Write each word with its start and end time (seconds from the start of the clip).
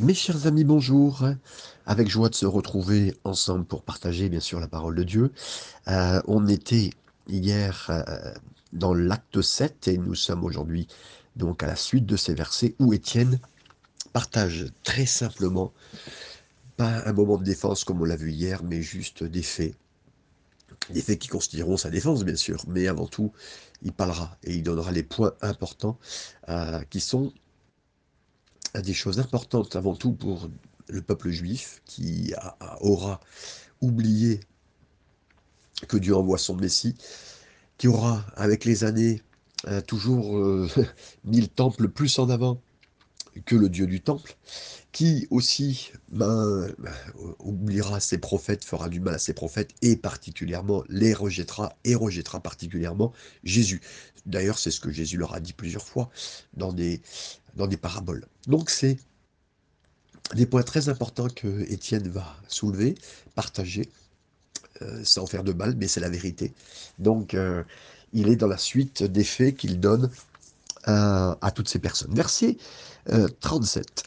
Mes 0.00 0.14
chers 0.14 0.46
amis, 0.46 0.64
bonjour. 0.64 1.28
Avec 1.84 2.08
joie 2.08 2.30
de 2.30 2.34
se 2.34 2.46
retrouver 2.46 3.14
ensemble 3.24 3.66
pour 3.66 3.82
partager 3.82 4.30
bien 4.30 4.40
sûr 4.40 4.58
la 4.58 4.66
parole 4.66 4.94
de 4.94 5.02
Dieu. 5.02 5.30
Euh, 5.88 6.22
on 6.26 6.48
était 6.48 6.88
hier 7.28 7.86
euh, 7.90 8.32
dans 8.72 8.94
l'acte 8.94 9.42
7 9.42 9.88
et 9.88 9.98
nous 9.98 10.14
sommes 10.14 10.42
aujourd'hui 10.42 10.88
donc 11.36 11.62
à 11.62 11.66
la 11.66 11.76
suite 11.76 12.06
de 12.06 12.16
ces 12.16 12.32
versets 12.32 12.76
où 12.78 12.94
Étienne 12.94 13.40
partage 14.14 14.68
très 14.84 15.04
simplement, 15.04 15.70
pas 16.78 17.06
un 17.06 17.12
moment 17.12 17.36
de 17.36 17.44
défense 17.44 17.84
comme 17.84 18.00
on 18.00 18.06
l'a 18.06 18.16
vu 18.16 18.32
hier, 18.32 18.62
mais 18.64 18.80
juste 18.80 19.22
des 19.22 19.42
faits. 19.42 19.74
Des 20.88 21.02
faits 21.02 21.18
qui 21.18 21.28
constitueront 21.28 21.76
sa 21.76 21.90
défense 21.90 22.24
bien 22.24 22.36
sûr, 22.36 22.64
mais 22.68 22.88
avant 22.88 23.06
tout, 23.06 23.32
il 23.82 23.92
parlera 23.92 24.38
et 24.44 24.54
il 24.54 24.62
donnera 24.62 24.92
les 24.92 25.02
points 25.02 25.34
importants 25.42 25.98
euh, 26.48 26.80
qui 26.88 27.00
sont 27.00 27.34
des 28.74 28.94
choses 28.94 29.18
importantes 29.18 29.76
avant 29.76 29.96
tout 29.96 30.12
pour 30.12 30.48
le 30.88 31.02
peuple 31.02 31.30
juif 31.30 31.82
qui 31.84 32.34
aura 32.80 33.20
oublié 33.80 34.40
que 35.88 35.96
Dieu 35.96 36.14
envoie 36.14 36.38
son 36.38 36.56
Messie, 36.56 36.94
qui 37.78 37.88
aura 37.88 38.24
avec 38.36 38.64
les 38.64 38.84
années 38.84 39.22
euh, 39.66 39.80
toujours 39.80 40.38
euh, 40.38 40.68
mis 41.24 41.40
le 41.40 41.48
temple 41.48 41.88
plus 41.88 42.18
en 42.18 42.30
avant 42.30 42.60
que 43.44 43.54
le 43.54 43.68
Dieu 43.68 43.86
du 43.86 44.00
temple, 44.00 44.36
qui 44.90 45.28
aussi 45.30 45.92
ben, 46.08 46.68
ben, 46.78 46.92
oubliera 47.38 48.00
ses 48.00 48.18
prophètes, 48.18 48.64
fera 48.64 48.88
du 48.88 49.00
mal 49.00 49.14
à 49.14 49.18
ses 49.18 49.34
prophètes, 49.34 49.70
et 49.82 49.96
particulièrement 49.96 50.82
les 50.88 51.14
rejettera, 51.14 51.76
et 51.84 51.94
rejettera 51.94 52.40
particulièrement 52.40 53.12
Jésus. 53.44 53.80
D'ailleurs, 54.26 54.58
c'est 54.58 54.70
ce 54.70 54.80
que 54.80 54.90
Jésus 54.90 55.16
leur 55.16 55.34
a 55.34 55.40
dit 55.40 55.52
plusieurs 55.52 55.86
fois 55.86 56.10
dans 56.54 56.72
des, 56.72 57.00
dans 57.56 57.66
des 57.66 57.76
paraboles. 57.76 58.26
Donc 58.46 58.70
c'est 58.70 58.98
des 60.34 60.46
points 60.46 60.62
très 60.62 60.88
importants 60.88 61.28
que 61.28 61.62
Étienne 61.70 62.08
va 62.08 62.36
soulever, 62.48 62.94
partager, 63.34 63.88
euh, 64.82 65.02
sans 65.04 65.26
faire 65.26 65.44
de 65.44 65.52
mal, 65.52 65.74
mais 65.76 65.88
c'est 65.88 66.00
la 66.00 66.08
vérité. 66.08 66.52
Donc 66.98 67.34
euh, 67.34 67.62
il 68.12 68.28
est 68.28 68.36
dans 68.36 68.46
la 68.46 68.58
suite 68.58 69.02
des 69.02 69.24
faits 69.24 69.56
qu'il 69.56 69.80
donne 69.80 70.10
euh, 70.88 71.34
à 71.40 71.50
toutes 71.54 71.68
ces 71.68 71.78
personnes. 71.78 72.14
Verset 72.14 72.56
37. 73.40 74.04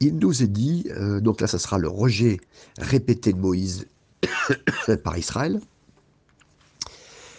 Il 0.00 0.16
nous 0.18 0.42
est 0.42 0.48
dit, 0.48 0.86
donc 1.20 1.40
là 1.40 1.48
ça 1.48 1.58
sera 1.58 1.76
le 1.76 1.88
rejet 1.88 2.38
répété 2.78 3.32
de 3.32 3.38
Moïse 3.38 3.86
par 5.02 5.18
Israël, 5.18 5.60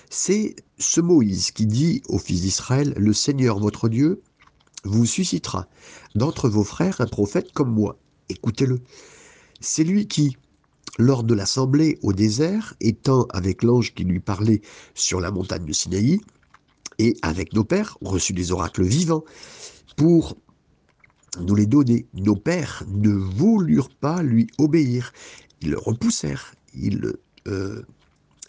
c'est 0.09 0.55
ce 0.77 1.01
Moïse 1.01 1.51
qui 1.51 1.65
dit 1.65 2.01
aux 2.07 2.19
fils 2.19 2.41
d'Israël, 2.41 2.93
le 2.97 3.13
Seigneur 3.13 3.59
votre 3.59 3.89
Dieu 3.89 4.21
vous 4.83 5.05
suscitera 5.05 5.67
d'entre 6.15 6.49
vos 6.49 6.63
frères 6.63 7.01
un 7.01 7.07
prophète 7.07 7.51
comme 7.51 7.71
moi. 7.71 7.97
Écoutez-le. 8.29 8.81
C'est 9.59 9.83
lui 9.83 10.07
qui, 10.07 10.37
lors 10.97 11.23
de 11.23 11.33
l'assemblée 11.33 11.99
au 12.01 12.13
désert, 12.13 12.75
étant 12.79 13.25
avec 13.31 13.63
l'ange 13.63 13.93
qui 13.93 14.03
lui 14.03 14.19
parlait 14.19 14.61
sur 14.93 15.19
la 15.19 15.31
montagne 15.31 15.65
de 15.65 15.73
Sinaï, 15.73 16.19
et 16.97 17.15
avec 17.21 17.53
nos 17.53 17.63
pères, 17.63 17.97
reçut 18.01 18.33
des 18.33 18.51
oracles 18.51 18.83
vivants 18.83 19.23
pour 19.95 20.37
nous 21.39 21.55
les 21.55 21.65
donner. 21.65 22.07
Nos 22.13 22.35
pères 22.35 22.83
ne 22.87 23.11
voulurent 23.11 23.89
pas 23.89 24.21
lui 24.21 24.47
obéir. 24.57 25.13
Ils 25.61 25.71
le 25.71 25.77
repoussèrent. 25.77 26.53
Euh, 27.47 27.81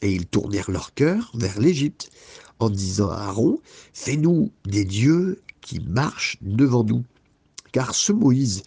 et 0.02 0.12
ils 0.12 0.26
tournèrent 0.26 0.70
leur 0.70 0.94
cœur 0.94 1.30
vers 1.34 1.60
l'Égypte 1.60 2.10
en 2.58 2.70
disant 2.70 3.10
à 3.10 3.16
Aaron, 3.16 3.60
Fais-nous 3.92 4.50
des 4.64 4.84
dieux 4.84 5.40
qui 5.60 5.80
marchent 5.80 6.38
devant 6.40 6.84
nous. 6.84 7.04
Car 7.72 7.94
ce 7.94 8.12
Moïse 8.12 8.62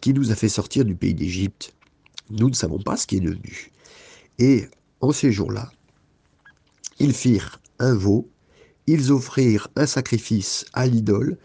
qui 0.00 0.12
nous 0.12 0.30
a 0.30 0.34
fait 0.34 0.48
sortir 0.48 0.84
du 0.84 0.94
pays 0.94 1.14
d'Égypte, 1.14 1.74
nous 2.30 2.48
ne 2.48 2.54
savons 2.54 2.78
pas 2.78 2.96
ce 2.96 3.06
qui 3.06 3.16
est 3.16 3.20
devenu. 3.20 3.72
Et 4.38 4.66
en 5.00 5.12
ces 5.12 5.32
jours-là, 5.32 5.70
ils 6.98 7.14
firent 7.14 7.60
un 7.78 7.94
veau, 7.94 8.28
ils 8.86 9.12
offrirent 9.12 9.68
un 9.76 9.86
sacrifice 9.86 10.64
à 10.72 10.86
l'idole, 10.86 11.38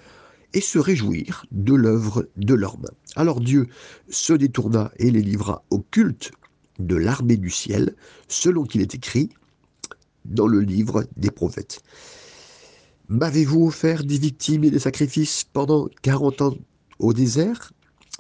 et 0.54 0.62
se 0.62 0.80
réjouirent 0.80 1.46
de 1.52 1.74
l'œuvre 1.74 2.28
de 2.36 2.54
leurs 2.54 2.78
mains. 2.80 2.90
Alors 3.16 3.40
Dieu 3.40 3.68
se 4.10 4.34
détourna 4.34 4.92
et 4.98 5.12
les 5.12 5.22
livra 5.22 5.64
au 5.70 5.80
culte 5.80 6.32
de 6.80 6.96
l'armée 6.96 7.38
du 7.38 7.50
ciel, 7.50 7.96
selon 8.28 8.64
qu'il 8.64 8.82
est 8.82 8.96
écrit 8.96 9.30
dans 10.26 10.48
le 10.48 10.60
livre 10.60 11.06
des 11.16 11.32
prophètes. 11.32 11.82
M'avez-vous 13.12 13.66
offert 13.66 14.06
des 14.06 14.18
victimes 14.18 14.64
et 14.64 14.72
des 14.72 14.80
sacrifices 14.80 15.44
pendant 15.44 15.90
40 16.02 16.42
ans 16.44 16.56
au 16.98 17.12
désert, 17.12 17.74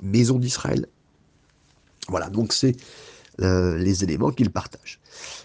maison 0.03 0.37
d'Israël? 0.37 0.85
Voilà, 2.09 2.29
donc 2.29 2.51
c'est 2.51 2.75
euh, 3.39 3.77
les 3.77 4.03
éléments 4.03 4.31
qu'il 4.31 4.51
partage. 4.51 4.99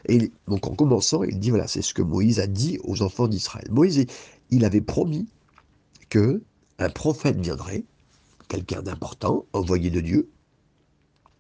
Et 0.08 0.32
donc 0.48 0.66
en 0.66 0.74
commençant, 0.74 1.22
il 1.22 1.38
dit, 1.38 1.50
voilà, 1.50 1.68
c'est 1.68 1.80
ce 1.80 1.94
que 1.94 2.02
Moïse 2.02 2.40
a 2.40 2.48
dit 2.48 2.80
aux 2.82 3.02
enfants 3.02 3.28
d'Israël. 3.28 3.68
Moïse, 3.70 4.04
il 4.50 4.64
avait 4.64 4.80
promis 4.80 5.28
que 6.08 6.42
un 6.80 6.90
prophète 6.90 7.40
viendrait, 7.40 7.84
quelqu'un 8.48 8.82
d'important, 8.82 9.46
envoyé 9.52 9.90
de 9.90 10.00
Dieu. 10.00 10.28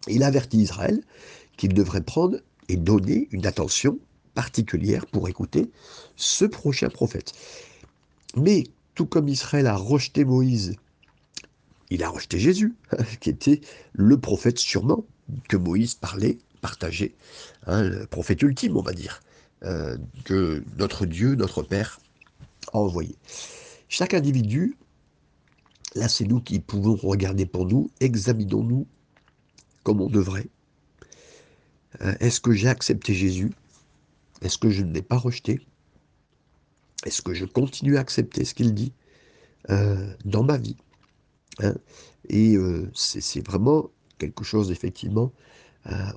Il 0.06 0.22
avertit 0.22 0.58
Israël 0.58 1.02
qu'il 1.56 1.74
devrait 1.74 2.04
prendre 2.04 2.38
et 2.68 2.76
donner 2.76 3.26
une 3.32 3.46
attention 3.46 3.98
particulière 4.36 5.06
pour 5.06 5.28
écouter 5.28 5.72
ce 6.14 6.44
prochain 6.44 6.88
prophète. 6.88 7.32
Mais 8.36 8.64
tout 8.94 9.06
comme 9.06 9.28
Israël 9.28 9.66
a 9.66 9.76
rejeté 9.76 10.24
Moïse, 10.24 10.76
il 11.90 12.02
a 12.02 12.08
rejeté 12.08 12.38
Jésus, 12.38 12.74
qui 13.20 13.30
était 13.30 13.60
le 13.92 14.18
prophète 14.18 14.58
sûrement 14.58 15.04
que 15.48 15.56
Moïse 15.56 15.94
parlait, 15.94 16.38
partageait, 16.60 17.14
hein, 17.66 17.82
le 17.82 18.06
prophète 18.06 18.42
ultime, 18.42 18.76
on 18.76 18.82
va 18.82 18.92
dire, 18.92 19.22
euh, 19.64 19.96
que 20.24 20.62
notre 20.78 21.06
Dieu, 21.06 21.34
notre 21.34 21.62
Père, 21.62 22.00
a 22.72 22.78
envoyé. 22.78 23.16
Chaque 23.88 24.14
individu, 24.14 24.76
là 25.94 26.08
c'est 26.08 26.24
nous 26.24 26.40
qui 26.40 26.60
pouvons 26.60 26.96
regarder 26.96 27.46
pour 27.46 27.66
nous, 27.66 27.90
examinons-nous 28.00 28.86
comme 29.82 30.00
on 30.00 30.08
devrait, 30.08 30.48
euh, 32.02 32.14
est-ce 32.20 32.40
que 32.40 32.52
j'ai 32.52 32.68
accepté 32.68 33.14
Jésus? 33.14 33.52
Est-ce 34.42 34.58
que 34.58 34.68
je 34.68 34.82
ne 34.82 34.92
l'ai 34.92 35.02
pas 35.02 35.16
rejeté? 35.16 35.60
Est-ce 37.04 37.22
que 37.22 37.34
je 37.34 37.44
continue 37.44 37.96
à 37.96 38.00
accepter 38.00 38.44
ce 38.44 38.54
qu'il 38.54 38.74
dit 38.74 38.92
euh, 39.70 40.14
dans 40.24 40.42
ma 40.42 40.56
vie 40.56 40.76
hein? 41.60 41.74
Et 42.28 42.56
euh, 42.56 42.90
c'est 42.94 43.46
vraiment 43.46 43.90
quelque 44.18 44.44
chose, 44.44 44.70
effectivement, 44.70 45.32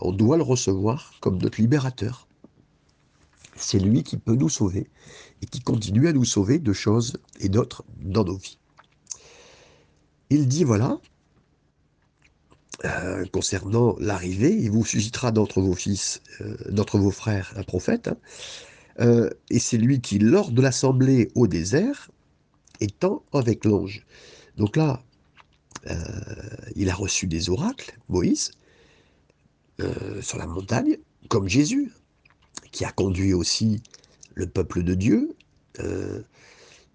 on 0.01 0.11
doit 0.11 0.37
le 0.37 0.41
recevoir 0.41 1.13
comme 1.19 1.37
notre 1.37 1.61
libérateur. 1.61 2.27
C'est 3.55 3.77
lui 3.77 4.01
qui 4.01 4.17
peut 4.17 4.33
nous 4.33 4.49
sauver 4.49 4.89
et 5.43 5.45
qui 5.45 5.59
continue 5.59 6.07
à 6.07 6.13
nous 6.13 6.25
sauver 6.25 6.57
de 6.57 6.73
choses 6.73 7.17
et 7.39 7.49
d'autres 7.49 7.83
dans 8.01 8.23
nos 8.23 8.37
vies. 8.37 8.57
Il 10.31 10.47
dit, 10.47 10.63
voilà, 10.63 10.99
euh, 12.85 13.25
concernant 13.25 13.95
l'arrivée, 13.99 14.55
il 14.55 14.71
vous 14.71 14.85
suscitera 14.85 15.31
d'entre 15.31 15.59
vos 15.61 15.73
fils, 15.73 16.21
euh, 16.41 16.55
d'entre 16.69 16.97
vos 16.97 17.11
frères, 17.11 17.51
un 17.57 17.63
prophète, 17.63 18.07
hein. 18.07 18.17
Euh, 18.99 19.29
et 19.49 19.59
c'est 19.59 19.77
lui 19.77 20.01
qui, 20.01 20.19
lors 20.19 20.51
de 20.51 20.61
l'assemblée 20.61 21.29
au 21.35 21.47
désert, 21.47 22.09
étant 22.79 23.23
avec 23.33 23.65
l'ange. 23.65 24.05
Donc 24.57 24.75
là, 24.75 25.03
il 26.75 26.89
a 26.89 26.93
reçu 26.93 27.25
des 27.25 27.49
oracles, 27.49 27.97
Moïse, 28.09 28.51
sur 30.21 30.37
la 30.37 30.45
montagne, 30.45 30.97
comme 31.29 31.47
Jésus, 31.47 31.91
qui 32.71 32.83
a 32.83 32.91
conduit 32.91 33.33
aussi 33.33 33.81
le 34.35 34.45
peuple 34.45 34.83
de 34.83 34.93
Dieu. 34.93 35.35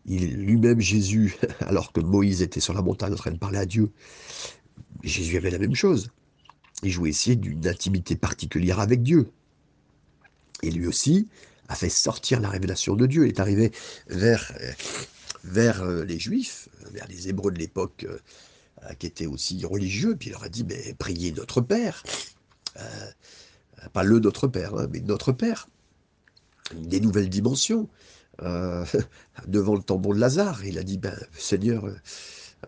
lui-même, 0.06 0.80
Jésus, 0.80 1.34
alors 1.60 1.92
que 1.92 2.00
Moïse 2.00 2.42
était 2.42 2.60
sur 2.60 2.74
la 2.74 2.82
montagne 2.82 3.14
en 3.14 3.16
train 3.16 3.32
de 3.32 3.38
parler 3.38 3.58
à 3.58 3.66
Dieu, 3.66 3.90
Jésus 5.02 5.36
avait 5.36 5.50
la 5.50 5.58
même 5.58 5.74
chose. 5.74 6.10
Il 6.82 6.90
jouait 6.90 7.10
ici 7.10 7.36
d'une 7.36 7.66
intimité 7.66 8.16
particulière 8.16 8.80
avec 8.80 9.02
Dieu. 9.02 9.30
Et 10.62 10.70
lui 10.70 10.86
aussi 10.86 11.28
a 11.68 11.74
fait 11.74 11.88
sortir 11.88 12.40
la 12.40 12.48
révélation 12.48 12.94
de 12.94 13.06
Dieu. 13.06 13.26
Il 13.26 13.30
est 13.30 13.40
arrivé 13.40 13.72
vers, 14.08 14.52
vers 15.44 15.82
euh, 15.82 16.04
les 16.04 16.18
Juifs, 16.18 16.68
vers 16.92 17.06
les 17.08 17.28
Hébreux 17.28 17.52
de 17.52 17.58
l'époque, 17.58 18.06
euh, 18.08 18.94
qui 18.98 19.06
étaient 19.06 19.26
aussi 19.26 19.64
religieux, 19.64 20.16
puis 20.16 20.30
il 20.30 20.32
leur 20.32 20.44
a 20.44 20.48
dit, 20.48 20.64
mais 20.64 20.94
priez 20.98 21.32
notre 21.32 21.60
Père. 21.60 22.02
Euh, 22.76 23.88
pas 23.92 24.02
le 24.02 24.18
notre 24.18 24.46
Père, 24.48 24.74
hein, 24.74 24.88
mais 24.90 25.00
notre 25.00 25.32
Père. 25.32 25.68
Des 26.74 27.00
nouvelles 27.00 27.28
dimensions. 27.28 27.88
devant 29.46 29.76
le 29.76 29.82
tambour 29.82 30.12
de 30.12 30.18
Lazare, 30.18 30.64
il 30.64 30.76
a 30.76 30.82
dit, 30.82 30.98
ben, 30.98 31.16
Seigneur, 31.38 31.84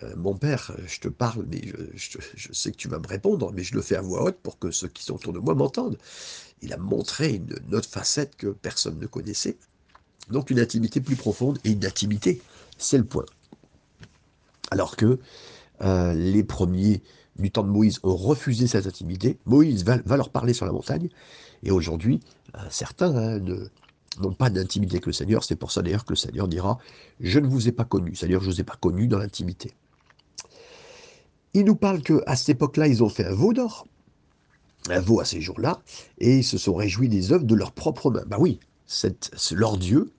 euh, 0.03 0.15
mon 0.17 0.35
père, 0.35 0.73
je 0.87 1.01
te 1.01 1.09
parle, 1.09 1.47
mais 1.51 1.63
je, 1.95 2.53
sais 2.53 2.73
que 2.73 2.77
tu 2.77 2.89
vas 2.89 2.99
me 2.99 3.07
répondre, 3.07 3.53
mais 3.53 3.63
je 3.63 3.75
le 3.75 3.83
fais 3.83 3.97
à 3.97 4.01
voix 4.01 4.25
haute 4.25 4.39
pour 4.43 4.59
que 4.59 4.71
ceux 4.71 4.89
qui 4.89 5.05
sont 5.05 5.15
autour 5.15 5.33
de 5.33 5.39
moi 5.39 5.55
m'entendent. 5.55 5.99
Il 6.63 6.73
a 6.73 6.77
montré 6.77 7.35
une, 7.35 7.75
autre 7.75 7.89
facette 7.89 8.37
que 8.37 8.49
personne 8.49 8.99
ne 8.99 9.07
connaissait. 9.07 9.57
Donc 10.31 10.51
une 10.51 10.59
intimité 10.59 11.01
plus 11.01 11.17
profonde, 11.17 11.59
et 11.65 11.71
une 11.71 11.85
intimité, 11.85 12.43
c'est 12.79 12.99
le 12.99 13.05
point. 13.05 13.27
Alors 14.71 14.97
que 14.97 15.19
euh, 15.83 16.15
les 16.15 16.43
premiers 16.43 17.03
du 17.39 17.51
temps 17.51 17.63
de 17.63 17.69
Moïse 17.69 18.01
ont 18.03 18.17
refusé 18.17 18.67
cette 18.67 18.87
intimité. 18.87 19.39
Moïse 19.45 19.85
va, 19.85 20.17
leur 20.17 20.31
parler 20.31 20.55
sur 20.55 20.67
la 20.67 20.73
montagne. 20.73 21.09
Et 21.63 21.71
aujourd'hui, 21.71 22.21
euh, 22.55 22.59
certains 22.71 23.15
hein, 23.15 23.41
n'ont 24.21 24.33
pas 24.33 24.51
d'intimité 24.51 24.95
avec 24.95 25.07
le 25.07 25.13
Seigneur. 25.13 25.45
C'est 25.45 25.57
pour 25.57 25.71
ça 25.71 25.83
d'ailleurs 25.83 26.05
que 26.05 26.13
le 26.13 26.17
Seigneur 26.17 26.49
dira 26.49 26.79
Je 27.21 27.39
ne 27.39 27.47
vous 27.47 27.69
ai 27.69 27.73
pas 27.73 27.85
connu. 27.85 28.15
C'est-à-dire, 28.15 28.41
je 28.41 28.47
ne 28.47 28.53
vous 28.53 28.61
ai 28.61 28.65
pas 28.65 28.77
connu 28.77 29.07
dans 29.07 29.19
l'intimité. 29.19 29.73
Il 31.57 31.65
nous 31.65 31.75
parle 31.75 32.03
qu'à 32.03 32.37
cette 32.37 32.51
époque-là, 32.51 32.87
ils 32.87 33.03
ont 33.03 33.09
fait 33.09 33.25
un 33.25 33.33
veau 33.33 33.55
d'or, 33.55 33.87
un 34.91 35.01
veau 35.01 35.21
à 35.21 35.25
ces 35.25 35.41
jours-là, 35.41 35.81
et 36.19 36.37
ils 36.37 36.45
se 36.45 36.59
sont 36.59 36.75
réjouis 36.75 37.09
des 37.09 37.33
œuvres 37.33 37.47
de 37.47 37.55
leurs 37.55 37.73
propres 37.73 38.11
mains. 38.11 38.25
Bah 38.27 38.37
oui, 38.39 38.61
c'est 38.85 39.33
leur 39.53 39.79
Dieu. 39.79 40.13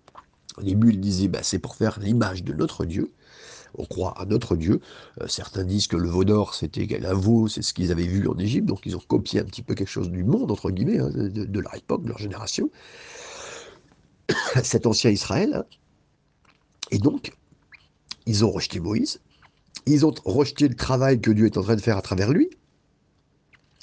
Au 0.57 0.63
début, 0.63 0.89
ils 0.94 1.00
disaient 1.00 1.28
bah, 1.28 1.44
c'est 1.44 1.60
pour 1.60 1.75
faire 1.75 2.00
l'image 2.00 2.44
de 2.44 2.54
notre 2.54 2.86
Dieu 2.86 3.13
on 3.75 3.86
croit 3.86 4.19
à 4.19 4.25
notre 4.25 4.56
Dieu. 4.56 4.81
Euh, 5.22 5.28
certains 5.28 5.63
disent 5.63 5.86
que 5.86 5.98
le 5.98 6.10
veau 6.10 6.24
d'or, 6.24 6.56
c'était 6.56 7.06
un 7.06 7.13
veau, 7.13 7.48
c'est 7.48 7.62
ce 7.62 7.74
qu'ils 7.74 7.92
avaient 7.92 8.07
vu 8.07 8.28
en 8.28 8.38
Égypte, 8.40 8.66
donc 8.66 8.88
ils 8.88 8.95
ont 8.95 9.04
copié 9.07 9.40
un 9.40 9.44
petit 9.44 9.62
peu 9.62 9.75
quelque 9.75 9.92
chose 9.92 10.10
du 10.10 10.24
monde, 10.24 10.50
entre 10.50 10.72
guillemets, 10.72 10.98
hein, 10.98 11.12
de, 11.12 11.60
leur 11.60 11.75
époque, 11.75 12.04
de 12.04 12.10
leur 12.10 12.18
génération. 12.18 12.72
Cet 14.63 14.88
ancien 14.88 15.12
Israël. 15.12 15.54
Hein. 15.54 15.66
Et 16.90 16.98
donc, 16.98 17.33
ils 18.25 18.44
ont 18.44 18.50
rejeté 18.50 18.80
Moïse, 18.80 19.19
ils 19.94 20.06
ont 20.06 20.13
rejeté 20.25 20.68
le 20.68 20.75
travail 20.75 21.22
que 21.22 21.31
Dieu 21.31 21.45
est 21.45 21.57
en 21.57 21.63
train 21.63 21.75
de 21.75 21.81
faire 21.81 21.98
à 21.98 22.01
travers 22.01 22.31
lui, 22.31 22.50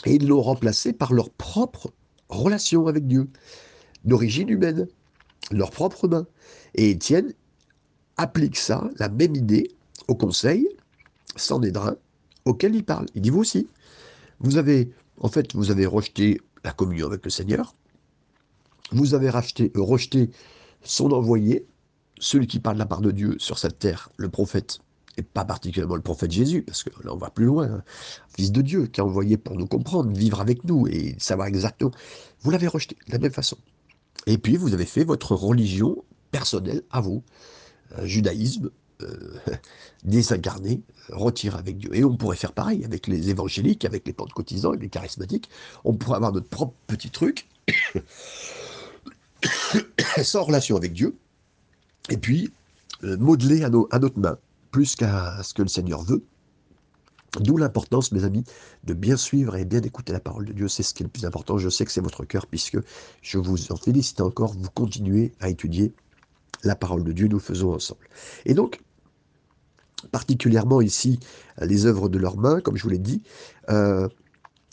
et 0.07 0.15
ils 0.15 0.27
l'ont 0.27 0.43
remplacé 0.43 0.93
par 0.93 1.13
leur 1.13 1.31
propre 1.31 1.93
relation 2.29 2.87
avec 2.87 3.07
Dieu, 3.07 3.29
d'origine 4.05 4.49
humaine, 4.49 4.87
leur 5.51 5.71
propre 5.71 6.09
main. 6.09 6.27
Et 6.75 6.91
Étienne 6.91 7.33
applique 8.17 8.57
ça, 8.57 8.91
la 8.99 9.09
même 9.09 9.35
idée, 9.35 9.71
au 10.09 10.15
conseil, 10.15 10.69
sans 11.37 11.57
Sanhédrin, 11.57 11.97
auquel 12.45 12.75
il 12.75 12.85
parle. 12.85 13.07
Il 13.15 13.23
dit, 13.23 13.31
vous 13.31 13.41
aussi, 13.41 13.67
vous 14.41 14.57
avez, 14.57 14.91
en 15.21 15.29
fait, 15.29 15.55
vous 15.55 15.71
avez 15.71 15.87
rejeté 15.87 16.41
la 16.65 16.73
communion 16.73 17.07
avec 17.07 17.25
le 17.25 17.31
Seigneur, 17.31 17.75
vous 18.93 19.15
avez 19.15 19.31
racheté, 19.31 19.73
rejeté 19.75 20.31
son 20.83 21.13
envoyé, 21.13 21.67
celui 22.19 22.47
qui 22.47 22.61
parle 22.61 22.77
de 22.77 22.81
la 22.81 22.87
part 22.87 23.01
de 23.01 23.11
Dieu 23.11 23.37
sur 23.39 23.59
cette 23.59 23.79
terre, 23.79 24.11
le 24.17 24.29
prophète, 24.29 24.79
et 25.17 25.23
pas 25.23 25.45
particulièrement 25.45 25.97
le 25.97 26.03
prophète 26.03 26.31
Jésus, 26.31 26.63
parce 26.63 26.83
que 26.83 26.91
là 27.05 27.13
on 27.13 27.17
va 27.17 27.31
plus 27.31 27.47
loin, 27.47 27.67
hein. 27.67 27.83
fils 28.37 28.53
de 28.53 28.63
Dieu, 28.63 28.87
qui 28.87 29.01
a 29.01 29.05
envoyé 29.05 29.37
pour 29.37 29.57
nous 29.57 29.67
comprendre, 29.67 30.11
vivre 30.11 30.41
avec 30.41 30.65
nous 30.65 30.87
et 30.89 31.17
savoir 31.19 31.49
exactement. 31.49 31.93
Vous 32.41 32.51
l'avez 32.51 32.69
rejeté 32.69 32.97
de 33.07 33.13
la 33.13 33.19
même 33.19 33.33
façon. 33.33 33.57
Et 34.27 34.39
puis 34.39 34.57
vous 34.57 34.75
avez 34.75 34.87
fait 34.87 35.05
votre 35.05 35.35
religion 35.35 36.05
personnelle 36.31 36.83
à 36.91 37.01
vous 37.01 37.23
judaïsme 38.03 38.71
euh, 39.03 39.35
désincarné, 40.05 40.83
retiré 41.09 41.59
avec 41.59 41.79
Dieu. 41.79 41.95
Et 41.95 42.05
on 42.05 42.17
pourrait 42.17 42.37
faire 42.37 42.53
pareil 42.53 42.85
avec 42.85 43.07
les 43.07 43.31
évangéliques, 43.31 43.85
avec 43.85 44.07
les 44.07 44.13
pentecôtisants, 44.13 44.71
avec 44.71 44.83
les 44.83 44.91
charismatiques. 44.91 45.49
On 45.85 45.95
pourrait 45.95 46.17
avoir 46.17 46.33
notre 46.33 46.49
propre 46.49 46.75
petit 46.87 47.11
truc, 47.11 47.49
sans 50.23 50.45
relation 50.45 50.77
avec 50.77 50.93
Dieu, 50.93 51.17
et 52.11 52.19
puis 52.19 52.53
euh, 53.03 53.17
modeler 53.17 53.65
à, 53.65 53.71
à 53.91 53.99
notre 53.99 54.19
main, 54.19 54.39
plus 54.75 54.97
qu'à 54.97 55.41
ce 55.45 55.55
que 55.55 55.63
le 55.63 55.69
Seigneur 55.69 56.03
veut. 56.03 56.25
D'où 57.41 57.57
l'importance, 57.57 58.11
mes 58.11 58.25
amis, 58.25 58.43
de 58.83 58.93
bien 58.93 59.17
suivre 59.17 59.55
et 59.55 59.65
bien 59.65 59.81
écouter 59.81 60.13
la 60.13 60.19
parole 60.19 60.47
de 60.47 60.53
Dieu. 60.53 60.67
C'est 60.67 60.83
ce 60.83 60.93
qui 60.93 61.05
est 61.05 61.07
le 61.07 61.11
plus 61.11 61.25
important. 61.25 61.59
Je 61.59 61.69
sais 61.69 61.85
que 61.85 61.93
c'est 61.93 62.01
votre 62.01 62.25
cœur, 62.25 62.49
puisque 62.49 62.79
je 63.23 63.39
vous 63.39 63.71
en 63.71 63.77
félicite 63.77 64.21
encore. 64.21 64.53
Vous 64.53 64.69
continuez 64.75 65.33
à 65.39 65.49
étudier 65.49 65.95
la 66.65 66.75
parole 66.75 67.05
de 67.05 67.13
Dieu, 67.13 67.29
nous 67.29 67.39
faisons 67.39 67.73
ensemble. 67.73 68.09
Et 68.47 68.55
donc, 68.55 68.81
particulièrement 70.11 70.81
ici, 70.81 71.21
les 71.61 71.87
œuvres 71.87 72.09
de 72.09 72.19
leurs 72.19 72.37
mains, 72.37 72.61
comme 72.61 72.77
je 72.77 72.83
vous 72.83 72.91
l'ai 72.91 72.99
dit, 72.99 73.23
euh, 73.71 74.09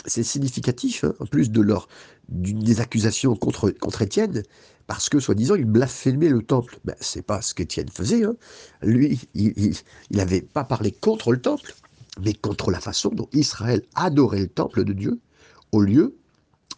c'est 0.07 0.24
significatif, 0.24 1.03
hein, 1.03 1.13
en 1.19 1.27
plus 1.27 1.51
de 1.51 1.62
leur, 1.62 1.88
des 2.27 2.81
accusations 2.81 3.36
contre, 3.36 3.69
contre 3.69 4.01
Étienne, 4.01 4.42
parce 4.91 5.07
que, 5.07 5.21
soi-disant, 5.21 5.55
il 5.55 5.63
blasphémait 5.63 6.27
le 6.27 6.41
temple. 6.41 6.77
Ben, 6.83 6.97
c'est 6.99 7.21
pas 7.21 7.41
ce 7.41 7.53
qu'Étienne 7.53 7.88
faisait. 7.88 8.25
Hein. 8.25 8.35
Lui, 8.81 9.21
il 9.33 9.73
n'avait 10.11 10.41
pas 10.41 10.65
parlé 10.65 10.91
contre 10.91 11.31
le 11.31 11.39
temple, 11.39 11.73
mais 12.19 12.33
contre 12.33 12.71
la 12.71 12.81
façon 12.81 13.07
dont 13.07 13.29
Israël 13.31 13.83
adorait 13.95 14.41
le 14.41 14.49
temple 14.49 14.83
de 14.83 14.91
Dieu 14.91 15.21
au 15.71 15.79
lieu 15.79 16.17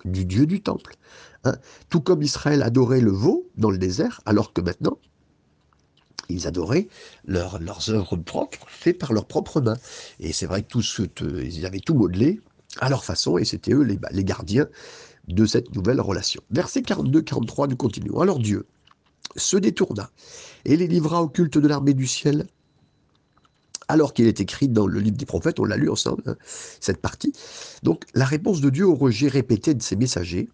du 0.05 0.25
Dieu 0.25 0.45
du 0.45 0.61
temple. 0.61 0.95
Hein. 1.43 1.55
Tout 1.89 2.01
comme 2.01 2.21
Israël 2.21 2.61
adorait 2.61 3.01
le 3.01 3.09
veau 3.09 3.49
dans 3.57 3.71
le 3.71 3.79
désert, 3.79 4.21
alors 4.27 4.53
que 4.53 4.61
maintenant, 4.61 4.99
ils 6.29 6.45
adoraient 6.45 6.89
leurs 7.25 7.89
œuvres 7.89 8.15
propres, 8.17 8.67
faites 8.67 8.99
par 8.99 9.13
leurs 9.13 9.25
propres 9.25 9.59
mains. 9.59 9.77
Et 10.19 10.33
c'est 10.33 10.45
vrai 10.45 10.61
que 10.61 11.41
ils 11.43 11.65
avaient 11.65 11.79
tout 11.79 11.95
modelé 11.95 12.41
à 12.79 12.89
leur 12.89 13.03
façon, 13.03 13.39
et 13.39 13.45
c'était 13.45 13.73
eux 13.73 13.81
les 13.81 14.23
gardiens 14.23 14.67
de 15.27 15.45
cette 15.45 15.73
nouvelle 15.75 16.01
relation. 16.01 16.41
Verset 16.51 16.81
42-43, 16.81 17.69
nous 17.69 17.75
continuons. 17.75 18.19
Alors 18.19 18.39
Dieu 18.39 18.65
se 19.35 19.57
détourna 19.57 20.09
et 20.65 20.75
les 20.75 20.87
livra 20.87 21.21
au 21.21 21.27
culte 21.27 21.57
de 21.57 21.67
l'armée 21.67 21.93
du 21.93 22.07
ciel, 22.07 22.47
alors 23.87 24.13
qu'il 24.13 24.27
est 24.27 24.39
écrit 24.39 24.67
dans 24.67 24.87
le 24.87 24.99
livre 24.99 25.17
des 25.17 25.25
prophètes, 25.25 25.59
on 25.59 25.65
l'a 25.65 25.77
lu 25.77 25.89
ensemble, 25.89 26.23
hein, 26.25 26.35
cette 26.79 27.01
partie. 27.01 27.33
Donc 27.83 28.03
la 28.13 28.25
réponse 28.25 28.61
de 28.61 28.69
Dieu 28.69 28.87
au 28.87 28.95
rejet 28.95 29.27
répété 29.27 29.73
de 29.73 29.81
ses 29.81 29.95
messagers, 29.95 30.49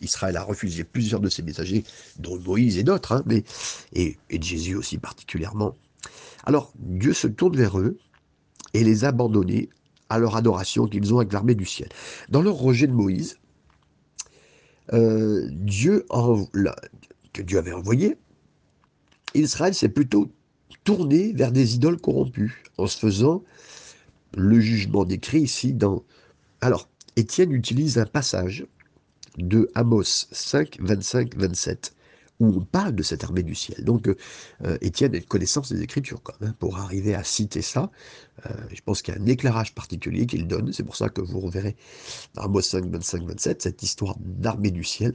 Israël 0.00 0.36
a 0.36 0.44
refusé 0.44 0.84
plusieurs 0.84 1.20
de 1.20 1.28
ses 1.28 1.42
messagers, 1.42 1.84
dont 2.18 2.38
Moïse 2.38 2.78
et 2.78 2.84
d'autres, 2.84 3.12
hein, 3.12 3.22
mais, 3.26 3.42
et, 3.92 4.16
Jésus 4.30 4.76
aussi 4.76 4.98
particulièrement. 4.98 5.76
Alors 6.44 6.72
Dieu 6.78 7.12
se 7.12 7.26
tourne 7.26 7.56
vers 7.56 7.78
eux 7.78 7.98
et 8.74 8.84
les 8.84 9.04
abandonne 9.04 9.66
à 10.12 10.18
leur 10.18 10.36
adoration 10.36 10.86
qu'ils 10.86 11.14
ont 11.14 11.18
avec 11.18 11.32
l'armée 11.32 11.54
du 11.54 11.64
ciel. 11.64 11.88
Dans 12.28 12.42
leur 12.42 12.54
rejet 12.54 12.86
de 12.86 12.92
Moïse, 12.92 13.38
euh, 14.92 15.48
Dieu 15.50 16.06
que 17.32 17.42
Dieu 17.42 17.58
avait 17.58 17.72
envoyé, 17.72 18.16
Israël 19.34 19.74
s'est 19.74 19.88
plutôt 19.88 20.30
tourné 20.84 21.32
vers 21.32 21.50
des 21.50 21.76
idoles 21.76 21.98
corrompues, 21.98 22.62
en 22.76 22.86
se 22.86 22.98
faisant 22.98 23.42
le 24.36 24.60
jugement 24.60 25.04
décrit 25.04 25.40
ici 25.40 25.72
dans... 25.72 26.04
Alors, 26.60 26.88
Étienne 27.16 27.52
utilise 27.52 27.98
un 27.98 28.06
passage 28.06 28.66
de 29.38 29.70
Amos 29.74 30.26
5, 30.32 30.78
25, 30.80 31.36
27, 31.36 31.94
où 32.42 32.58
on 32.58 32.64
parle 32.64 32.94
de 32.94 33.02
cette 33.02 33.24
armée 33.24 33.42
du 33.42 33.54
ciel. 33.54 33.84
Donc, 33.84 34.08
euh, 34.08 34.78
Étienne 34.80 35.14
a 35.14 35.18
une 35.18 35.24
connaissance 35.24 35.72
des 35.72 35.82
Écritures 35.82 36.22
quand 36.22 36.38
même, 36.40 36.54
pour 36.54 36.78
arriver 36.78 37.14
à 37.14 37.24
citer 37.24 37.62
ça. 37.62 37.90
Euh, 38.46 38.50
je 38.72 38.80
pense 38.82 39.02
qu'il 39.02 39.14
y 39.14 39.16
a 39.16 39.20
un 39.20 39.26
éclairage 39.26 39.74
particulier 39.74 40.26
qu'il 40.26 40.46
donne. 40.46 40.72
C'est 40.72 40.82
pour 40.82 40.96
ça 40.96 41.08
que 41.08 41.20
vous 41.20 41.40
reverrez 41.40 41.76
dans 42.34 42.42
Amos 42.42 42.62
5, 42.62 42.84
25, 42.86 43.24
27 43.24 43.62
cette 43.62 43.82
histoire 43.82 44.16
d'armée 44.18 44.70
du 44.70 44.84
ciel. 44.84 45.14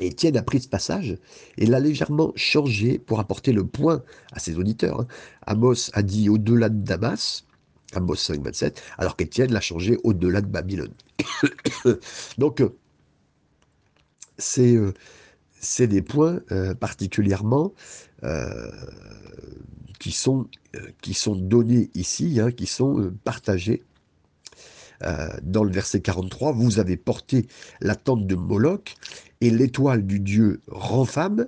Étienne 0.00 0.36
a 0.36 0.42
pris 0.42 0.60
ce 0.60 0.68
passage 0.68 1.18
et 1.58 1.66
l'a 1.66 1.80
légèrement 1.80 2.32
changé 2.34 2.98
pour 2.98 3.20
apporter 3.20 3.52
le 3.52 3.66
point 3.66 4.02
à 4.32 4.38
ses 4.38 4.56
auditeurs. 4.56 5.00
Hein. 5.00 5.06
Amos 5.46 5.90
a 5.92 6.02
dit 6.02 6.28
au-delà 6.28 6.70
de 6.70 6.82
Damas, 6.82 7.44
Amos 7.94 8.16
5, 8.16 8.42
27, 8.42 8.82
alors 8.98 9.16
qu'Étienne 9.16 9.52
l'a 9.52 9.60
changé 9.60 9.98
au-delà 10.02 10.40
de 10.40 10.46
Babylone. 10.46 10.94
Donc, 12.38 12.60
euh, 12.62 12.74
euh, 14.58 14.92
c'est 15.62 15.86
des 15.86 16.02
points 16.02 16.40
euh, 16.50 16.74
particulièrement 16.74 17.72
euh, 18.24 18.70
qui, 19.98 20.12
sont, 20.12 20.48
qui 21.00 21.14
sont 21.14 21.36
donnés 21.36 21.90
ici, 21.94 22.40
hein, 22.40 22.50
qui 22.50 22.66
sont 22.66 23.12
partagés. 23.24 23.82
dans 25.42 25.64
le 25.64 25.72
verset 25.72 26.00
43, 26.00 26.52
vous 26.52 26.78
avez 26.78 26.96
porté 26.96 27.46
la 27.80 27.96
tente 27.96 28.26
de 28.26 28.34
Moloch 28.34 28.94
et 29.40 29.50
l'étoile 29.50 30.06
du 30.06 30.20
Dieu 30.20 30.60
rend 30.68 31.04
femme, 31.04 31.46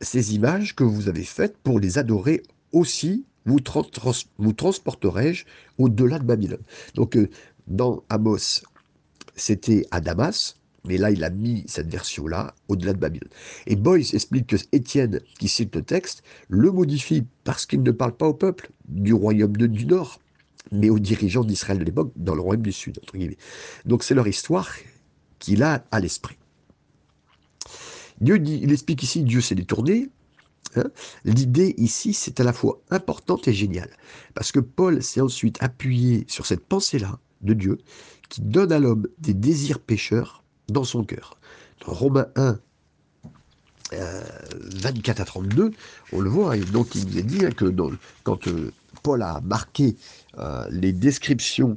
ces 0.00 0.34
images 0.34 0.74
que 0.74 0.84
vous 0.84 1.08
avez 1.08 1.24
faites 1.24 1.56
pour 1.58 1.80
les 1.80 1.98
adorer 1.98 2.42
aussi, 2.72 3.26
vous, 3.44 3.58
vous 4.38 4.52
transporterai-je 4.52 5.44
au-delà 5.78 6.18
de 6.18 6.24
Babylone. 6.24 6.62
Donc, 6.94 7.18
dans 7.66 8.02
Amos, 8.08 8.62
c'était 9.36 9.86
à 9.90 10.00
Damas, 10.00 10.56
mais 10.84 10.96
là, 10.96 11.10
il 11.10 11.22
a 11.22 11.30
mis 11.30 11.64
cette 11.66 11.88
version-là 11.88 12.54
au-delà 12.68 12.92
de 12.92 12.98
Babylone. 12.98 13.30
Et 13.66 13.76
Boyce 13.76 14.14
explique 14.14 14.48
que 14.48 14.56
Étienne, 14.72 15.20
qui 15.38 15.48
cite 15.48 15.74
le 15.76 15.82
texte, 15.82 16.22
le 16.48 16.70
modifie 16.72 17.24
parce 17.44 17.66
qu'il 17.66 17.82
ne 17.82 17.90
parle 17.92 18.16
pas 18.16 18.26
au 18.26 18.34
peuple 18.34 18.70
du 18.88 19.14
royaume 19.14 19.56
du 19.56 19.86
Nord, 19.86 20.18
mais 20.72 20.90
aux 20.90 20.98
dirigeants 20.98 21.44
d'Israël 21.44 21.78
de 21.78 21.84
l'époque, 21.84 22.12
dans 22.16 22.34
le 22.34 22.40
royaume 22.40 22.64
du 22.64 22.72
Sud, 22.72 22.98
entre 23.02 23.16
guillemets. 23.16 23.38
Donc 23.84 24.02
c'est 24.02 24.14
leur 24.14 24.26
histoire 24.26 24.70
qu'il 25.38 25.62
a 25.62 25.84
à 25.90 26.00
l'esprit. 26.00 26.36
Dieu 28.20 28.40
il 28.44 28.72
explique 28.72 29.02
ici, 29.02 29.22
Dieu 29.22 29.40
s'est 29.40 29.54
détourné. 29.54 30.08
Hein. 30.76 30.90
L'idée 31.24 31.74
ici, 31.76 32.14
c'est 32.14 32.40
à 32.40 32.44
la 32.44 32.52
fois 32.52 32.80
importante 32.90 33.46
et 33.46 33.52
géniale. 33.52 33.90
Parce 34.34 34.52
que 34.52 34.60
Paul 34.60 35.02
s'est 35.02 35.20
ensuite 35.20 35.58
appuyé 35.60 36.24
sur 36.28 36.46
cette 36.46 36.64
pensée-là 36.64 37.18
de 37.40 37.54
Dieu, 37.54 37.78
qui 38.28 38.40
donne 38.40 38.72
à 38.72 38.78
l'homme 38.78 39.08
des 39.18 39.34
désirs 39.34 39.80
pécheurs 39.80 40.42
dans 40.68 40.84
son 40.84 41.04
cœur. 41.04 41.36
Dans 41.86 41.92
Romains 41.92 42.26
1, 42.36 42.58
24 43.92 45.20
euh, 45.20 45.22
à 45.22 45.24
32, 45.24 45.72
on 46.12 46.20
le 46.20 46.30
voit, 46.30 46.56
et 46.56 46.60
donc 46.60 46.94
il 46.94 47.18
est 47.18 47.22
dit 47.22 47.44
hein, 47.44 47.50
que 47.50 47.72
quand, 48.22 48.46
euh, 48.48 48.72
Paul 49.02 49.22
a 49.22 49.40
marqué 49.42 49.96
euh, 50.38 50.66
les 50.70 50.92
descriptions 50.92 51.76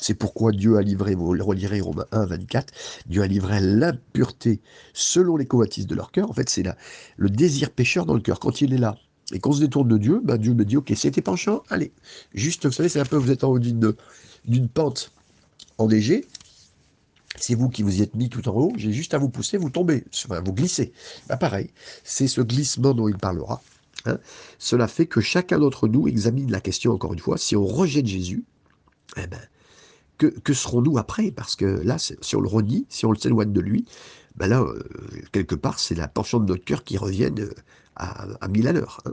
c'est 0.00 0.14
pourquoi 0.14 0.52
Dieu 0.52 0.76
a 0.76 0.82
livré, 0.82 1.14
vous 1.14 1.34
le 1.34 1.42
relirez 1.42 1.80
Romains 1.80 2.06
1, 2.12 2.26
24, 2.26 2.72
Dieu 3.06 3.22
a 3.22 3.26
livré 3.26 3.60
l'impureté 3.60 4.60
selon 4.92 5.36
les 5.36 5.46
convoitises 5.46 5.86
de 5.86 5.94
leur 5.94 6.12
cœur. 6.12 6.30
En 6.30 6.32
fait, 6.32 6.48
c'est 6.48 6.64
le 7.16 7.28
désir 7.28 7.70
pécheur 7.70 8.06
dans 8.06 8.14
le 8.14 8.20
cœur. 8.20 8.38
Quand 8.38 8.60
il 8.60 8.72
est 8.72 8.78
là 8.78 8.96
et 9.32 9.40
qu'on 9.40 9.52
se 9.52 9.60
détourne 9.60 9.88
de 9.88 9.98
Dieu, 9.98 10.20
ben 10.22 10.36
Dieu 10.36 10.54
me 10.54 10.64
dit, 10.64 10.76
ok, 10.76 10.92
c'était 10.96 11.22
penchant, 11.22 11.62
allez. 11.70 11.92
Juste, 12.34 12.66
vous 12.66 12.72
savez, 12.72 12.88
c'est 12.88 13.00
un 13.00 13.04
peu, 13.04 13.16
vous 13.16 13.30
êtes 13.30 13.44
en 13.44 13.50
haut 13.50 13.58
d'une 13.58 14.68
pente 14.68 15.12
enneigée, 15.78 16.26
c'est 17.36 17.54
vous 17.54 17.68
qui 17.68 17.82
vous 17.82 17.98
y 17.98 18.02
êtes 18.02 18.14
mis 18.14 18.28
tout 18.28 18.48
en 18.48 18.54
haut, 18.54 18.72
j'ai 18.76 18.92
juste 18.92 19.14
à 19.14 19.18
vous 19.18 19.28
pousser, 19.28 19.56
vous 19.56 19.70
tombez, 19.70 20.04
vous 20.44 20.52
glissez. 20.52 20.92
Ben 21.28 21.36
pareil, 21.36 21.70
c'est 22.04 22.26
ce 22.26 22.40
glissement 22.40 22.92
dont 22.92 23.08
il 23.08 23.16
parlera. 23.16 23.62
Hein. 24.06 24.18
Cela 24.58 24.88
fait 24.88 25.06
que 25.06 25.20
chacun 25.20 25.58
d'entre 25.58 25.88
nous 25.88 26.08
examine 26.08 26.50
la 26.50 26.60
question, 26.60 26.92
encore 26.92 27.12
une 27.12 27.18
fois, 27.18 27.38
si 27.38 27.56
on 27.56 27.66
rejette 27.66 28.06
Jésus, 28.06 28.44
eh 29.16 29.26
ben, 29.26 29.40
que, 30.18 30.52
serons-nous 30.52 30.98
après? 30.98 31.30
Parce 31.30 31.56
que 31.56 31.64
là, 31.64 31.96
si 31.98 32.36
on 32.36 32.40
le 32.40 32.48
renie, 32.48 32.86
si 32.90 33.06
on 33.06 33.14
s'éloigne 33.14 33.52
de 33.52 33.60
lui, 33.60 33.86
ben 34.36 34.48
là, 34.48 34.60
euh, 34.60 34.82
quelque 35.32 35.54
part, 35.54 35.78
c'est 35.78 35.94
la 35.94 36.08
penchante 36.08 36.44
de 36.44 36.52
notre 36.52 36.64
cœur 36.64 36.84
qui 36.84 36.98
revient 36.98 37.32
euh, 37.38 37.50
à, 37.96 38.26
à 38.40 38.48
mille 38.48 38.68
à 38.68 38.72
l'heure. 38.72 39.00
Hein. 39.06 39.12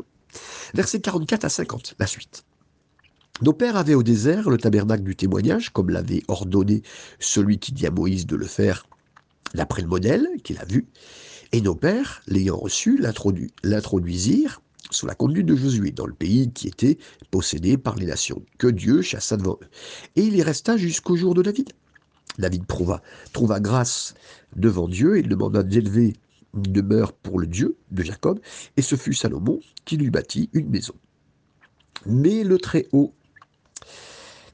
Versets 0.73 0.99
44 0.99 1.45
à 1.45 1.49
50, 1.49 1.95
la 1.97 2.07
suite. 2.07 2.43
Nos 3.41 3.53
pères 3.53 3.75
avaient 3.77 3.93
au 3.93 4.01
désert 4.01 4.49
le 4.49 4.57
tabernacle 4.57 5.03
du 5.03 5.15
témoignage, 5.15 5.69
comme 5.69 5.91
l'avait 5.91 6.23
ordonné 6.27 6.81
celui 7.19 7.59
qui 7.59 7.71
dit 7.71 7.85
à 7.85 7.91
Moïse 7.91 8.25
de 8.25 8.35
le 8.35 8.47
faire 8.47 8.87
d'après 9.53 9.83
le 9.83 9.87
modèle 9.87 10.27
qu'il 10.43 10.57
a 10.57 10.65
vu. 10.65 10.87
Et 11.51 11.61
nos 11.61 11.75
pères, 11.75 12.21
l'ayant 12.27 12.57
reçu, 12.57 12.99
l'introduisirent 13.63 14.61
sous 14.89 15.05
la 15.05 15.15
conduite 15.15 15.45
de 15.45 15.55
Josué 15.55 15.91
dans 15.91 16.07
le 16.07 16.13
pays 16.13 16.51
qui 16.51 16.67
était 16.67 16.97
possédé 17.29 17.77
par 17.77 17.95
les 17.95 18.05
nations, 18.05 18.43
que 18.57 18.67
Dieu 18.67 19.01
chassa 19.01 19.37
devant 19.37 19.59
eux. 19.61 19.67
Et 20.15 20.23
il 20.23 20.35
y 20.35 20.41
resta 20.41 20.75
jusqu'au 20.77 21.15
jour 21.15 21.33
de 21.33 21.43
David. 21.43 21.73
David 22.39 22.65
trouva, 22.67 23.01
grâce 23.59 24.13
devant 24.55 24.87
Dieu 24.87 25.17
et 25.17 25.23
demanda 25.23 25.63
d'élever 25.63 26.13
une 26.55 26.63
demeure 26.63 27.13
pour 27.13 27.39
le 27.39 27.47
Dieu 27.47 27.77
de 27.91 28.03
Jacob, 28.03 28.39
et 28.77 28.81
ce 28.81 28.95
fut 28.95 29.13
Salomon 29.13 29.59
qui 29.85 29.97
lui 29.97 30.09
bâtit 30.09 30.49
une 30.53 30.69
maison. 30.69 30.93
Mais 32.05 32.43
le 32.43 32.57
Très-Haut 32.57 33.13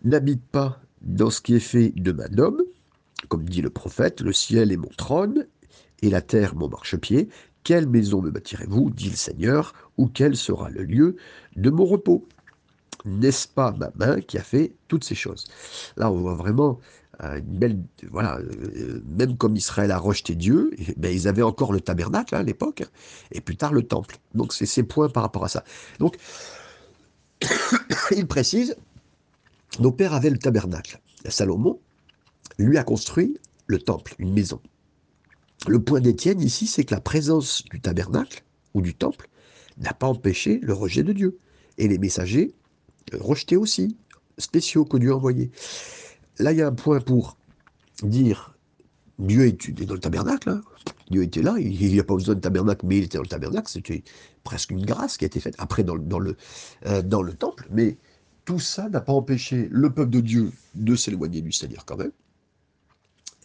n'habite 0.04 0.46
pas 0.46 0.80
dans 1.02 1.30
ce 1.30 1.42
qui 1.42 1.56
est 1.56 1.60
fait 1.60 1.92
de 1.96 2.12
main 2.12 2.30
d'homme, 2.30 2.62
comme 3.30 3.48
dit 3.48 3.62
le 3.62 3.70
prophète, 3.70 4.22
le 4.22 4.34
ciel 4.34 4.72
est 4.72 4.78
mon 4.78 4.90
trône, 4.98 5.48
et 6.02 6.10
la 6.10 6.22
terre 6.22 6.56
mon 6.56 6.68
marchepied, 6.68 7.30
quelle 7.64 7.88
maison 7.88 8.22
me 8.22 8.30
bâtirez-vous, 8.30 8.90
dit 8.90 9.10
le 9.10 9.16
Seigneur, 9.16 9.74
ou 9.98 10.08
quel 10.08 10.36
sera 10.36 10.70
le 10.70 10.84
lieu 10.84 11.16
de 11.56 11.70
mon 11.70 11.86
repos? 11.86 12.28
N'est-ce 13.06 13.48
pas 13.48 13.72
ma 13.74 13.92
main 13.96 14.20
qui 14.22 14.38
a 14.38 14.44
fait 14.44 14.74
toutes 14.88 15.04
ces 15.04 15.16
choses? 15.16 15.46
Là, 15.98 16.12
on 16.12 16.18
voit 16.18 16.36
vraiment 16.36 16.80
euh, 17.22 17.38
une 17.38 17.58
belle. 17.58 17.80
Voilà, 18.12 18.38
euh, 18.40 19.02
même 19.18 19.38
comme 19.38 19.56
Israël 19.56 19.92
a 19.92 19.98
rejeté 19.98 20.36
Dieu, 20.36 20.72
ben, 20.98 21.14
ils 21.14 21.28
avaient 21.28 21.42
encore 21.42 21.74
le 21.74 21.82
tabernacle 21.82 22.36
hein, 22.36 22.40
à 22.40 22.44
l'époque, 22.44 22.84
et 23.32 23.42
plus 23.42 23.56
tard 23.56 23.74
le 23.74 23.84
temple. 23.84 24.18
Donc, 24.36 24.54
c'est 24.54 24.66
ces 24.66 24.84
points 24.84 25.10
par 25.10 25.24
rapport 25.24 25.46
à 25.46 25.50
ça. 25.50 25.64
Donc, 26.00 26.18
il 28.16 28.28
précise 28.28 28.76
nos 29.80 29.92
pères 29.92 30.14
avaient 30.14 30.30
le 30.30 30.38
tabernacle. 30.38 31.00
Salomon, 31.28 31.80
lui, 32.58 32.78
a 32.78 32.84
construit 32.84 33.38
le 33.68 33.80
temple, 33.80 34.16
une 34.20 34.34
maison. 34.34 34.62
Le 35.68 35.82
point 35.82 36.02
d'Étienne 36.02 36.42
ici, 36.42 36.68
c'est 36.68 36.84
que 36.84 36.94
la 36.94 37.02
présence 37.02 37.64
du 37.66 37.80
tabernacle 37.80 38.44
ou 38.74 38.82
du 38.82 38.94
temple 38.94 39.30
n'a 39.78 39.94
pas 39.94 40.08
empêché 40.08 40.60
le 40.62 40.74
rejet 40.74 41.04
de 41.04 41.14
Dieu. 41.14 41.40
Et 41.78 41.88
les 41.88 41.98
messagers 41.98 42.54
euh, 43.14 43.18
rejetaient 43.20 43.56
aussi, 43.56 43.98
spéciaux 44.38 44.86
que 44.86 44.98
Dieu 44.98 45.12
a 45.12 45.16
envoyés. 45.16 45.52
Là, 46.40 46.52
il 46.52 46.60
y 46.60 46.62
a 46.62 46.68
un 46.68 46.74
point 46.74 47.00
pour 47.00 47.38
dire 48.04 48.58
Dieu 49.20 49.46
est 49.46 49.86
dans 49.86 49.94
le 49.94 50.00
tabernacle. 50.00 50.50
Hein. 50.50 50.62
Dieu 51.10 51.24
était 51.24 51.42
là, 51.42 51.56
il 51.60 51.92
n'y 51.92 52.00
a 52.00 52.04
pas 52.04 52.16
besoin 52.16 52.36
de 52.36 52.40
tabernacle, 52.40 52.86
mais 52.86 52.98
il 52.98 53.04
était 53.06 53.18
dans 53.18 53.24
le 53.24 53.30
tabernacle. 53.30 53.70
C'était 53.70 54.04
presque 54.44 54.72
une 54.72 54.86
grâce 54.86 55.18
qui 55.18 55.26
a 55.26 55.28
été 55.28 55.40
faite 55.40 55.56
après 55.58 55.84
dans, 55.84 55.96
le, 55.96 56.36
euh, 56.86 57.02
dans 57.02 57.22
le 57.22 57.34
temple. 57.34 57.68
Mais 57.72 57.98
tout 58.46 58.60
ça 58.60 58.90
n'a 58.90 59.02
pas 59.02 59.14
empêché 59.14 59.68
le 59.72 59.90
peuple 59.90 60.12
de 60.12 60.20
Dieu 60.20 60.52
de 60.76 60.96
s'éloigner 60.96 61.42
du 61.42 61.52
Seigneur 61.52 61.86
quand 61.86 61.98
même. 61.98 62.12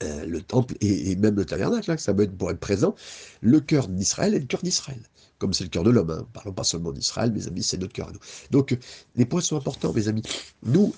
Euh, 0.04 0.26
le 0.26 0.40
temple 0.42 0.76
et, 0.80 1.16
même 1.16 1.34
le 1.34 1.44
tabernacle, 1.44 1.90
hein, 1.90 1.96
ça 1.96 2.14
peut 2.14 2.22
être 2.22 2.36
pour 2.36 2.50
être 2.52 2.60
présent, 2.60 2.94
le 3.40 3.60
cœur 3.60 3.88
d'Israël 3.88 4.34
est 4.34 4.38
le 4.38 4.46
cœur 4.46 4.62
d'Israël, 4.62 5.00
comme 5.38 5.52
c'est 5.52 5.64
le 5.64 5.70
cœur 5.70 5.82
de 5.82 5.90
l'homme. 5.90 6.10
Hein. 6.10 6.26
Parlons 6.32 6.52
pas 6.52 6.62
seulement 6.62 6.92
d'Israël, 6.92 7.32
mes 7.32 7.48
amis, 7.48 7.64
c'est 7.64 7.78
notre 7.78 7.92
cœur 7.92 8.08
à 8.08 8.12
nous. 8.12 8.20
Donc, 8.52 8.78
les 9.16 9.24
points 9.24 9.40
sont 9.40 9.56
importants, 9.56 9.92
mes 9.92 10.06
amis. 10.06 10.22
Nous, 10.62 10.94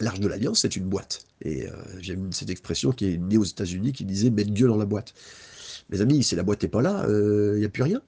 l'arche 0.00 0.20
de 0.20 0.28
l'alliance, 0.28 0.60
c'est 0.60 0.76
une 0.76 0.86
boîte. 0.86 1.26
Et 1.42 1.68
euh, 1.68 1.72
j'aime 2.00 2.32
cette 2.32 2.48
expression 2.48 2.90
qui 2.90 3.12
est 3.12 3.18
née 3.18 3.36
aux 3.36 3.44
États-Unis 3.44 3.92
qui 3.92 4.06
disait 4.06 4.30
mettre 4.30 4.50
Dieu 4.50 4.66
dans 4.66 4.78
la 4.78 4.86
boîte. 4.86 5.12
Mes 5.90 6.00
amis, 6.00 6.22
si 6.22 6.36
la 6.36 6.42
boîte 6.42 6.62
n'est 6.62 6.70
pas 6.70 6.80
là, 6.80 7.04
il 7.06 7.12
euh, 7.12 7.58
n'y 7.58 7.66
a 7.66 7.68
plus 7.68 7.82
rien. 7.82 8.00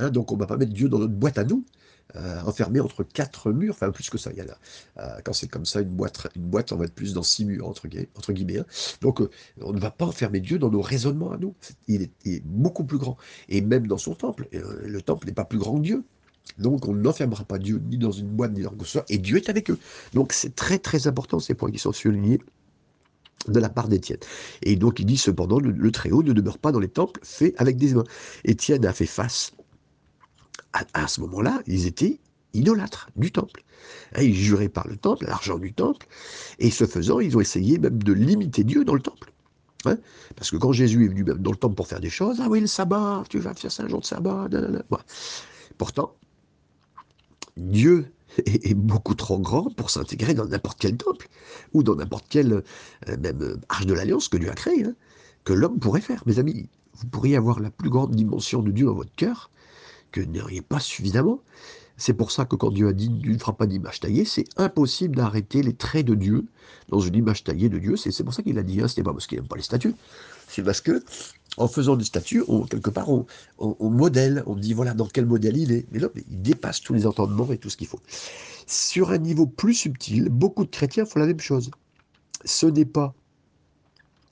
Hein, 0.00 0.10
donc 0.10 0.30
on 0.32 0.34
ne 0.34 0.40
va 0.40 0.46
pas 0.46 0.58
mettre 0.58 0.72
Dieu 0.72 0.90
dans 0.90 0.98
notre 0.98 1.14
boîte 1.14 1.38
à 1.38 1.44
nous. 1.44 1.64
Euh, 2.16 2.40
enfermé 2.46 2.80
entre 2.80 3.02
quatre 3.02 3.52
murs, 3.52 3.74
enfin 3.74 3.90
plus 3.90 4.08
que 4.08 4.16
ça. 4.16 4.30
Il 4.32 4.38
y 4.38 4.40
a 4.40 4.44
euh, 4.96 5.20
quand 5.24 5.34
c'est 5.34 5.46
comme 5.46 5.66
ça, 5.66 5.82
une 5.82 5.90
boîte, 5.90 6.26
une 6.36 6.44
boîte, 6.44 6.72
on 6.72 6.76
va 6.76 6.86
être 6.86 6.94
plus 6.94 7.12
dans 7.12 7.22
six 7.22 7.44
murs, 7.44 7.68
entre, 7.68 7.86
guillemets. 8.32 8.58
Hein. 8.60 8.64
Donc 9.02 9.20
euh, 9.20 9.28
on 9.60 9.74
ne 9.74 9.78
va 9.78 9.90
pas 9.90 10.06
enfermer 10.06 10.40
Dieu 10.40 10.58
dans 10.58 10.70
nos 10.70 10.80
raisonnements 10.80 11.32
à 11.32 11.36
nous. 11.36 11.54
Il 11.86 12.08
est, 12.24 12.42
beaucoup 12.46 12.84
plus 12.84 12.96
grand. 12.96 13.18
Et 13.50 13.60
même 13.60 13.86
dans 13.86 13.98
son 13.98 14.14
temple, 14.14 14.48
le 14.52 15.02
temple 15.02 15.26
n'est 15.26 15.34
pas 15.34 15.44
plus 15.44 15.58
grand 15.58 15.76
que 15.76 15.82
Dieu. 15.82 16.04
Donc 16.58 16.88
on 16.88 16.94
n'enfermera 16.94 17.44
pas 17.44 17.58
Dieu 17.58 17.78
ni 17.90 17.98
dans 17.98 18.10
une 18.10 18.28
boîte 18.28 18.52
ni 18.52 18.62
dans 18.62 18.70
quoi 18.70 19.04
et 19.10 19.18
Dieu 19.18 19.36
est 19.36 19.50
avec 19.50 19.70
eux. 19.70 19.78
Donc 20.14 20.32
c'est 20.32 20.54
très 20.54 20.78
très 20.78 21.06
important 21.08 21.40
ces 21.40 21.52
points 21.52 21.70
qui 21.70 21.78
sont 21.78 21.92
soulignés 21.92 22.40
de 23.48 23.60
la 23.60 23.68
part 23.68 23.88
d'Étienne. 23.88 24.18
Et 24.62 24.76
donc 24.76 24.98
il 24.98 25.04
dit 25.04 25.18
cependant, 25.18 25.60
le, 25.60 25.72
le 25.72 25.92
Très-Haut 25.92 26.22
ne 26.22 26.32
demeure 26.32 26.58
pas 26.58 26.72
dans 26.72 26.80
les 26.80 26.88
temples 26.88 27.20
faits 27.22 27.54
avec 27.58 27.76
des 27.76 27.92
mains. 27.92 28.04
Étienne 28.44 28.86
a 28.86 28.94
fait 28.94 29.06
face 29.06 29.52
à, 30.94 31.08
ce 31.08 31.20
moment-là, 31.22 31.62
ils 31.66 31.86
étaient 31.86 32.18
idolâtres 32.54 33.10
du 33.16 33.30
temple. 33.30 33.62
Hein, 34.14 34.22
ils 34.22 34.34
juraient 34.34 34.68
par 34.68 34.88
le 34.88 34.96
temple, 34.96 35.26
l'argent 35.26 35.58
du 35.58 35.72
temple, 35.72 36.06
et 36.58 36.70
ce 36.70 36.86
faisant, 36.86 37.20
ils 37.20 37.36
ont 37.36 37.40
essayé 37.40 37.78
même 37.78 38.02
de 38.02 38.12
limiter 38.12 38.64
Dieu 38.64 38.84
dans 38.84 38.94
le 38.94 39.00
temple. 39.00 39.32
Hein. 39.84 39.96
Parce 40.36 40.50
que 40.50 40.56
quand 40.56 40.72
Jésus 40.72 41.04
est 41.04 41.08
venu 41.08 41.24
dans 41.24 41.50
le 41.50 41.56
temple 41.56 41.74
pour 41.74 41.86
faire 41.86 42.00
des 42.00 42.10
choses, 42.10 42.38
ah 42.40 42.48
oui, 42.48 42.60
le 42.60 42.66
sabbat, 42.66 43.22
tu 43.28 43.38
vas 43.38 43.54
faire 43.54 43.70
ça 43.70 43.84
un 43.84 43.88
jour 43.88 44.00
de 44.00 44.06
sabbat, 44.06 44.48
Pourtant, 45.76 46.16
Dieu 47.56 48.12
est, 48.44 48.74
beaucoup 48.74 49.14
trop 49.14 49.38
grand 49.38 49.70
pour 49.74 49.90
s'intégrer 49.90 50.34
dans 50.34 50.46
n'importe 50.46 50.78
quel 50.80 50.96
temple, 50.96 51.28
ou 51.72 51.82
dans 51.82 51.94
n'importe 51.94 52.26
quelle 52.28 52.52
euh, 53.08 53.16
même 53.18 53.42
euh, 53.42 53.56
arche 53.68 53.86
de 53.86 53.94
l'alliance 53.94 54.28
que 54.28 54.36
Dieu 54.36 54.50
a 54.50 54.54
créée, 54.54 54.84
hein, 54.84 54.94
que 55.44 55.52
l'homme 55.52 55.78
pourrait 55.78 56.00
faire. 56.00 56.22
Mes 56.26 56.38
amis, 56.38 56.68
vous 56.94 57.06
pourriez 57.06 57.36
avoir 57.36 57.60
la 57.60 57.70
plus 57.70 57.90
grande 57.90 58.14
dimension 58.14 58.62
de 58.62 58.70
Dieu 58.70 58.86
dans 58.86 58.94
votre 58.94 59.14
cœur, 59.14 59.50
que 60.12 60.20
n'auriez 60.20 60.62
pas 60.62 60.80
suffisamment. 60.80 61.40
C'est 61.96 62.14
pour 62.14 62.30
ça 62.30 62.44
que 62.44 62.54
quand 62.54 62.70
Dieu 62.70 62.88
a 62.88 62.92
dit 62.92 63.10
tu 63.20 63.30
ne 63.30 63.38
feras 63.38 63.52
pas 63.52 63.66
d'image 63.66 64.00
taillée, 64.00 64.24
c'est 64.24 64.44
impossible 64.56 65.16
d'arrêter 65.16 65.62
les 65.62 65.74
traits 65.74 66.06
de 66.06 66.14
Dieu 66.14 66.44
dans 66.88 67.00
une 67.00 67.16
image 67.16 67.42
taillée 67.42 67.68
de 67.68 67.78
Dieu. 67.78 67.96
C'est 67.96 68.22
pour 68.22 68.32
ça 68.32 68.42
qu'il 68.42 68.58
a 68.58 68.62
dit, 68.62 68.80
hein, 68.80 68.88
ce 68.88 68.98
n'est 68.98 69.04
pas 69.04 69.12
parce 69.12 69.26
qu'il 69.26 69.38
n'aime 69.38 69.48
pas 69.48 69.56
les 69.56 69.62
statues, 69.62 69.94
c'est 70.48 70.62
parce 70.62 70.80
que 70.80 71.02
en 71.56 71.66
faisant 71.66 71.96
des 71.96 72.04
statues, 72.04 72.44
on, 72.46 72.62
quelque 72.62 72.90
part, 72.90 73.08
on, 73.10 73.90
modèle, 73.90 74.44
on 74.46 74.54
dit 74.54 74.74
voilà 74.74 74.94
dans 74.94 75.06
quel 75.06 75.26
modèle 75.26 75.56
il 75.56 75.72
est. 75.72 75.86
Mais 75.90 75.98
là, 75.98 76.08
il 76.14 76.40
dépasse 76.42 76.80
tous 76.80 76.94
les 76.94 77.06
entendements 77.06 77.50
et 77.52 77.58
tout 77.58 77.68
ce 77.68 77.76
qu'il 77.76 77.88
faut. 77.88 78.00
Sur 78.66 79.10
un 79.10 79.18
niveau 79.18 79.46
plus 79.46 79.74
subtil, 79.74 80.28
beaucoup 80.28 80.64
de 80.64 80.70
chrétiens 80.70 81.04
font 81.04 81.18
la 81.18 81.26
même 81.26 81.40
chose. 81.40 81.70
Ce 82.44 82.66
n'est 82.66 82.84
pas, 82.84 83.14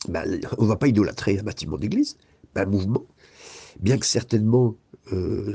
ben, 0.08 0.40
on 0.58 0.62
ne 0.62 0.68
va 0.68 0.76
pas 0.76 0.86
idolâtrer 0.86 1.38
un 1.38 1.42
bâtiment 1.42 1.78
d'église, 1.78 2.16
un 2.54 2.66
mouvement, 2.66 3.04
bien 3.80 3.98
que 3.98 4.06
certainement 4.06 4.74
euh, 5.12 5.54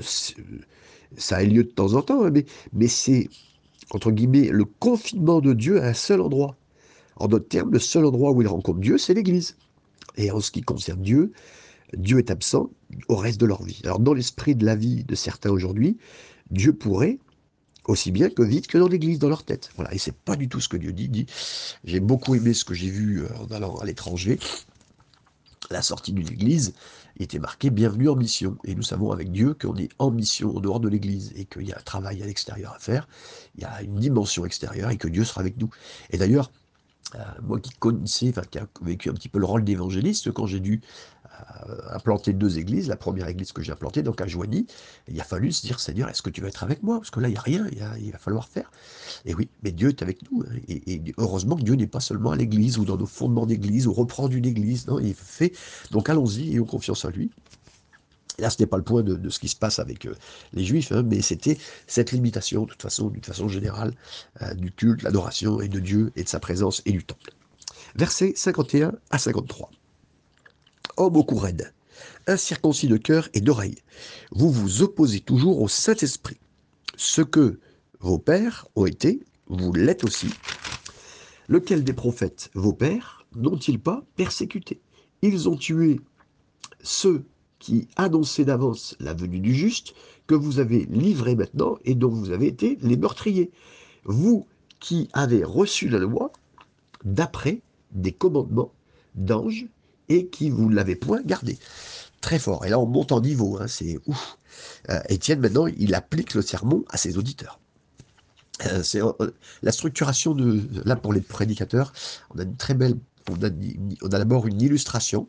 ça 1.17 1.43
ait 1.43 1.47
lieu 1.47 1.63
de 1.63 1.69
temps 1.69 1.93
en 1.93 2.01
temps, 2.01 2.23
hein, 2.23 2.29
mais, 2.31 2.45
mais 2.73 2.87
c'est, 2.87 3.29
entre 3.91 4.11
guillemets, 4.11 4.49
le 4.49 4.65
confinement 4.65 5.41
de 5.41 5.53
Dieu 5.53 5.81
à 5.81 5.87
un 5.87 5.93
seul 5.93 6.21
endroit. 6.21 6.55
En 7.17 7.27
d'autres 7.27 7.47
termes, 7.47 7.71
le 7.71 7.79
seul 7.79 8.05
endroit 8.05 8.31
où 8.31 8.41
il 8.41 8.47
rencontre 8.47 8.79
Dieu, 8.79 8.97
c'est 8.97 9.13
l'Église. 9.13 9.57
Et 10.17 10.31
en 10.31 10.39
ce 10.39 10.51
qui 10.51 10.61
concerne 10.61 11.01
Dieu, 11.01 11.31
Dieu 11.95 12.19
est 12.19 12.31
absent 12.31 12.69
au 13.07 13.15
reste 13.15 13.39
de 13.39 13.45
leur 13.45 13.63
vie. 13.63 13.81
Alors 13.83 13.99
dans 13.99 14.13
l'esprit 14.13 14.55
de 14.55 14.65
la 14.65 14.75
vie 14.75 15.03
de 15.03 15.15
certains 15.15 15.49
aujourd'hui, 15.49 15.97
Dieu 16.49 16.73
pourrait, 16.73 17.19
aussi 17.85 18.11
bien 18.11 18.29
que 18.29 18.43
vite 18.43 18.67
que 18.67 18.77
dans 18.77 18.87
l'Église, 18.87 19.19
dans 19.19 19.29
leur 19.29 19.43
tête. 19.43 19.71
Voilà, 19.75 19.93
et 19.93 19.97
c'est 19.97 20.15
pas 20.15 20.35
du 20.35 20.47
tout 20.47 20.59
ce 20.59 20.69
que 20.69 20.77
Dieu 20.77 20.93
dit. 20.93 21.09
dit 21.09 21.25
j'ai 21.83 21.99
beaucoup 21.99 22.35
aimé 22.35 22.53
ce 22.53 22.65
que 22.65 22.73
j'ai 22.73 22.89
vu 22.89 23.23
euh, 23.23 23.27
en 23.39 23.51
allant 23.53 23.75
à 23.77 23.85
l'étranger, 23.85 24.39
la 25.69 25.81
sortie 25.81 26.13
d'une 26.13 26.27
Église, 26.27 26.73
il 27.17 27.23
était 27.23 27.39
marqué 27.39 27.69
Bienvenue 27.69 28.09
en 28.09 28.15
mission. 28.15 28.57
Et 28.63 28.75
nous 28.75 28.83
savons 28.83 29.11
avec 29.11 29.31
Dieu 29.31 29.53
qu'on 29.53 29.75
est 29.75 29.89
en 29.99 30.11
mission 30.11 30.55
en 30.55 30.59
dehors 30.59 30.79
de 30.79 30.89
l'Église 30.89 31.33
et 31.35 31.45
qu'il 31.45 31.67
y 31.67 31.73
a 31.73 31.77
un 31.77 31.83
travail 31.83 32.21
à 32.23 32.25
l'extérieur 32.25 32.73
à 32.73 32.79
faire, 32.79 33.07
il 33.55 33.61
y 33.61 33.65
a 33.65 33.81
une 33.81 33.95
dimension 33.95 34.45
extérieure 34.45 34.89
et 34.89 34.97
que 34.97 35.07
Dieu 35.07 35.23
sera 35.23 35.41
avec 35.41 35.57
nous. 35.57 35.69
Et 36.09 36.17
d'ailleurs, 36.17 36.51
euh, 37.15 37.19
moi 37.43 37.59
qui 37.59 37.71
connaissais, 37.71 38.29
enfin 38.29 38.43
qui 38.49 38.57
a 38.57 38.67
vécu 38.81 39.09
un 39.09 39.13
petit 39.13 39.29
peu 39.29 39.39
le 39.39 39.45
rôle 39.45 39.63
d'évangéliste, 39.63 40.31
quand 40.31 40.45
j'ai 40.45 40.59
dû 40.59 40.81
euh, 41.69 41.75
a, 41.89 41.99
planté 41.99 42.33
deux 42.33 42.57
églises. 42.57 42.87
La 42.87 42.95
première 42.95 43.27
église 43.27 43.51
que 43.51 43.61
j'ai 43.61 43.71
implantée, 43.71 44.03
donc 44.03 44.21
à 44.21 44.27
Joigny, 44.27 44.67
il 45.07 45.19
a 45.19 45.23
fallu 45.23 45.51
se 45.51 45.65
dire 45.65 45.79
Seigneur, 45.79 46.09
est-ce 46.09 46.21
que 46.21 46.29
tu 46.29 46.41
vas 46.41 46.47
être 46.47 46.63
avec 46.63 46.83
moi? 46.83 46.99
Parce 46.99 47.11
que 47.11 47.19
là, 47.19 47.27
il 47.27 47.31
n'y 47.31 47.37
a 47.37 47.41
rien, 47.41 47.67
il, 47.99 48.11
va 48.11 48.17
falloir 48.17 48.47
faire. 48.47 48.71
Et 49.25 49.33
oui, 49.33 49.49
mais 49.63 49.71
Dieu 49.71 49.89
est 49.89 50.01
avec 50.01 50.29
nous. 50.31 50.43
Hein. 50.43 50.59
Et, 50.67 51.01
heureusement 51.17 51.55
que 51.55 51.63
Dieu 51.63 51.75
n'est 51.75 51.87
pas 51.87 51.99
seulement 51.99 52.31
à 52.31 52.35
l'église 52.35 52.77
ou 52.77 52.85
dans 52.85 52.97
nos 52.97 53.05
fondements 53.05 53.45
d'église 53.45 53.87
ou 53.87 53.93
reprendre 53.93 54.33
une 54.33 54.45
église. 54.45 54.87
Non, 54.87 54.99
il 54.99 55.13
fait. 55.13 55.53
Donc 55.91 56.09
allons-y 56.09 56.51
ayons 56.51 56.65
confiance 56.65 57.05
en 57.05 57.09
lui. 57.09 57.31
là, 58.39 58.49
ce 58.49 58.61
n'est 58.61 58.67
pas 58.67 58.77
le 58.77 58.83
point 58.83 59.03
de, 59.03 59.29
ce 59.29 59.39
qui 59.39 59.47
se 59.47 59.55
passe 59.55 59.79
avec 59.79 60.05
euh, 60.05 60.15
les 60.53 60.63
Juifs, 60.63 60.91
hein, 60.91 61.03
mais 61.03 61.21
c'était 61.21 61.57
cette 61.87 62.11
limitation, 62.11 62.63
de 62.63 62.71
toute 62.71 62.81
façon, 62.81 63.09
d'une 63.09 63.23
façon 63.23 63.47
générale, 63.47 63.93
euh, 64.41 64.53
du 64.53 64.71
culte, 64.71 65.03
l'adoration 65.03 65.61
et 65.61 65.67
de 65.67 65.79
Dieu 65.79 66.11
et 66.15 66.23
de 66.23 66.29
sa 66.29 66.39
présence 66.39 66.81
et 66.85 66.91
du 66.91 67.03
temple. 67.03 67.31
Versets 67.95 68.33
51 68.35 68.93
à 69.09 69.17
53 69.17 69.69
homme 70.97 71.17
au 71.17 71.23
cou 71.23 71.41
incirconcis 72.27 72.87
de 72.87 72.97
cœur 72.97 73.29
et 73.33 73.41
d'oreille. 73.41 73.77
Vous 74.31 74.51
vous 74.51 74.81
opposez 74.81 75.19
toujours 75.19 75.61
au 75.61 75.67
Saint-Esprit. 75.67 76.37
Ce 76.95 77.21
que 77.21 77.59
vos 77.99 78.17
pères 78.17 78.67
ont 78.75 78.85
été, 78.85 79.21
vous 79.47 79.73
l'êtes 79.73 80.03
aussi. 80.03 80.29
Lequel 81.47 81.83
des 81.83 81.93
prophètes, 81.93 82.49
vos 82.53 82.73
pères, 82.73 83.25
n'ont-ils 83.35 83.79
pas 83.79 84.03
persécuté? 84.15 84.81
Ils 85.21 85.49
ont 85.49 85.57
tué 85.57 85.99
ceux 86.81 87.23
qui 87.59 87.87
annonçaient 87.95 88.45
d'avance 88.45 88.95
la 88.99 89.13
venue 89.13 89.39
du 89.39 89.53
juste, 89.53 89.93
que 90.27 90.35
vous 90.35 90.59
avez 90.59 90.85
livré 90.85 91.35
maintenant 91.35 91.77
et 91.85 91.93
dont 91.93 92.09
vous 92.09 92.31
avez 92.31 92.47
été 92.47 92.77
les 92.81 92.97
meurtriers. 92.97 93.51
Vous 94.03 94.47
qui 94.79 95.09
avez 95.13 95.43
reçu 95.43 95.89
la 95.89 95.99
loi 95.99 96.31
d'après 97.03 97.61
des 97.91 98.11
commandements 98.11 98.71
d'anges 99.15 99.67
et 100.11 100.27
qui 100.27 100.49
vous 100.49 100.69
l'avez 100.69 100.95
point 100.95 101.21
gardé. 101.23 101.57
Très 102.19 102.37
fort. 102.37 102.65
Et 102.65 102.69
là, 102.69 102.79
on 102.79 102.85
monte 102.85 103.11
en 103.11 103.21
niveau. 103.21 103.57
Hein, 103.59 103.67
c'est 103.67 103.97
ouf. 104.05 104.37
Euh, 104.89 104.99
Étienne, 105.09 105.39
maintenant, 105.39 105.67
il 105.67 105.95
applique 105.95 106.33
le 106.33 106.41
sermon 106.41 106.83
à 106.89 106.97
ses 106.97 107.17
auditeurs. 107.17 107.59
Euh, 108.65 108.83
c'est 108.83 109.01
euh, 109.01 109.11
la 109.63 109.71
structuration 109.71 110.35
de 110.35 110.61
là 110.85 110.95
pour 110.95 111.13
les 111.13 111.21
prédicateurs. 111.21 111.93
On 112.35 112.39
a 112.39 112.43
une 112.43 112.57
très 112.57 112.73
belle. 112.73 112.95
On 113.29 113.35
a, 113.43 113.49
on 114.01 114.07
a 114.07 114.19
d'abord 114.19 114.47
une 114.47 114.61
illustration. 114.61 115.27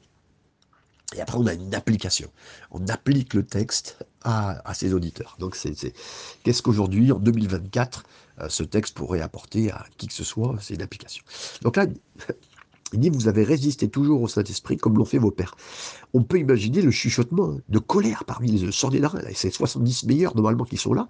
Et 1.14 1.20
après, 1.20 1.38
on 1.38 1.46
a 1.46 1.52
une 1.52 1.74
application. 1.74 2.30
On 2.70 2.86
applique 2.88 3.34
le 3.34 3.44
texte 3.44 3.98
à, 4.22 4.68
à 4.68 4.74
ses 4.74 4.94
auditeurs. 4.94 5.36
Donc, 5.38 5.56
c'est 5.56 5.74
qu'est-ce 6.42 6.62
qu'aujourd'hui, 6.62 7.12
en 7.12 7.18
2024, 7.18 8.04
ce 8.48 8.62
texte 8.62 8.94
pourrait 8.96 9.20
apporter 9.20 9.70
à 9.70 9.84
qui 9.98 10.06
que 10.08 10.14
ce 10.14 10.24
soit 10.24 10.56
C'est 10.60 10.74
une 10.74 10.82
application. 10.82 11.22
Donc 11.60 11.76
là, 11.76 11.84
il 12.92 13.00
dit, 13.00 13.11
vous 13.11 13.28
avez 13.28 13.44
résisté 13.44 13.88
toujours 13.88 14.22
au 14.22 14.28
Saint-Esprit 14.28 14.76
comme 14.76 14.96
l'ont 14.96 15.04
fait 15.04 15.18
vos 15.18 15.30
pères. 15.30 15.54
On 16.14 16.22
peut 16.22 16.38
imaginer 16.38 16.82
le 16.82 16.90
chuchotement 16.90 17.58
de 17.68 17.78
colère 17.78 18.25
parmi 18.25 18.50
les 18.50 18.72
soldats. 18.72 19.12
C'est 19.34 19.50
70 19.50 20.04
meilleurs 20.04 20.37
normalement 20.37 20.64
qui 20.64 20.76
sont 20.76 20.94
là. 20.94 21.08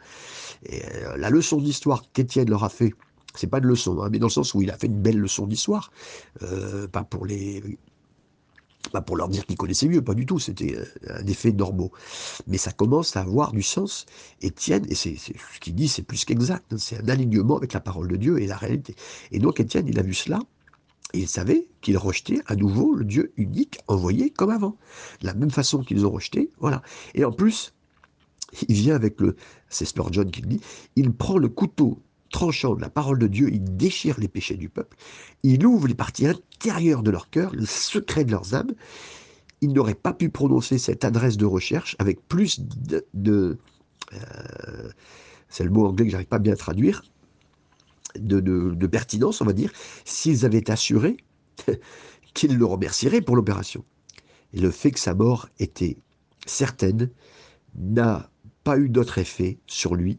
Euh, 0.72 1.16
la 1.16 1.30
leçon 1.30 1.58
d'histoire 1.58 2.04
qu'Étienne 2.12 2.48
leur 2.48 2.64
a 2.64 2.68
fait, 2.68 2.92
c'est 3.34 3.46
pas 3.46 3.60
de 3.60 3.66
leçon, 3.66 4.00
hein, 4.00 4.08
mais 4.10 4.18
dans 4.18 4.26
le 4.26 4.32
sens 4.32 4.54
où 4.54 4.62
il 4.62 4.70
a 4.70 4.76
fait 4.76 4.86
une 4.86 5.00
belle 5.00 5.18
leçon 5.18 5.46
d'histoire, 5.46 5.90
euh, 6.42 6.86
pas 6.88 7.02
pour 7.02 7.26
les 7.26 7.62
pas 8.90 9.00
pour 9.00 9.16
leur 9.16 9.28
dire 9.28 9.46
qu'ils 9.46 9.56
connaissaient 9.56 9.88
mieux, 9.88 10.02
pas 10.02 10.14
du 10.14 10.26
tout, 10.26 10.38
c'était 10.38 10.76
euh, 10.76 10.84
un 11.20 11.26
effet 11.26 11.52
normaux. 11.52 11.92
Mais 12.48 12.58
ça 12.58 12.72
commence 12.72 13.16
à 13.16 13.20
avoir 13.20 13.52
du 13.52 13.62
sens. 13.62 14.06
Étienne, 14.40 14.84
et 14.88 14.94
c'est 14.94 15.16
ce 15.16 15.60
qu'il 15.60 15.74
dit, 15.74 15.88
c'est 15.88 16.02
plus 16.02 16.24
qu'exact, 16.24 16.72
hein, 16.72 16.76
c'est 16.78 16.98
un 17.00 17.08
alignement 17.08 17.56
avec 17.56 17.72
la 17.72 17.80
parole 17.80 18.08
de 18.08 18.16
Dieu 18.16 18.40
et 18.40 18.46
la 18.46 18.56
réalité. 18.56 18.96
Et 19.30 19.38
donc 19.38 19.60
Étienne, 19.60 19.86
il 19.88 19.98
a 19.98 20.02
vu 20.02 20.14
cela, 20.14 20.40
il 21.18 21.28
savait 21.28 21.68
qu'ils 21.80 21.98
rejetaient 21.98 22.40
à 22.46 22.56
nouveau 22.56 22.94
le 22.94 23.04
Dieu 23.04 23.32
unique 23.36 23.78
envoyé 23.88 24.30
comme 24.30 24.50
avant. 24.50 24.76
De 25.20 25.26
la 25.26 25.34
même 25.34 25.50
façon 25.50 25.82
qu'ils 25.82 26.06
ont 26.06 26.10
rejeté, 26.10 26.50
voilà. 26.58 26.82
Et 27.14 27.24
en 27.24 27.32
plus, 27.32 27.72
il 28.68 28.74
vient 28.74 28.94
avec 28.94 29.20
le, 29.20 29.36
c'est 29.68 29.84
Spurgeon 29.84 30.24
qui 30.24 30.42
le 30.42 30.48
dit, 30.48 30.60
il 30.96 31.12
prend 31.12 31.38
le 31.38 31.48
couteau 31.48 32.00
tranchant 32.30 32.74
de 32.74 32.80
la 32.80 32.90
parole 32.90 33.18
de 33.18 33.26
Dieu, 33.26 33.50
il 33.52 33.76
déchire 33.76 34.18
les 34.18 34.28
péchés 34.28 34.56
du 34.56 34.68
peuple, 34.68 34.96
il 35.42 35.66
ouvre 35.66 35.86
les 35.86 35.94
parties 35.94 36.26
intérieures 36.26 37.02
de 37.02 37.10
leur 37.10 37.30
cœur, 37.30 37.54
le 37.54 37.66
secret 37.66 38.24
de 38.24 38.30
leurs 38.30 38.54
âmes. 38.54 38.72
Il 39.60 39.72
n'aurait 39.72 39.94
pas 39.94 40.12
pu 40.12 40.28
prononcer 40.28 40.78
cette 40.78 41.04
adresse 41.04 41.36
de 41.36 41.44
recherche 41.44 41.94
avec 42.00 42.26
plus 42.26 42.60
de, 42.60 43.58
euh, 44.14 44.90
c'est 45.48 45.64
le 45.64 45.70
mot 45.70 45.86
anglais 45.86 46.06
que 46.06 46.10
j'arrive 46.10 46.26
pas 46.26 46.38
bien 46.38 46.54
à 46.54 46.56
traduire, 46.56 47.04
de, 48.18 48.86
pertinence, 48.86 49.40
on 49.40 49.44
va 49.44 49.52
dire, 49.52 49.72
s'ils 50.04 50.44
avaient 50.44 50.70
assuré 50.70 51.16
qu'ils 52.34 52.56
le 52.56 52.64
remercieraient 52.64 53.20
pour 53.20 53.36
l'opération. 53.36 53.84
Et 54.52 54.60
le 54.60 54.70
fait 54.70 54.90
que 54.90 55.00
sa 55.00 55.14
mort 55.14 55.48
était 55.58 55.96
certaine 56.46 57.10
n'a 57.74 58.30
pas 58.64 58.78
eu 58.78 58.88
d'autre 58.88 59.18
effet 59.18 59.58
sur 59.66 59.94
lui 59.94 60.18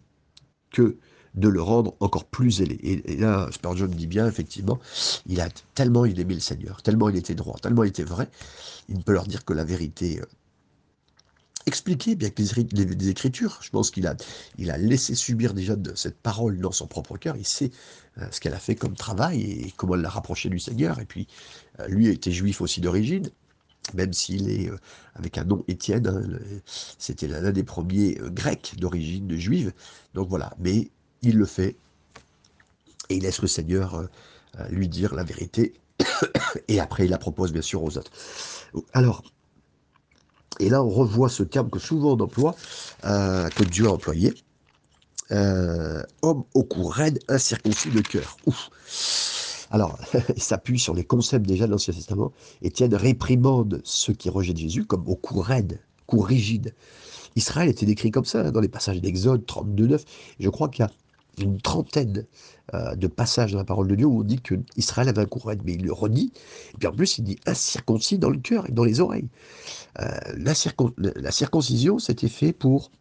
que 0.72 0.98
de 1.36 1.48
le 1.48 1.62
rendre 1.62 1.96
encore 2.00 2.26
plus 2.26 2.62
ailé. 2.62 2.80
Et, 2.84 3.16
là, 3.16 3.50
Spurgeon 3.52 3.88
dit 3.88 4.08
bien, 4.08 4.28
effectivement, 4.28 4.80
il 5.26 5.42
a 5.42 5.50
tellement 5.74 6.06
il 6.06 6.20
aimait 6.20 6.36
le 6.36 6.40
Seigneur, 6.40 6.82
tellement 6.84 7.10
il 7.10 7.16
était 7.16 7.36
droit, 7.36 7.58
tellement 7.60 7.84
il 7.84 7.90
était 7.90 8.04
vrai, 8.04 8.30
il 8.88 8.98
ne 8.98 9.02
peut 9.02 9.14
leur 9.14 9.26
dire 9.26 9.44
que 9.44 9.54
la 9.54 9.64
vérité 9.64 10.22
euh, 11.64 11.68
expliquer 11.68 12.16
bien 12.16 12.30
que 12.30 12.42
les, 12.42 13.10
Écritures. 13.10 13.60
Je 13.62 13.70
pense 13.70 13.92
qu'il 13.92 14.08
a, 14.08 14.16
il 14.58 14.72
a 14.72 14.78
laissé 14.78 15.16
subir 15.16 15.54
déjà 15.54 15.76
de 15.76 15.94
cette 15.96 16.18
parole 16.18 16.60
dans 16.60 16.72
son 16.72 16.88
propre 16.88 17.18
cœur. 17.18 17.36
Il 17.38 17.46
sait 17.46 17.72
euh, 18.20 18.28
ce 18.32 18.40
qu'elle 18.40 18.54
a 18.54 18.60
fait 18.60 18.76
comme 18.76 18.96
travail 18.96 19.42
et 19.42 19.74
comment 19.76 19.96
elle 19.96 20.02
l'a 20.02 20.10
rapproché 20.10 20.50
du 20.50 20.60
Seigneur. 20.60 21.00
Et 21.00 21.06
puis, 21.06 21.28
euh, 21.80 21.88
lui 21.88 22.08
était 22.08 22.32
juif 22.32 22.62
aussi 22.62 22.82
d'origine, 22.82 23.30
même 23.94 24.14
s'il 24.14 24.50
est 24.50 24.70
euh, 24.70 24.78
avec 25.16 25.38
un 25.38 25.44
nom 25.46 25.64
Étienne. 25.68 26.08
Hein, 26.08 26.22
c'était 27.00 27.28
l'un 27.28 27.52
des 27.52 27.64
premiers 27.64 28.18
grecs 28.26 28.76
d'origine 28.78 29.36
juive. 29.38 29.74
Donc 30.14 30.30
voilà, 30.30 30.54
mais 30.60 30.90
il 31.22 31.38
le 31.38 31.46
fait 31.46 31.76
et 33.10 33.16
il 33.18 33.24
laisse 33.24 33.42
le 33.42 33.48
Seigneur 33.48 34.08
lui 34.70 34.88
dire 34.88 35.16
la 35.16 35.24
vérité. 35.24 35.74
et 36.68 36.80
après, 36.80 37.06
il 37.06 37.10
la 37.10 37.18
propose 37.18 37.52
bien 37.52 37.62
sûr 37.62 37.84
aux 37.84 37.98
autres. 37.98 38.12
Alors, 38.94 39.24
et 40.60 40.70
là, 40.70 40.84
on 40.84 40.90
revoit 40.90 41.30
ce 41.30 41.44
terme 41.44 41.70
que 41.70 41.80
souvent 41.80 42.14
on 42.14 42.20
emploie, 42.20 42.56
euh, 43.06 43.50
que 43.50 43.64
Dieu 43.64 43.88
a 43.88 43.92
employé. 43.92 44.34
Euh, 45.32 46.04
homme 46.22 46.44
au 46.54 46.64
cou 46.64 46.84
raide, 46.86 47.20
incirconcis 47.28 47.90
de 47.90 48.02
cœur. 48.02 48.38
Alors, 49.72 49.98
il 50.36 50.44
s'appuie 50.44 50.80
sur 50.80 50.94
les 50.94 51.04
concepts 51.04 51.46
déjà 51.46 51.66
de 51.66 51.72
l'Ancien 51.72 51.94
Testament. 51.94 52.32
Étienne 52.62 52.94
réprimande 52.94 53.82
ceux 53.84 54.14
qui 54.14 54.30
rejettent 54.30 54.58
Jésus 54.58 54.86
comme 54.86 55.08
au 55.08 55.16
cou 55.16 55.40
raide, 55.40 55.80
cou 56.06 56.20
rigide. 56.20 56.76
Israël 57.36 57.70
était 57.70 57.88
décrit 57.88 58.12
comme 58.12 58.26
ça 58.26 58.42
hein, 58.42 58.52
dans 58.52 58.60
les 58.60 58.68
passages 58.68 59.02
d'Exode 59.02 59.44
32-9. 59.46 60.02
Je 60.40 60.50
crois 60.50 60.70
qu'il 60.70 60.84
y 60.84 60.88
a 60.88 60.92
une 61.40 61.60
trentaine 61.62 62.26
euh, 62.74 62.96
de 62.96 63.08
passages 63.08 63.52
dans 63.52 63.58
la 63.58 63.66
parole 63.66 63.88
de 63.88 63.96
Dieu 63.96 64.06
où 64.06 64.22
on 64.22 64.24
dit 64.24 64.40
que 64.40 64.56
Israël 64.78 65.10
avait 65.10 65.22
un 65.22 65.26
courant, 65.26 65.54
mais 65.64 65.74
il 65.74 65.84
le 65.84 65.94
redit. 65.94 66.32
Et 66.74 66.78
puis 66.78 66.88
en 66.88 66.94
plus, 66.94 67.18
il 67.18 67.24
dit 67.24 67.38
incirconcis 67.46 68.18
dans 68.18 68.30
le 68.30 68.40
cœur 68.40 68.70
et 68.70 68.72
dans 68.72 68.84
les 68.84 69.00
oreilles. 69.00 69.28
Euh, 70.00 70.10
la, 70.38 71.32
circoncision, 71.32 72.00
c'était 72.00 72.30
fait 72.30 72.54
pour 72.54 72.92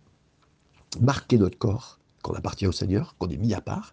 marquer 1.00 1.38
notre 1.38 1.58
corps, 1.58 1.98
qu'on 2.22 2.34
appartient 2.34 2.66
au 2.66 2.72
Seigneur, 2.72 3.14
qu'on 3.18 3.28
est 3.28 3.36
mis 3.36 3.54
à 3.54 3.60
part, 3.60 3.92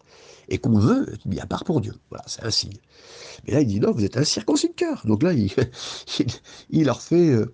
et 0.50 0.58
qu'on 0.58 0.78
veut 0.78 1.14
être 1.14 1.26
mis 1.26 1.40
à 1.40 1.46
part 1.46 1.64
pour 1.64 1.82
Dieu. 1.82 1.94
Voilà, 2.10 2.24
c'est 2.28 2.44
un 2.44 2.52
signe. 2.52 2.78
Mais 3.46 3.54
là, 3.54 3.62
il 3.62 3.68
dit 3.68 3.80
non, 3.80 3.92
vous 3.92 4.04
êtes 4.04 4.18
incirconcis 4.18 4.70
de 4.70 4.74
cœur. 4.74 5.02
Donc 5.06 5.24
là, 5.24 5.34
il, 5.34 5.52
il, 6.70 6.86
leur 6.86 7.02
fait. 7.02 7.30
Euh, 7.30 7.52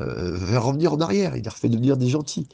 euh, 0.00 0.58
revenir 0.58 0.92
en 0.92 1.00
arrière, 1.00 1.36
il 1.36 1.44
leur 1.44 1.56
fait 1.56 1.68
devenir 1.68 1.96
des 1.96 2.08
gentils. 2.08 2.48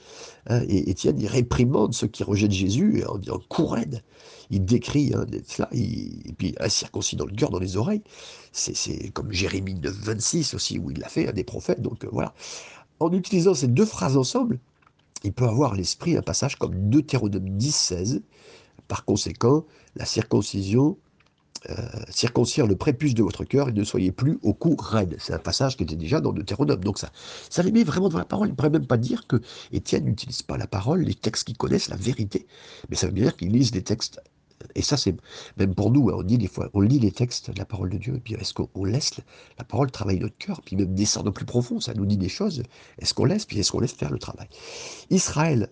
Hein, 0.46 0.62
et 0.68 0.90
Étienne, 0.90 1.18
il 1.20 1.26
réprimande 1.26 1.94
ceux 1.94 2.06
qui 2.06 2.22
rejettent 2.22 2.52
Jésus 2.52 3.04
en 3.08 3.18
disant 3.18 3.40
courraine. 3.48 4.02
Il 4.50 4.64
décrit 4.64 5.12
hein, 5.14 5.26
cela, 5.46 5.68
et 5.72 6.32
puis 6.36 6.54
incirconcis 6.60 7.16
dans 7.16 7.26
le 7.26 7.34
cœur, 7.34 7.50
dans 7.50 7.58
les 7.58 7.76
oreilles. 7.76 8.02
C'est 8.52 9.10
comme 9.10 9.32
Jérémie 9.32 9.74
9, 9.74 9.92
26 9.92 10.54
aussi, 10.54 10.78
où 10.78 10.90
il 10.90 10.98
l'a 10.98 11.08
fait, 11.08 11.28
un 11.28 11.32
des 11.32 11.44
prophètes. 11.44 11.82
Donc 11.82 12.04
euh, 12.04 12.08
voilà. 12.12 12.34
En 13.00 13.10
utilisant 13.12 13.54
ces 13.54 13.68
deux 13.68 13.86
phrases 13.86 14.16
ensemble, 14.16 14.58
il 15.24 15.32
peut 15.32 15.46
avoir 15.46 15.72
à 15.72 15.76
l'esprit 15.76 16.16
un 16.16 16.22
passage 16.22 16.56
comme 16.56 16.90
Deutéronome 16.90 17.48
10, 17.48 17.74
16. 17.74 18.22
Par 18.88 19.04
conséquent, 19.04 19.64
la 19.96 20.04
circoncision 20.04 20.98
euh, 21.70 21.74
circoncire 22.10 22.66
le 22.66 22.74
prépuce 22.74 23.14
de 23.14 23.22
votre 23.22 23.44
cœur 23.44 23.68
et 23.68 23.72
ne 23.72 23.84
soyez 23.84 24.10
plus 24.10 24.38
au 24.42 24.52
cou 24.52 24.74
raide. 24.76 25.16
C'est 25.20 25.32
un 25.32 25.38
passage 25.38 25.76
qui 25.76 25.84
était 25.84 25.96
déjà 25.96 26.20
dans 26.20 26.32
Deutéronome. 26.32 26.82
Donc 26.82 26.98
ça, 26.98 27.10
ça 27.50 27.62
les 27.62 27.70
met 27.70 27.84
vraiment 27.84 28.08
dans 28.08 28.18
la 28.18 28.24
parole. 28.24 28.48
Il 28.48 28.50
ne 28.50 28.56
pourrait 28.56 28.70
même 28.70 28.86
pas 28.86 28.96
dire 28.96 29.26
que 29.26 29.40
Étienne 29.72 30.04
n'utilise 30.04 30.42
pas 30.42 30.56
la 30.56 30.66
parole, 30.66 31.02
les 31.02 31.14
textes 31.14 31.44
qu'ils 31.44 31.56
connaissent, 31.56 31.88
la 31.88 31.96
vérité. 31.96 32.46
Mais 32.88 32.96
ça 32.96 33.06
veut 33.06 33.12
dire 33.12 33.36
qu'ils 33.36 33.52
lisent 33.52 33.70
des 33.70 33.82
textes. 33.82 34.20
Et 34.74 34.82
ça, 34.82 34.96
c'est 34.96 35.14
même 35.56 35.74
pour 35.74 35.90
nous, 35.90 36.08
hein, 36.10 36.14
on, 36.16 36.22
dit 36.22 36.38
des 36.38 36.48
fois, 36.48 36.70
on 36.74 36.80
lit 36.80 36.98
les 36.98 37.12
textes 37.12 37.50
de 37.50 37.58
la 37.58 37.64
parole 37.64 37.90
de 37.90 37.98
Dieu, 37.98 38.20
puis 38.22 38.34
est-ce 38.34 38.54
qu'on 38.54 38.84
laisse 38.84 39.20
la 39.58 39.64
parole 39.64 39.90
travailler 39.90 40.20
notre 40.20 40.38
cœur, 40.38 40.62
puis 40.62 40.76
même 40.76 40.94
descendre 40.94 41.30
au 41.30 41.32
plus 41.32 41.44
profond, 41.44 41.80
ça 41.80 41.94
nous 41.94 42.06
dit 42.06 42.16
des 42.16 42.28
choses, 42.28 42.62
est-ce 42.98 43.14
qu'on 43.14 43.24
laisse, 43.24 43.44
puis 43.44 43.58
est-ce 43.58 43.72
qu'on 43.72 43.80
laisse 43.80 43.92
faire 43.92 44.10
le 44.10 44.18
travail? 44.18 44.48
Israël 45.10 45.68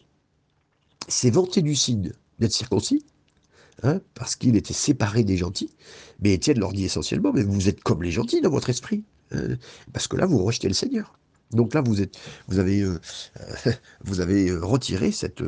s'est 1.08 1.30
vanté 1.30 1.62
du 1.62 1.74
signe 1.74 2.12
d'être 2.38 2.52
circoncis, 2.52 3.04
Hein, 3.82 4.00
parce 4.14 4.36
qu'il 4.36 4.56
était 4.56 4.74
séparé 4.74 5.24
des 5.24 5.38
gentils. 5.38 5.74
Mais 6.20 6.34
Étienne 6.34 6.58
leur 6.58 6.72
dit 6.72 6.84
essentiellement, 6.84 7.32
mais 7.32 7.42
vous 7.42 7.68
êtes 7.68 7.82
comme 7.82 8.02
les 8.02 8.10
gentils 8.10 8.42
dans 8.42 8.50
votre 8.50 8.68
esprit, 8.68 9.04
hein, 9.32 9.56
parce 9.92 10.06
que 10.06 10.16
là, 10.16 10.26
vous 10.26 10.44
rejetez 10.44 10.68
le 10.68 10.74
Seigneur. 10.74 11.18
Donc 11.52 11.74
là, 11.74 11.80
vous, 11.80 12.00
êtes, 12.00 12.16
avez, 12.50 12.82
euh, 12.82 13.00
vous 14.04 14.20
avez 14.20 14.52
retiré 14.52 15.12
cette, 15.12 15.42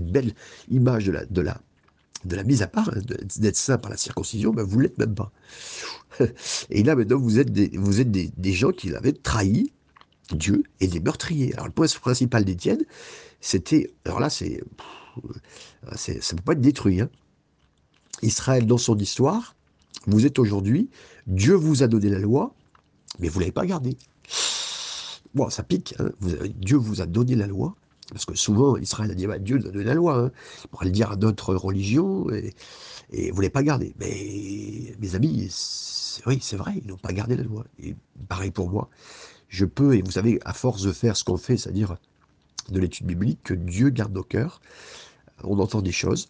belle 0.00 0.32
image 0.70 1.06
de 1.06 1.42
la, 1.42 2.44
mise 2.44 2.62
à 2.62 2.66
part, 2.66 2.88
hein, 2.88 3.00
d'être 3.36 3.56
saint 3.56 3.78
par 3.78 3.90
la 3.90 3.96
circoncision, 3.96 4.52
ben 4.52 4.62
vous 4.62 4.78
ne 4.78 4.84
l'êtes 4.84 4.98
même 4.98 5.14
pas. 5.14 5.30
Et 6.70 6.82
là, 6.82 6.96
maintenant, 6.96 7.18
vous 7.18 7.38
êtes 7.38 7.52
des, 7.52 8.52
gens 8.52 8.72
qui 8.72 8.94
avaient 8.94 9.12
trahi 9.12 9.72
Dieu 10.32 10.64
et 10.80 10.86
des 10.86 11.00
meurtriers. 11.00 11.52
Alors, 11.52 11.66
le 11.66 11.72
point 11.72 11.86
principal 12.00 12.44
d'Étienne, 12.44 12.82
c'était. 13.40 13.92
Alors 14.06 14.20
là. 14.20 14.30
Ça 14.30 14.46
ne 14.46 16.36
peut 16.36 16.42
pas 16.44 16.52
être 16.52 16.60
détruit. 16.62 17.00
Hein. 17.02 17.10
Israël, 18.22 18.66
dans 18.66 18.78
son 18.78 18.96
histoire, 18.98 19.54
vous 20.06 20.26
êtes 20.26 20.38
aujourd'hui, 20.38 20.90
Dieu 21.26 21.54
vous 21.54 21.82
a 21.82 21.86
donné 21.86 22.08
la 22.08 22.18
loi, 22.18 22.54
mais 23.18 23.28
vous 23.28 23.38
ne 23.38 23.44
l'avez 23.44 23.52
pas 23.52 23.66
gardée. 23.66 23.96
Bon, 25.34 25.50
ça 25.50 25.62
pique. 25.62 25.94
Hein. 25.98 26.10
Dieu 26.56 26.76
vous 26.76 27.00
a 27.00 27.06
donné 27.06 27.34
la 27.34 27.46
loi, 27.46 27.74
parce 28.10 28.24
que 28.24 28.34
souvent, 28.34 28.76
Israël 28.76 29.10
a 29.10 29.14
dit 29.14 29.26
bah, 29.26 29.38
Dieu 29.38 29.58
nous 29.58 29.68
a 29.68 29.70
donné 29.70 29.84
la 29.84 29.94
loi. 29.94 30.18
Hein. 30.18 30.30
Il 30.64 30.68
pourrait 30.68 30.86
le 30.86 30.92
dire 30.92 31.10
à 31.10 31.16
d'autres 31.16 31.54
religions, 31.54 32.30
et, 32.30 32.54
vous 33.10 33.36
ne 33.36 33.42
l'avez 33.42 33.50
pas 33.50 33.62
gardée. 33.62 33.94
Mais 33.98 34.94
mes 35.00 35.14
amis, 35.14 35.48
oui, 36.26 36.38
c'est 36.40 36.56
vrai, 36.56 36.74
ils 36.82 36.88
n'ont 36.88 36.96
pas 36.96 37.12
gardé 37.12 37.36
la 37.36 37.42
loi. 37.42 37.64
Et 37.82 37.94
pareil 38.28 38.50
pour 38.50 38.70
moi. 38.70 38.88
Je 39.48 39.64
peux, 39.64 39.94
et 39.94 40.02
vous 40.02 40.10
savez, 40.10 40.40
à 40.44 40.52
force 40.52 40.82
de 40.82 40.92
faire 40.92 41.16
ce 41.16 41.24
qu'on 41.24 41.36
fait, 41.36 41.56
c'est-à-dire 41.56 41.96
de 42.70 42.80
l'étude 42.80 43.06
biblique, 43.06 43.40
que 43.42 43.54
Dieu 43.54 43.90
garde 43.90 44.12
nos 44.12 44.22
cœurs. 44.22 44.60
On 45.42 45.58
entend 45.58 45.82
des 45.82 45.92
choses, 45.92 46.28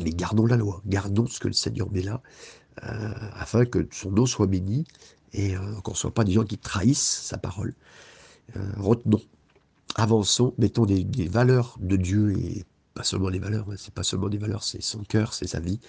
mais 0.00 0.10
gardons 0.10 0.46
la 0.46 0.56
loi, 0.56 0.82
gardons 0.86 1.26
ce 1.26 1.38
que 1.38 1.48
le 1.48 1.54
Seigneur 1.54 1.90
met 1.90 2.02
là, 2.02 2.22
euh, 2.82 3.12
afin 3.34 3.64
que 3.64 3.86
son 3.92 4.10
nom 4.10 4.26
soit 4.26 4.46
béni 4.46 4.84
et 5.32 5.56
euh, 5.56 5.80
qu'on 5.82 5.92
ne 5.92 5.96
soit 5.96 6.12
pas 6.12 6.24
des 6.24 6.32
gens 6.32 6.44
qui 6.44 6.58
trahissent 6.58 7.22
sa 7.22 7.38
parole. 7.38 7.74
Euh, 8.56 8.60
retenons, 8.76 9.22
avançons, 9.94 10.54
mettons 10.58 10.84
des, 10.86 11.04
valeurs 11.28 11.76
de 11.80 11.96
Dieu 11.96 12.36
et 12.36 12.64
pas 12.94 13.04
seulement 13.04 13.28
les 13.28 13.38
valeurs, 13.38 13.66
hein, 13.70 13.74
c'est 13.76 13.94
pas 13.94 14.02
seulement 14.02 14.28
des 14.28 14.38
valeurs, 14.38 14.64
c'est 14.64 14.82
son 14.82 15.04
cœur, 15.04 15.34
c'est 15.34 15.46
sa 15.46 15.60
vie. 15.60 15.80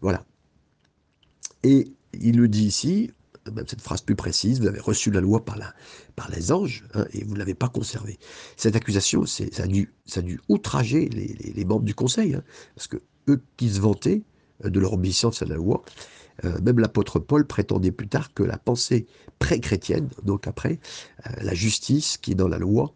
Voilà. 0.00 0.24
Et 1.62 1.92
il 2.12 2.36
le 2.36 2.48
dit 2.48 2.66
ici, 2.66 3.10
même 3.52 3.66
cette 3.66 3.80
phrase 3.80 4.00
plus 4.00 4.16
précise, 4.16 4.60
vous 4.60 4.66
avez 4.66 4.80
reçu 4.80 5.10
la 5.10 5.20
loi 5.20 5.44
par, 5.44 5.56
la, 5.56 5.74
par 6.16 6.30
les 6.30 6.52
anges 6.52 6.84
hein, 6.94 7.06
et 7.12 7.24
vous 7.24 7.34
ne 7.34 7.38
l'avez 7.38 7.54
pas 7.54 7.68
conservée. 7.68 8.18
Cette 8.56 8.76
accusation, 8.76 9.26
ça 9.26 9.44
a, 9.58 9.66
dû, 9.66 9.92
ça 10.06 10.20
a 10.20 10.22
dû 10.22 10.40
outrager 10.48 11.08
les, 11.08 11.64
membres 11.64 11.84
du 11.84 11.94
conseil, 11.94 12.34
hein, 12.34 12.42
parce 12.74 12.86
que 12.86 12.98
eux 13.28 13.42
qui 13.56 13.70
se 13.70 13.80
vantaient 13.80 14.22
euh, 14.64 14.70
de 14.70 14.80
leur 14.80 14.92
obéissance 14.92 15.42
à 15.42 15.46
la 15.46 15.56
loi, 15.56 15.82
euh, 16.44 16.60
même 16.62 16.78
l'apôtre 16.78 17.18
Paul 17.18 17.46
prétendait 17.46 17.92
plus 17.92 18.08
tard 18.08 18.34
que 18.34 18.42
la 18.42 18.58
pensée 18.58 19.06
pré-chrétienne, 19.38 20.08
donc 20.24 20.46
après, 20.46 20.80
euh, 21.26 21.30
la 21.42 21.54
justice 21.54 22.18
qui 22.18 22.32
est 22.32 22.36
dans 22.36 22.48
la 22.48 22.58
loi, 22.58 22.92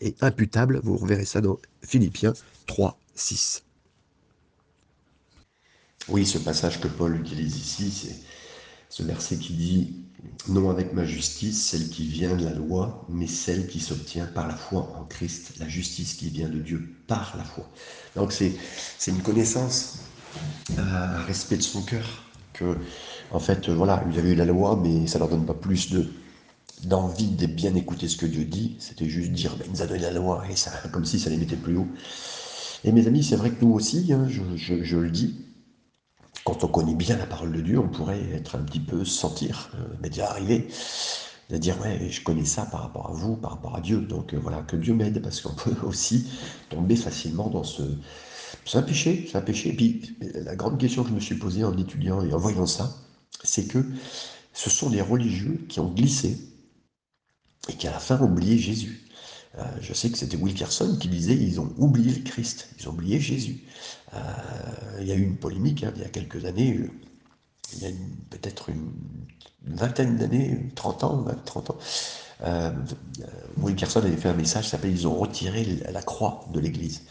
est 0.00 0.22
imputable. 0.22 0.80
Vous 0.82 0.96
reverrez 0.96 1.24
ça 1.24 1.40
dans 1.40 1.58
Philippiens 1.82 2.32
3, 2.66 2.98
6. 3.14 3.64
Oui, 6.08 6.26
ce 6.26 6.38
passage 6.38 6.80
que 6.80 6.88
Paul 6.88 7.14
utilise 7.16 7.56
ici, 7.56 7.90
c'est 7.90 8.16
ce 8.92 9.02
verset 9.02 9.36
qui 9.36 9.54
dit 9.54 9.94
Non 10.48 10.68
avec 10.68 10.92
ma 10.92 11.06
justice, 11.06 11.70
celle 11.70 11.88
qui 11.88 12.06
vient 12.06 12.36
de 12.36 12.44
la 12.44 12.52
loi, 12.52 13.06
mais 13.08 13.26
celle 13.26 13.66
qui 13.66 13.80
s'obtient 13.80 14.26
par 14.26 14.46
la 14.46 14.54
foi 14.54 14.92
en 15.00 15.04
Christ, 15.04 15.54
la 15.58 15.66
justice 15.66 16.12
qui 16.12 16.28
vient 16.28 16.50
de 16.50 16.58
Dieu 16.58 16.94
par 17.06 17.34
la 17.38 17.44
foi. 17.44 17.66
Donc 18.16 18.32
c'est 18.32 18.52
une 19.06 19.22
connaissance, 19.22 20.00
un 20.76 21.22
respect 21.22 21.56
de 21.56 21.62
son 21.62 21.80
cœur, 21.80 22.06
que 22.52 22.76
en 23.30 23.40
fait, 23.40 23.70
voilà, 23.70 24.04
ils 24.12 24.18
avaient 24.18 24.32
eu 24.32 24.34
la 24.34 24.44
loi, 24.44 24.78
mais 24.82 25.06
ça 25.06 25.18
leur 25.18 25.28
donne 25.28 25.46
pas 25.46 25.54
plus 25.54 25.90
de 25.90 26.12
d'envie 26.84 27.28
de 27.28 27.46
bien 27.46 27.74
écouter 27.76 28.08
ce 28.08 28.16
que 28.16 28.26
Dieu 28.26 28.44
dit, 28.44 28.74
c'était 28.80 29.08
juste 29.08 29.30
dire, 29.30 29.56
ben, 29.56 29.64
il 29.66 29.80
nous 29.80 29.86
donné 29.86 30.00
la 30.00 30.10
loi, 30.10 30.42
et 30.50 30.56
ça, 30.56 30.72
comme 30.92 31.04
si 31.04 31.20
ça 31.20 31.30
les 31.30 31.36
mettait 31.36 31.56
plus 31.56 31.76
haut. 31.76 31.86
Et 32.82 32.90
mes 32.90 33.06
amis, 33.06 33.22
c'est 33.22 33.36
vrai 33.36 33.50
que 33.50 33.64
nous 33.64 33.72
aussi, 33.72 34.12
hein, 34.12 34.26
je, 34.28 34.82
je 34.82 34.96
le 34.96 35.10
dis, 35.10 35.36
quand 36.44 36.64
on 36.64 36.68
connaît 36.68 36.94
bien 36.94 37.16
la 37.16 37.26
parole 37.26 37.52
de 37.52 37.60
Dieu, 37.60 37.78
on 37.78 37.88
pourrait 37.88 38.22
être 38.32 38.56
un 38.56 38.62
petit 38.62 38.80
peu 38.80 39.04
sentir, 39.04 39.70
euh, 39.74 39.84
mais 40.00 40.08
déjà 40.08 40.30
arrivé, 40.30 40.68
de 41.50 41.56
dire 41.56 41.80
ouais, 41.82 42.08
je 42.10 42.22
connais 42.22 42.44
ça 42.44 42.66
par 42.66 42.82
rapport 42.82 43.10
à 43.10 43.12
vous, 43.12 43.36
par 43.36 43.52
rapport 43.52 43.76
à 43.76 43.80
Dieu. 43.80 44.00
Donc 44.00 44.34
euh, 44.34 44.38
voilà, 44.38 44.62
que 44.62 44.76
Dieu 44.76 44.94
m'aide 44.94 45.22
parce 45.22 45.40
qu'on 45.40 45.54
peut 45.54 45.86
aussi 45.86 46.28
tomber 46.70 46.96
facilement 46.96 47.48
dans 47.48 47.64
ce. 47.64 47.82
C'est 48.64 48.78
un 48.78 48.82
péché, 48.82 49.26
c'est 49.30 49.38
un 49.38 49.42
péché. 49.42 49.70
Et 49.70 49.72
puis 49.74 50.16
la 50.34 50.56
grande 50.56 50.78
question 50.78 51.02
que 51.02 51.10
je 51.10 51.14
me 51.14 51.20
suis 51.20 51.36
posée 51.36 51.64
en 51.64 51.76
étudiant 51.76 52.22
et 52.22 52.32
en 52.32 52.38
voyant 52.38 52.66
ça, 52.66 52.94
c'est 53.42 53.66
que 53.66 53.84
ce 54.52 54.70
sont 54.70 54.90
les 54.90 55.00
religieux 55.00 55.64
qui 55.68 55.80
ont 55.80 55.90
glissé 55.90 56.38
et 57.68 57.74
qui 57.74 57.86
à 57.86 57.92
la 57.92 57.98
fin 57.98 58.20
ont 58.20 58.30
oublié 58.30 58.58
Jésus. 58.58 59.01
Euh, 59.58 59.64
je 59.80 59.92
sais 59.92 60.10
que 60.10 60.16
c'était 60.16 60.36
Wilkerson 60.36 60.96
qui 60.98 61.08
disait 61.08 61.34
ils 61.34 61.60
ont 61.60 61.72
oublié 61.76 62.14
le 62.14 62.22
Christ, 62.22 62.68
ils 62.78 62.88
ont 62.88 62.92
oublié 62.92 63.20
Jésus. 63.20 63.62
Euh, 64.14 64.18
il 65.00 65.06
y 65.06 65.12
a 65.12 65.14
eu 65.14 65.22
une 65.22 65.36
polémique 65.36 65.84
hein, 65.84 65.92
il 65.94 66.02
y 66.02 66.04
a 66.04 66.08
quelques 66.08 66.44
années, 66.46 66.78
euh, 66.78 66.90
il 67.74 67.82
y 67.82 67.86
a 67.86 67.90
peut-être 68.30 68.70
une, 68.70 68.92
vingtaine 69.64 70.16
d'années, 70.16 70.70
30 70.74 71.04
ans, 71.04 71.16
20, 71.18 71.44
30 71.44 71.70
ans. 71.70 71.78
Wilkerson 73.58 74.00
avait 74.00 74.16
fait 74.16 74.30
un 74.30 74.34
message 74.34 74.64
qui 74.64 74.70
s'appelle 74.70 74.90
Ils 74.90 75.06
ont 75.06 75.14
retiré 75.14 75.64
la 75.92 76.02
croix 76.02 76.44
de 76.52 76.58
l'Église. 76.58 77.02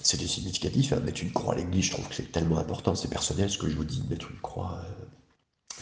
C'était 0.00 0.28
significatif, 0.28 0.92
hein, 0.92 1.00
mettre 1.00 1.22
une 1.22 1.32
croix 1.32 1.54
à 1.54 1.56
l'église, 1.56 1.86
je 1.86 1.90
trouve 1.92 2.06
que 2.08 2.14
c'est 2.14 2.30
tellement 2.30 2.58
important, 2.58 2.94
c'est 2.94 3.08
personnel 3.08 3.50
ce 3.50 3.58
que 3.58 3.68
je 3.68 3.74
vous 3.74 3.84
dis, 3.84 4.04
mettre 4.08 4.30
une 4.30 4.38
croix 4.38 4.80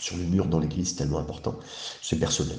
sur 0.01 0.16
le 0.16 0.23
mur 0.25 0.47
dans 0.47 0.59
l'église, 0.59 0.90
c'est 0.90 0.97
tellement 0.97 1.18
important, 1.18 1.59
c'est 2.01 2.18
personnel. 2.18 2.59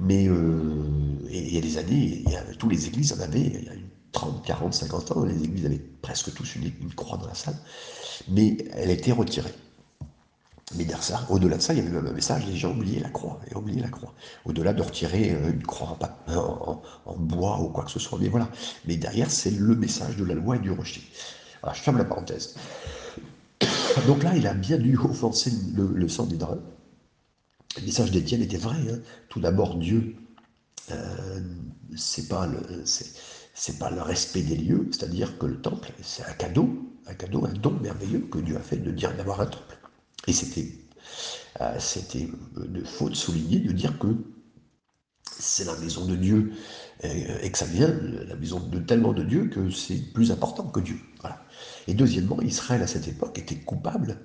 Mais 0.00 0.28
euh, 0.28 0.84
il 1.30 1.54
y 1.54 1.58
a 1.58 1.60
des 1.60 1.78
années, 1.78 2.24
il 2.26 2.56
tous 2.58 2.68
les 2.68 2.86
églises 2.86 3.12
en 3.12 3.20
avaient, 3.20 3.40
il 3.40 3.64
y 3.64 3.68
a 3.68 3.72
30, 4.12 4.44
40, 4.44 4.74
50 4.74 5.12
ans, 5.12 5.24
les 5.24 5.42
églises 5.42 5.66
avaient 5.66 5.82
presque 6.02 6.32
tous 6.34 6.56
une, 6.56 6.72
croix 6.94 7.18
dans 7.18 7.26
la 7.26 7.34
salle, 7.34 7.56
mais 8.28 8.56
elle 8.74 8.90
a 8.90 8.92
été 8.92 9.12
retirée. 9.12 9.52
Mais 10.76 10.86
ça, 11.00 11.24
au-delà 11.30 11.56
de 11.56 11.62
ça, 11.62 11.72
il 11.72 11.78
y 11.78 11.80
avait 11.80 11.90
même 11.90 12.06
un 12.06 12.12
message, 12.12 12.46
les 12.46 12.56
gens 12.56 12.72
oubliaient 12.72 13.00
la 13.00 13.08
croix, 13.08 13.40
et 13.50 13.54
oubliaient 13.54 13.80
la 13.80 13.88
croix. 13.88 14.12
Au-delà 14.44 14.74
de 14.74 14.82
retirer 14.82 15.32
euh, 15.32 15.50
une 15.50 15.62
croix 15.62 15.98
en, 16.26 17.16
bois 17.16 17.58
ou 17.60 17.68
quoi 17.68 17.84
que 17.84 17.90
ce 17.90 17.98
soit, 17.98 18.18
mais 18.20 18.28
voilà. 18.28 18.50
Mais 18.86 18.96
derrière, 18.96 19.30
c'est 19.30 19.50
le 19.50 19.74
message 19.74 20.16
de 20.16 20.24
la 20.24 20.34
loi 20.34 20.56
et 20.56 20.58
du 20.58 20.70
rejet. 20.70 21.00
Alors, 21.62 21.74
je 21.74 21.80
ferme 21.80 21.96
la 21.96 22.04
parenthèse. 22.04 22.54
Donc 24.06 24.22
là, 24.22 24.36
il 24.36 24.46
a 24.46 24.52
bien 24.52 24.76
dû 24.76 24.98
offenser 24.98 25.52
le, 25.74 25.86
le 25.86 26.08
sang 26.08 26.26
des 26.26 26.36
draps 26.36 26.60
le 27.80 27.86
message 27.86 28.10
d'Étienne 28.10 28.42
était 28.42 28.56
vrai. 28.56 28.76
Hein. 28.90 28.98
Tout 29.28 29.40
d'abord, 29.40 29.76
Dieu, 29.76 30.16
euh, 30.90 31.40
c'est 31.96 32.28
pas 32.28 32.46
le, 32.46 32.60
c'est, 32.84 33.78
pas 33.78 33.90
le 33.90 34.02
respect 34.02 34.42
des 34.42 34.56
lieux, 34.56 34.88
c'est-à-dire 34.90 35.38
que 35.38 35.46
le 35.46 35.60
temple, 35.60 35.92
c'est 36.02 36.24
un 36.24 36.32
cadeau, 36.32 36.68
un 37.06 37.14
cadeau, 37.14 37.44
un 37.44 37.52
don 37.52 37.72
merveilleux 37.80 38.26
que 38.30 38.38
Dieu 38.38 38.56
a 38.56 38.60
fait 38.60 38.76
de 38.76 38.90
dire 38.90 39.14
d'avoir 39.16 39.40
un 39.40 39.46
temple. 39.46 39.78
Et 40.26 40.32
c'était, 40.32 40.72
euh, 41.60 41.76
c'était 41.78 42.28
de 42.56 42.84
faute 42.84 43.14
souligner 43.14 43.60
de 43.60 43.72
dire 43.72 43.98
que 43.98 44.08
c'est 45.38 45.64
la 45.64 45.76
maison 45.76 46.04
de 46.04 46.16
Dieu 46.16 46.52
euh, 47.04 47.38
et 47.42 47.52
que 47.52 47.58
ça 47.58 47.66
vient 47.66 47.88
la 48.26 48.34
maison 48.34 48.60
de 48.60 48.78
tellement 48.78 49.12
de 49.12 49.22
Dieu 49.22 49.48
que 49.48 49.70
c'est 49.70 50.12
plus 50.12 50.32
important 50.32 50.64
que 50.64 50.80
Dieu. 50.80 50.98
Voilà. 51.20 51.44
Et 51.86 51.94
deuxièmement, 51.94 52.40
Israël 52.42 52.82
à 52.82 52.86
cette 52.86 53.08
époque 53.08 53.38
était 53.38 53.56
coupable 53.56 54.18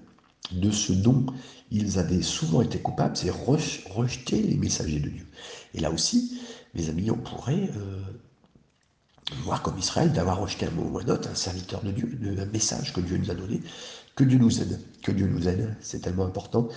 de 0.51 0.71
ce 0.71 0.93
dont 0.93 1.25
ils 1.71 1.97
avaient 1.99 2.21
souvent 2.21 2.61
été 2.61 2.79
coupables, 2.79 3.17
c'est 3.17 3.31
rejeter 3.31 4.41
les 4.41 4.55
messagers 4.55 4.99
de 4.99 5.09
Dieu. 5.09 5.25
Et 5.73 5.79
là 5.79 5.89
aussi, 5.91 6.39
mes 6.75 6.89
amis, 6.89 7.09
on 7.09 7.17
pourrait 7.17 7.69
euh, 7.75 8.01
voir 9.43 9.61
comme 9.61 9.77
Israël 9.77 10.11
d'avoir 10.11 10.39
rejeté 10.39 10.65
un 10.65 10.71
mot 10.71 10.83
ou 10.83 10.99
un 10.99 11.07
autre, 11.07 11.29
un 11.29 11.35
serviteur 11.35 11.81
de 11.81 11.91
Dieu, 11.91 12.19
un 12.39 12.45
message 12.45 12.93
que 12.93 13.01
Dieu 13.01 13.17
nous 13.17 13.31
a 13.31 13.35
donné, 13.35 13.61
que 14.15 14.23
Dieu 14.23 14.37
nous 14.37 14.61
aide, 14.61 14.79
que 15.01 15.11
Dieu 15.11 15.27
nous 15.27 15.47
aide, 15.47 15.75
c'est 15.81 16.01
tellement 16.01 16.25
important. 16.25 16.67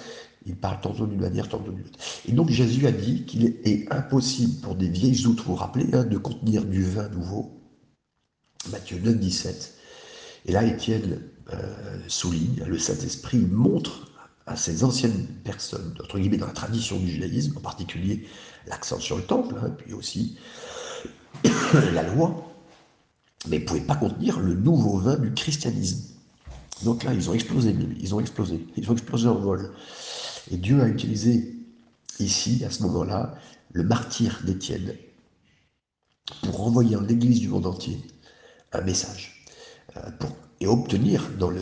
Il 0.47 0.57
parle 0.57 0.81
tantôt 0.81 1.07
d'une 1.07 1.21
manière, 1.21 1.49
tantôt 1.49 1.73
d'une 1.73 1.85
autre. 1.85 1.99
Et 2.27 2.33
donc 2.33 2.51
Jésus 2.51 2.87
a 2.87 2.93
dit 2.93 3.25
qu'il 3.25 3.45
est 3.47 3.93
impossible 3.93 4.61
pour 4.61 4.77
des 4.77 4.89
vieilles 4.89 5.27
outres, 5.27 5.45
vous 5.45 5.53
vous 5.53 5.59
rappelez, 5.59 5.89
hein, 5.93 6.05
de 6.05 6.19
contenir 6.19 6.65
du 6.65 6.83
vin 6.83 7.09
nouveau. 7.09 7.53
Matthieu 8.71 8.99
9, 8.99 9.19
17. 9.19 9.75
Et 10.47 10.53
là, 10.53 10.65
Étienne 10.65 11.21
souligne, 12.09 12.63
le 12.67 12.79
Saint-Esprit 12.79 13.39
montre 13.39 14.11
à 14.47 14.57
ces 14.57 14.85
anciennes 14.85 15.27
personnes, 15.45 15.95
entre 16.03 16.19
guillemets 16.19 16.37
dans 16.37 16.47
la 16.47 16.53
tradition 16.53 16.99
du 16.99 17.09
judaïsme, 17.09 17.57
en 17.57 17.61
particulier 17.61 18.27
l'accent 18.67 18.99
sur 19.01 19.17
le 19.17 19.23
temple, 19.23 19.57
hein, 19.61 19.71
puis 19.77 19.93
aussi 19.93 20.37
la 21.93 22.03
loi, 22.03 22.53
mais 23.49 23.59
ne 23.59 23.65
pouvaient 23.65 23.81
pas 23.81 23.97
contenir 23.97 24.41
le 24.41 24.55
nouveau 24.55 24.99
vin 24.99 25.17
du 25.17 25.33
christianisme. 25.35 26.15
Donc 26.85 27.05
là, 27.05 27.15
ils 27.15 27.31
ont 27.31 27.35
explosé, 27.35 27.75
ils 27.99 28.15
ont 28.15 28.21
explosé, 28.21 28.67
ils 28.77 28.91
ont 28.91 28.93
explosé 28.93 29.29
en 29.29 29.37
vol. 29.37 29.73
Et 30.51 30.57
Dieu 30.57 30.81
a 30.81 30.89
utilisé 30.89 31.55
ici, 32.21 32.65
à 32.65 32.71
ce 32.71 32.83
moment-là, 32.85 33.35
le 33.73 33.83
martyr 33.83 34.41
d'Étienne 34.45 34.95
pour 36.43 36.67
envoyer 36.67 36.97
en 36.97 37.03
l'Église 37.03 37.41
du 37.41 37.49
monde 37.49 37.67
entier 37.67 38.01
un 38.73 38.81
message, 38.83 39.36
euh, 39.36 39.36
pour 40.19 40.31
et 40.61 40.67
obtenir 40.67 41.31
dans 41.39 41.51
le, 41.51 41.61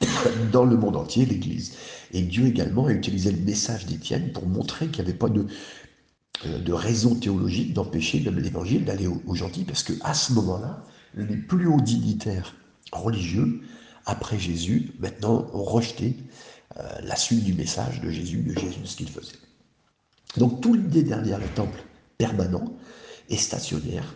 dans 0.52 0.64
le 0.64 0.76
monde 0.76 0.96
entier 0.96 1.26
l'Église. 1.26 1.74
Et 2.12 2.22
Dieu 2.22 2.46
également 2.46 2.86
a 2.86 2.92
utilisé 2.92 3.30
le 3.30 3.38
message 3.38 3.86
d'Étienne 3.86 4.32
pour 4.32 4.46
montrer 4.46 4.88
qu'il 4.88 5.04
n'y 5.04 5.10
avait 5.10 5.18
pas 5.18 5.28
de, 5.28 5.46
euh, 6.46 6.58
de 6.58 6.72
raison 6.72 7.14
théologique 7.14 7.74
d'empêcher 7.74 8.18
l'évangile 8.18 8.84
d'aller 8.84 9.06
aux, 9.06 9.34
gentils, 9.34 9.64
parce 9.64 9.82
que 9.82 9.92
à 10.02 10.14
ce 10.14 10.32
moment-là, 10.32 10.84
les 11.14 11.36
plus 11.36 11.66
hauts 11.66 11.80
dignitaires 11.80 12.54
religieux, 12.92 13.60
après 14.06 14.38
Jésus, 14.38 14.92
maintenant, 14.98 15.48
ont 15.52 15.62
rejeté 15.62 16.16
euh, 16.78 16.82
la 17.02 17.16
suite 17.16 17.44
du 17.44 17.52
message 17.54 18.00
de 18.00 18.10
Jésus, 18.10 18.38
de 18.38 18.58
Jésus, 18.58 18.80
ce 18.84 18.96
qu'il 18.96 19.08
faisait. 19.08 19.36
Donc, 20.36 20.60
toute 20.60 20.76
l'idée 20.76 21.02
derrière 21.02 21.38
le 21.38 21.48
temple 21.48 21.82
permanent 22.16 22.72
et 23.28 23.36
stationnaire, 23.36 24.14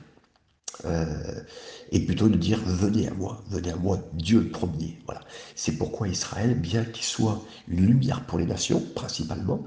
euh, 0.85 1.41
et 1.93 2.01
plutôt 2.01 2.29
de 2.29 2.37
dire 2.37 2.61
venez 2.65 3.09
à 3.09 3.15
moi, 3.15 3.43
venez 3.49 3.71
à 3.71 3.77
moi, 3.77 3.99
Dieu 4.15 4.41
le 4.41 4.51
premier. 4.51 4.99
Voilà. 5.07 5.21
C'est 5.55 5.73
pourquoi 5.73 6.09
Israël, 6.09 6.55
bien 6.55 6.85
qu'il 6.85 7.05
soit 7.05 7.43
une 7.69 7.87
lumière 7.87 8.25
pour 8.27 8.39
les 8.39 8.47
nations, 8.47 8.83
principalement, 8.95 9.65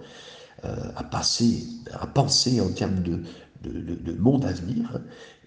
euh, 0.65 0.75
à 0.95 1.03
passer, 1.03 1.65
à 1.93 2.07
penser 2.07 2.59
en 2.59 2.69
termes 2.69 3.01
de, 3.01 3.23
de, 3.63 4.13
monde 4.13 4.45
à 4.45 4.51
venir. 4.51 4.99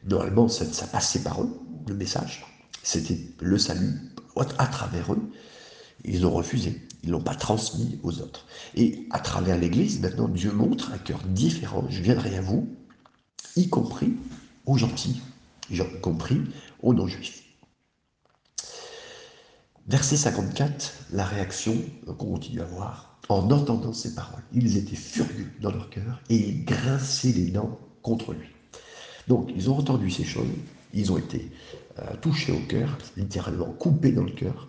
Normalement, 0.05 0.49
ça, 0.49 0.65
ça, 0.65 0.87
passait 0.87 1.21
par 1.21 1.43
eux, 1.43 1.61
le 1.89 1.95
message. 1.95 2.45
C'était 2.83 3.19
le 3.41 3.59
salut 3.59 4.01
à 4.59 4.67
travers 4.67 5.13
eux. 5.13 5.31
Ils 6.05 6.25
ont 6.25 6.31
refusé. 6.31 6.81
Ils 7.03 7.09
ne 7.09 7.13
l'ont 7.13 7.23
pas 7.23 7.35
transmis 7.35 7.99
aux 8.03 8.21
autres. 8.21 8.47
Et 8.75 9.07
à 9.11 9.19
travers 9.21 9.59
l'Église, 9.59 10.01
maintenant, 10.01 10.29
Dieu 10.29 10.53
montre 10.53 10.93
un 10.93 10.99
cœur 10.99 11.21
différent. 11.27 11.85
Je 11.89 12.01
viendrai 12.01 12.37
à 12.37 12.41
vous, 12.41 12.69
y 13.57 13.69
compris 13.69 14.15
aux 14.67 14.77
gentils, 14.77 15.21
y 15.71 16.01
compris 16.01 16.41
aux 16.83 16.95
non-juifs. 16.95 17.45
Verset 19.87 20.17
54, 20.17 21.07
la 21.13 21.25
réaction 21.25 21.75
qu'on 22.07 22.15
continue 22.15 22.61
à 22.61 22.65
voir 22.65 23.19
en 23.29 23.51
entendant 23.51 23.93
ces 23.93 24.15
paroles. 24.15 24.43
Ils 24.53 24.77
étaient 24.77 24.97
furieux 24.97 25.51
dans 25.61 25.71
leur 25.71 25.89
cœur 25.91 26.21
et 26.29 26.37
ils 26.37 26.65
grinçaient 26.65 27.33
les 27.33 27.51
dents 27.51 27.79
contre 28.03 28.33
lui. 28.33 28.49
Donc, 29.29 29.51
ils 29.55 29.71
ont 29.71 29.79
entendu 29.79 30.11
ces 30.11 30.25
choses, 30.25 30.49
ils 30.93 31.13
ont 31.13 31.19
été 31.19 31.51
euh, 31.99 32.17
touchés 32.21 32.53
au 32.53 32.61
cœur, 32.67 32.99
littéralement 33.17 33.73
coupés 33.73 34.13
dans 34.13 34.25
le 34.25 34.33
cœur, 34.33 34.69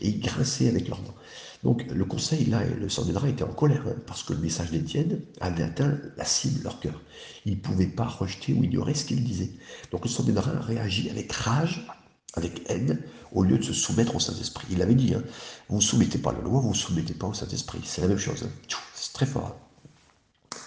et 0.00 0.12
grinçaient 0.12 0.68
avec 0.68 0.88
leurs 0.88 1.00
dents. 1.02 1.14
Donc, 1.62 1.86
le 1.88 2.04
conseil, 2.04 2.46
là, 2.46 2.64
le 2.64 2.88
Sanhédrin 2.88 3.28
était 3.28 3.44
en 3.44 3.52
colère, 3.52 3.84
hein, 3.86 3.94
parce 4.06 4.24
que 4.24 4.32
le 4.32 4.40
message 4.40 4.72
d'Étienne 4.72 5.20
avait 5.40 5.62
atteint 5.62 5.96
la 6.16 6.24
cible 6.24 6.64
leur 6.64 6.80
cœur. 6.80 7.00
Ils 7.44 7.56
ne 7.56 7.60
pouvaient 7.60 7.86
pas 7.86 8.06
rejeter 8.06 8.52
ou 8.52 8.64
ignorer 8.64 8.94
ce 8.94 9.04
qu'il 9.04 9.22
disait. 9.22 9.50
Donc, 9.92 10.04
le 10.04 10.10
Sanhédrin 10.10 10.58
réagit 10.60 11.08
avec 11.08 11.32
rage 11.32 11.86
avec 12.34 12.62
haine, 12.70 12.98
au 13.32 13.42
lieu 13.42 13.58
de 13.58 13.62
se 13.62 13.72
soumettre 13.72 14.16
au 14.16 14.20
Saint-Esprit. 14.20 14.66
Il 14.70 14.82
avait 14.82 14.94
dit, 14.94 15.14
hein, 15.14 15.22
vous 15.68 15.76
ne 15.76 15.82
soumettez 15.82 16.18
pas 16.18 16.30
à 16.30 16.34
la 16.34 16.40
loi, 16.40 16.60
vous 16.60 16.70
ne 16.70 16.74
soumettez 16.74 17.14
pas 17.14 17.26
au 17.26 17.34
Saint-Esprit. 17.34 17.80
C'est 17.84 18.00
la 18.00 18.08
même 18.08 18.18
chose. 18.18 18.42
Hein. 18.44 18.76
C'est 18.94 19.12
très 19.12 19.26
fort. 19.26 19.61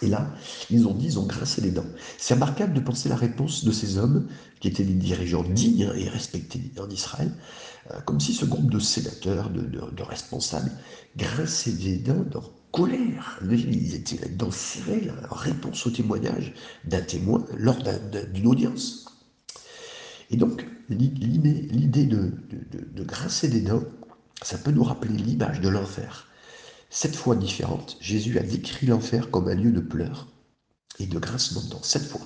Et 0.02 0.08
là, 0.08 0.30
ils 0.70 0.88
ont 0.88 0.94
dit, 0.94 1.06
ils 1.06 1.20
ont 1.20 1.26
grincé 1.26 1.62
les 1.62 1.72
dents. 1.72 1.86
C'est 2.18 2.34
remarquable 2.34 2.74
de 2.74 2.80
penser 2.80 3.10
la 3.10 3.16
réponse 3.16 3.64
de 3.64 3.72
ces 3.72 3.98
hommes, 3.98 4.28
qui 4.60 4.68
étaient 4.68 4.84
des 4.84 4.94
dirigeants 4.94 5.44
dignes 5.44 5.92
et 5.96 6.10
respectés 6.10 6.60
en 6.80 6.90
Israël, 6.90 7.32
euh, 7.92 8.00
comme 8.02 8.20
si 8.20 8.34
ce 8.34 8.46
groupe 8.46 8.70
de 8.72 8.80
sénateurs, 8.80 9.50
de, 9.50 10.04
responsables, 10.04 10.72
grinçaient 11.18 11.72
des 11.72 11.98
dents 11.98 12.26
dans 12.32 12.44
colère. 12.72 13.40
Ils 13.50 13.96
étaient 13.96 14.20
les 14.22 14.36
dents 14.36 14.52
serrées, 14.52 15.10
en 15.30 15.36
réponse 15.36 15.86
au 15.88 15.92
témoignage 15.92 16.54
d'un 16.84 17.02
témoin 17.02 17.46
lors 17.58 17.78
d'une 18.34 18.48
audience. 18.48 19.06
Et 20.30 20.36
donc, 20.36 20.66
l'idée 20.90 22.06
de, 22.06 22.34
grincer 23.04 23.48
des 23.48 23.62
dents, 23.62 23.84
ça 24.42 24.58
peut 24.58 24.72
nous 24.72 24.84
rappeler 24.84 25.16
l'image 25.16 25.62
de 25.62 25.70
l'enfer. 25.70 26.28
Cette 26.96 27.18
fois 27.18 27.36
différente, 27.36 27.98
Jésus 28.00 28.40
a 28.40 28.42
décrit 28.42 28.86
l'enfer 28.86 29.30
comme 29.30 29.50
un 29.50 29.54
lieu 29.54 29.74
de 29.74 29.82
pleurs 29.82 30.30
et 30.98 31.06
de 31.06 31.20
grincement 31.20 31.62
de 31.62 31.76
cette 31.84 32.06
fois. 32.06 32.22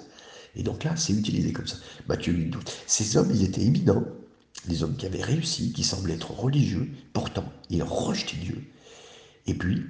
Et 0.55 0.62
donc 0.62 0.84
là, 0.84 0.95
c'est 0.95 1.12
utilisé 1.12 1.51
comme 1.51 1.65
ça. 1.65 1.77
Matthieu 2.08 2.34
lui 2.34 2.45
doute. 2.45 2.71
Ces 2.86 3.17
hommes, 3.17 3.32
ils 3.32 3.43
étaient 3.43 3.63
éminents, 3.63 4.05
des 4.67 4.84
hommes 4.84 4.95
qui 4.95 5.08
avaient 5.08 5.23
réussi, 5.23 5.73
qui 5.73 5.84
semblaient 5.84 6.13
être 6.13 6.29
religieux, 6.29 6.88
pourtant, 7.13 7.51
ils 7.71 7.82
rejetaient 7.82 8.38
Dieu. 8.38 8.63
Et 9.47 9.55
puis, 9.55 9.88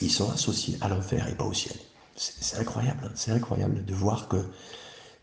ils 0.00 0.12
sont 0.12 0.30
associés 0.30 0.78
à 0.80 0.88
l'enfer 0.88 1.26
et 1.26 1.34
pas 1.34 1.44
au 1.44 1.52
ciel. 1.52 1.74
C'est 2.14 2.58
incroyable, 2.58 3.06
hein. 3.06 3.12
c'est 3.16 3.32
incroyable 3.32 3.84
de 3.84 3.92
voir 3.92 4.28
que 4.28 4.36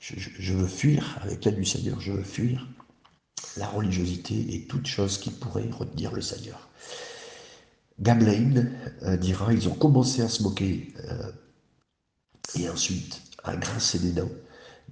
je, 0.01 0.53
veux 0.53 0.67
fuir 0.67 1.17
avec 1.21 1.45
l'aide 1.45 1.55
du 1.55 1.63
Seigneur, 1.63 2.01
je 2.01 2.11
veux 2.11 2.23
fuir 2.23 2.67
la 3.55 3.67
religiosité 3.67 4.35
et 4.53 4.67
toute 4.67 4.87
chose 4.87 5.19
qui 5.19 5.29
pourrait 5.29 5.69
retenir 5.71 6.11
le 6.11 6.21
Seigneur. 6.21 6.67
Gablin 7.99 8.65
euh, 9.03 9.17
dira, 9.17 9.53
ils 9.53 9.67
ont 9.69 9.73
commencé 9.73 10.21
à 10.21 10.29
se 10.29 10.43
moquer 10.43 10.93
euh, 11.09 11.31
et 12.59 12.69
ensuite 12.69 13.21
à 13.43 13.55
grincer 13.55 13.99
des 13.99 14.11
dents 14.11 14.31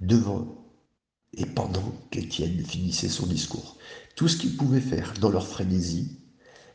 devant 0.00 0.64
et 1.36 1.46
pendant 1.46 1.92
qu'Étienne 2.10 2.64
finissait 2.64 3.08
son 3.08 3.26
discours. 3.26 3.76
Tout 4.16 4.28
ce 4.28 4.36
qu'ils 4.36 4.56
pouvaient 4.56 4.80
faire 4.80 5.14
dans 5.20 5.30
leur 5.30 5.46
frénésie, 5.46 6.18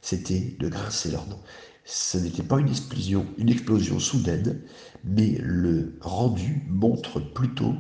c'était 0.01 0.55
de 0.59 0.67
grincer 0.67 1.11
leurs 1.11 1.25
dents. 1.25 1.41
Ce 1.85 2.17
n'était 2.17 2.43
pas 2.43 2.59
une 2.59 2.69
explosion, 2.69 3.25
une 3.37 3.49
explosion 3.49 3.99
soudaine, 3.99 4.61
mais 5.03 5.37
le 5.41 5.97
rendu 6.01 6.63
montre 6.67 7.19
plutôt 7.19 7.73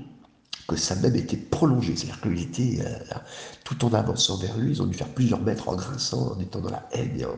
que 0.67 0.75
ça 0.75 0.95
même 0.95 1.15
été 1.15 1.35
prolongé. 1.37 1.95
C'est-à-dire 1.95 2.21
qu'il 2.21 2.41
était 2.41 2.79
euh, 2.81 3.15
tout 3.63 3.83
en 3.85 3.93
avançant 3.93 4.37
vers 4.37 4.57
lui, 4.57 4.71
ils 4.71 4.81
ont 4.81 4.85
dû 4.85 4.97
faire 4.97 5.09
plusieurs 5.09 5.41
mètres 5.41 5.67
en 5.69 5.75
grinçant, 5.75 6.33
en 6.33 6.39
étant 6.39 6.61
dans 6.61 6.69
la 6.69 6.87
haine 6.93 7.19
et 7.19 7.25
en, 7.25 7.37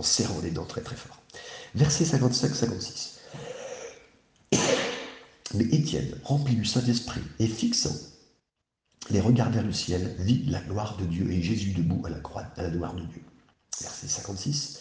serrant 0.00 0.40
les 0.42 0.50
dents 0.50 0.64
très 0.64 0.80
très 0.80 0.96
fort. 0.96 1.20
Verset 1.74 2.04
55-56. 2.04 3.18
Mais 5.54 5.64
Étienne, 5.64 6.18
rempli 6.24 6.54
du 6.54 6.64
Saint-Esprit 6.64 7.20
et 7.38 7.46
fixant 7.46 7.94
les 9.10 9.20
regards 9.20 9.50
vers 9.50 9.64
le 9.64 9.72
ciel, 9.72 10.14
vit 10.20 10.44
la 10.46 10.60
gloire 10.60 10.96
de 10.96 11.04
Dieu 11.04 11.30
et 11.30 11.42
Jésus 11.42 11.72
debout 11.72 12.02
à 12.06 12.10
la 12.10 12.20
croix, 12.20 12.46
à 12.56 12.62
la 12.62 12.70
gloire 12.70 12.94
de 12.94 13.02
Dieu. 13.02 13.22
Verset 13.80 14.08
56. 14.08 14.80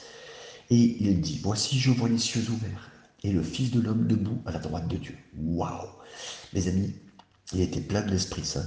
Et 0.70 1.04
il 1.04 1.20
dit, 1.20 1.42
voici 1.44 1.78
je 1.78 1.92
vois 1.92 2.08
les 2.08 2.18
cieux 2.18 2.44
ouverts 2.50 2.92
et 3.24 3.32
le 3.32 3.44
Fils 3.44 3.72
de 3.72 3.82
l'homme 3.82 4.08
debout 4.08 4.42
à 4.46 4.52
la 4.52 4.60
droite 4.60 4.88
de 4.88 4.98
Dieu. 4.98 5.18
Waouh 5.38 5.90
Mes 6.54 6.68
amis, 6.68 6.94
il 7.54 7.62
était 7.62 7.82
plein 7.82 8.02
de 8.02 8.12
l'Esprit 8.12 8.46
Saint, 8.46 8.66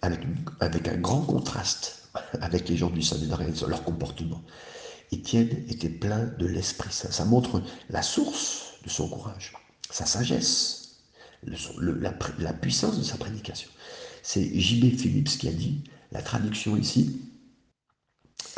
avec, 0.00 0.88
un 0.88 0.96
grand 0.96 1.22
contraste 1.22 2.08
avec 2.40 2.68
les 2.68 2.76
gens 2.76 2.90
du 2.90 3.00
et 3.00 3.68
leur 3.68 3.84
comportement. 3.84 4.42
Étienne 5.12 5.64
était 5.68 5.90
plein 5.90 6.24
de 6.38 6.46
l'Esprit 6.46 6.92
Saint. 6.92 7.10
Ça 7.10 7.24
montre 7.24 7.62
la 7.90 8.02
source 8.02 8.74
de 8.84 8.90
son 8.90 9.08
courage, 9.08 9.52
sa 9.90 10.06
sagesse, 10.06 10.96
la, 11.44 12.52
puissance 12.52 12.98
de 12.98 13.04
sa 13.04 13.16
prédication. 13.16 13.70
C'est 14.22 14.58
J.B. 14.58 14.96
Phillips 14.96 15.38
qui 15.38 15.48
a 15.48 15.52
dit, 15.52 15.84
la 16.12 16.22
traduction 16.22 16.76
ici, 16.76 17.20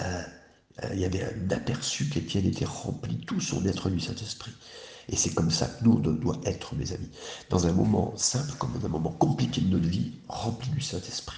euh, 0.00 0.22
euh, 0.82 0.90
il 0.92 1.00
y 1.00 1.04
avait 1.04 1.24
un 1.24 1.50
aperçu 1.50 2.08
qu'Étienne 2.08 2.46
était 2.46 2.64
rempli 2.64 3.18
tout 3.18 3.40
son 3.40 3.64
être 3.66 3.90
du 3.90 4.00
Saint-Esprit. 4.00 4.52
Et 5.08 5.16
c'est 5.16 5.34
comme 5.34 5.50
ça 5.50 5.66
que 5.66 5.84
nous, 5.84 5.92
on 5.92 5.98
doit 5.98 6.40
être, 6.44 6.74
mes 6.74 6.92
amis, 6.92 7.10
dans 7.50 7.66
un 7.66 7.72
moment 7.72 8.16
simple 8.16 8.52
comme 8.58 8.72
dans 8.78 8.86
un 8.86 8.90
moment 8.90 9.12
compliqué 9.12 9.60
de 9.60 9.68
notre 9.68 9.86
vie, 9.86 10.12
rempli 10.28 10.70
du 10.70 10.80
Saint-Esprit. 10.80 11.36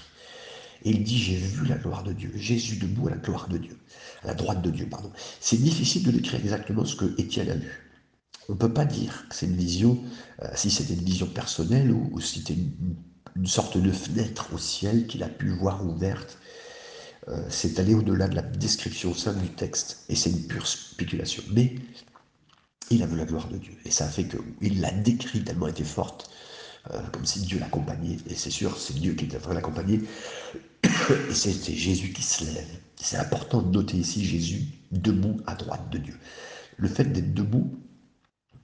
Et 0.84 0.90
il 0.90 1.02
dit, 1.02 1.18
j'ai 1.18 1.36
vu 1.36 1.66
la 1.66 1.76
gloire 1.76 2.02
de 2.02 2.12
Dieu, 2.12 2.32
Jésus 2.36 2.76
debout 2.76 3.08
à 3.08 3.10
la 3.10 3.16
gloire 3.16 3.48
de 3.48 3.58
Dieu, 3.58 3.76
à 4.22 4.28
la 4.28 4.34
droite 4.34 4.62
de 4.62 4.70
Dieu, 4.70 4.88
pardon. 4.88 5.10
C'est 5.40 5.60
difficile 5.60 6.02
de 6.04 6.10
décrire 6.10 6.40
exactement 6.40 6.84
ce 6.84 6.96
que 6.96 7.20
Étienne 7.20 7.50
a 7.50 7.56
vu. 7.56 7.86
On 8.48 8.52
ne 8.52 8.58
peut 8.58 8.72
pas 8.72 8.84
dire 8.84 9.26
que 9.28 9.34
c'est 9.34 9.46
une 9.46 9.56
vision, 9.56 9.98
euh, 10.42 10.48
si 10.54 10.70
c'était 10.70 10.94
une 10.94 11.04
vision 11.04 11.26
personnelle 11.26 11.90
ou, 11.90 12.20
si 12.20 12.38
c'était 12.40 12.54
une, 12.54 12.96
sorte 13.44 13.76
de 13.76 13.92
fenêtre 13.92 14.48
au 14.54 14.58
ciel 14.58 15.06
qu'il 15.06 15.22
a 15.22 15.28
pu 15.28 15.50
voir 15.50 15.86
ouverte. 15.86 16.38
Euh, 17.28 17.44
c'est 17.50 17.78
aller 17.78 17.92
au-delà 17.92 18.28
de 18.28 18.34
la 18.34 18.42
description 18.42 19.12
simple 19.12 19.40
du 19.40 19.50
texte, 19.50 20.04
et 20.08 20.14
c'est 20.14 20.30
une 20.30 20.46
pure 20.46 20.66
spéculation. 20.66 21.42
Mais 21.52 21.74
il 22.90 23.02
a 23.02 23.06
vu 23.06 23.16
la 23.16 23.24
gloire 23.26 23.48
de 23.48 23.58
Dieu. 23.58 23.72
Et 23.84 23.90
ça 23.90 24.06
a 24.06 24.08
fait 24.08 24.26
qu'il 24.26 24.80
l'a 24.80 24.92
décrit 24.92 25.42
tellement 25.44 25.66
était 25.66 25.84
forte, 25.84 26.30
euh, 26.92 27.00
comme 27.12 27.24
si 27.24 27.40
Dieu 27.40 27.58
l'accompagnait. 27.58 28.16
Et 28.28 28.34
c'est 28.34 28.50
sûr, 28.50 28.78
c'est 28.78 28.94
Dieu 28.94 29.14
qui 29.14 29.26
train 29.28 29.54
d'accompagner. 29.54 30.02
Et 31.30 31.34
c'était 31.34 31.74
Jésus 31.74 32.12
qui 32.12 32.22
se 32.22 32.44
lève. 32.44 32.78
C'est 32.96 33.16
important 33.16 33.62
de 33.62 33.70
noter 33.70 33.96
ici 33.96 34.24
Jésus 34.24 34.64
debout 34.92 35.40
à 35.46 35.54
droite 35.54 35.90
de 35.90 35.98
Dieu. 35.98 36.18
Le 36.76 36.88
fait 36.88 37.04
d'être 37.04 37.34
debout, 37.34 37.78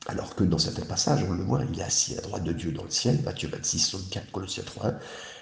alors 0.07 0.35
que 0.35 0.45
dans 0.45 0.59
certains 0.59 0.85
passages, 0.85 1.25
on 1.29 1.33
le 1.33 1.43
voit, 1.43 1.63
il 1.73 1.79
est 1.79 1.83
assis 1.83 2.17
à 2.17 2.21
droite 2.21 2.45
de 2.45 2.53
Dieu 2.53 2.73
dans 2.73 2.85
le 2.85 2.91
ciel, 2.91 3.21
Matthieu 3.23 3.49
26, 3.49 3.79
64, 3.79 4.31
Colossiens 4.33 4.65
3, 4.65 4.87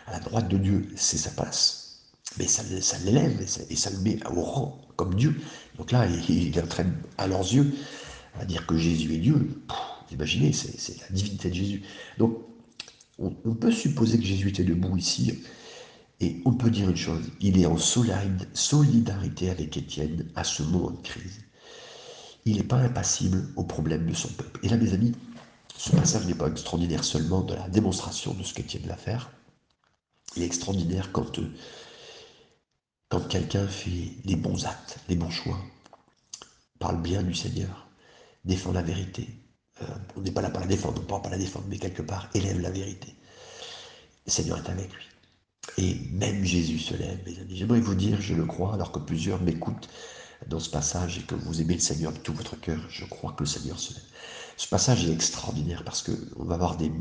à 0.07 0.12
la 0.12 0.21
droite 0.21 0.49
de 0.49 0.59
Dieu, 0.59 0.88
c'est 0.97 1.19
sa 1.19 1.31
place. 1.31 2.03
Mais 2.38 2.47
ça, 2.47 2.62
ça 2.81 2.99
l'élève 3.05 3.40
et 3.40 3.77
ça, 3.77 3.90
le 3.90 3.99
met 3.99 4.19
au 4.27 4.43
rang 4.43 4.81
comme 4.97 5.14
Dieu. 5.14 5.40
Donc 5.79 5.90
là, 5.93 6.07
il, 6.07 6.31
il 6.31 6.57
est 6.57 6.62
en 6.62 6.66
train, 6.66 6.87
à 7.19 7.27
leurs 7.27 7.40
yeux, 7.40 7.73
à 8.38 8.45
dire 8.45 8.66
que 8.66 8.77
Jésus 8.77 9.14
est 9.14 9.19
Dieu, 9.19 9.62
imaginez, 10.12 10.53
c'est 10.53 11.01
la 11.01 11.09
divinité 11.11 11.51
de 11.51 11.55
Jésus. 11.55 11.83
Donc, 12.19 12.38
on, 13.20 13.54
peut 13.54 13.70
supposer 13.70 14.18
que 14.18 14.24
Jésus 14.24 14.48
était 14.48 14.64
debout 14.64 14.96
ici, 14.96 15.42
et 16.20 16.40
on 16.44 16.52
peut 16.52 16.70
dire 16.70 16.88
une 16.88 16.96
chose, 16.96 17.30
il 17.40 17.61
est 17.61 17.66
en 17.66 17.76
solidarité 17.78 19.50
avec 19.50 19.76
Étienne 19.76 20.26
à 20.35 20.44
ce 20.44 20.62
moment 20.62 20.90
de 20.90 21.02
crise. 21.02 21.40
Il 22.46 22.56
n'est 22.56 22.62
pas 22.62 22.78
impassible 22.78 23.48
aux 23.56 23.64
problèmes 23.64 24.06
de 24.06 24.14
son 24.14 24.28
peuple. 24.28 24.61
Et 24.62 24.68
là, 24.68 24.76
mes 24.76 24.92
amis, 24.92 25.12
Ce 25.76 25.96
passage 25.96 26.26
n'est 26.26 26.35
pas 26.35 26.48
extraordinaire 26.48 27.04
seulement 27.04 27.40
de 27.40 27.54
la 27.54 27.66
démonstration 27.70 28.35
de 28.35 28.42
ce 28.42 28.52
qu'Étienne 28.52 28.87
va 28.87 28.96
faire. 28.96 29.30
Il 30.37 30.42
est 30.42 30.46
extraordinaire 30.46 31.11
quand, 31.11 31.38
euh, 31.38 31.50
quand 33.09 33.26
quelqu'un 33.28 33.66
fait 33.66 34.12
les 34.26 34.37
bons 34.37 34.66
actes, 34.66 34.98
les 35.09 35.16
bons 35.16 35.30
choix, 35.30 35.59
parle 36.78 37.00
bien 37.00 37.22
du 37.22 37.35
Seigneur, 37.35 37.88
défend 38.44 38.72
la 38.72 38.83
vérité. 38.83 39.26
Euh, 39.83 39.87
on 40.16 40.21
n'est 40.21 40.31
pas 40.31 40.43
là 40.43 40.51
pour 40.51 40.61
la 40.61 40.66
défendre, 40.66 40.99
on 40.99 41.01
ne 41.01 41.07
peut 41.07 41.23
pas 41.23 41.31
la 41.31 41.38
défendre, 41.38 41.66
mais 41.69 41.79
quelque 41.79 42.03
part 42.03 42.29
élève 42.35 42.61
la 42.61 42.71
vérité. 42.71 43.14
Le 44.27 44.33
Seigneur 44.33 44.59
est 44.59 44.71
avec 44.71 44.93
lui. 44.93 45.05
Et 45.79 45.97
même 46.12 46.45
Jésus 46.45 46.79
se 46.79 46.95
lève, 46.95 47.19
mes 47.27 47.38
amis. 47.38 47.57
J'aimerais 47.57 47.81
vous 47.81 47.95
dire, 47.95 48.21
je 48.21 48.35
le 48.35 48.45
crois, 48.45 48.75
alors 48.75 48.93
que 48.93 48.99
plusieurs 48.99 49.40
m'écoutent 49.43 49.88
dans 50.47 50.61
ce 50.61 50.71
passage 50.71 51.19
et 51.19 51.23
que 51.23 51.35
vous 51.35 51.61
aimez 51.61 51.75
le 51.75 51.81
Seigneur 51.81 52.12
de 52.12 52.19
tout 52.19 52.33
votre 52.33 52.59
cœur, 52.59 52.81
je 52.88 53.05
crois 53.05 53.33
que 53.33 53.43
le 53.43 53.49
Seigneur 53.49 53.79
se 53.79 53.93
lève. 53.95 54.03
Ce 54.57 54.69
passage 54.69 55.07
est 55.07 55.12
extraordinaire 55.12 55.85
parce 55.85 56.03
qu'on 56.03 56.45
va 56.45 56.55
avoir 56.55 56.77
des 56.77 56.93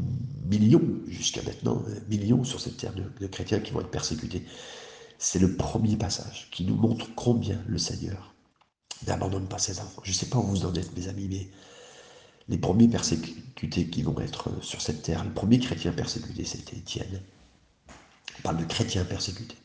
millions, 0.46 0.82
jusqu'à 1.08 1.42
maintenant, 1.42 1.84
euh, 1.90 2.00
millions 2.10 2.44
sur 2.44 2.60
cette 2.60 2.78
terre 2.78 2.94
de, 2.94 3.28
chrétiens 3.28 3.60
qui 3.60 3.72
vont 3.72 3.82
être 3.82 3.92
persécutés. 3.92 4.46
C'est 5.18 5.40
le 5.40 5.56
premier 5.56 5.98
passage 5.98 6.48
qui 6.52 6.64
nous 6.64 6.76
montre 6.76 7.14
combien 7.16 7.62
le 7.68 7.78
Seigneur 7.78 8.34
n'abandonne 9.08 9.48
pas 9.48 9.58
ses 9.58 9.80
enfants. 9.80 10.02
Je 10.04 10.12
ne 10.12 10.16
sais 10.16 10.28
pas 10.28 10.38
où 10.38 10.44
vous 10.44 10.66
en 10.66 10.74
êtes, 10.74 10.96
mes 10.96 11.08
amis, 11.10 11.28
mais 11.30 11.50
les 12.50 12.58
premiers 12.58 12.88
persécutés 12.88 13.88
qui 13.88 14.04
vont 14.04 14.20
être 14.20 14.52
sur 14.62 14.82
cette 14.82 15.04
terre, 15.04 15.24
les 15.24 15.30
premiers 15.30 15.60
chrétiens 15.60 15.94
persécutés, 15.94 16.46
c'était 16.46 16.78
Étienne. 16.78 17.22
On 18.40 18.42
parle 18.42 18.58
de 18.58 18.66
chrétiens 18.66 19.06
persécutés. 19.06 19.58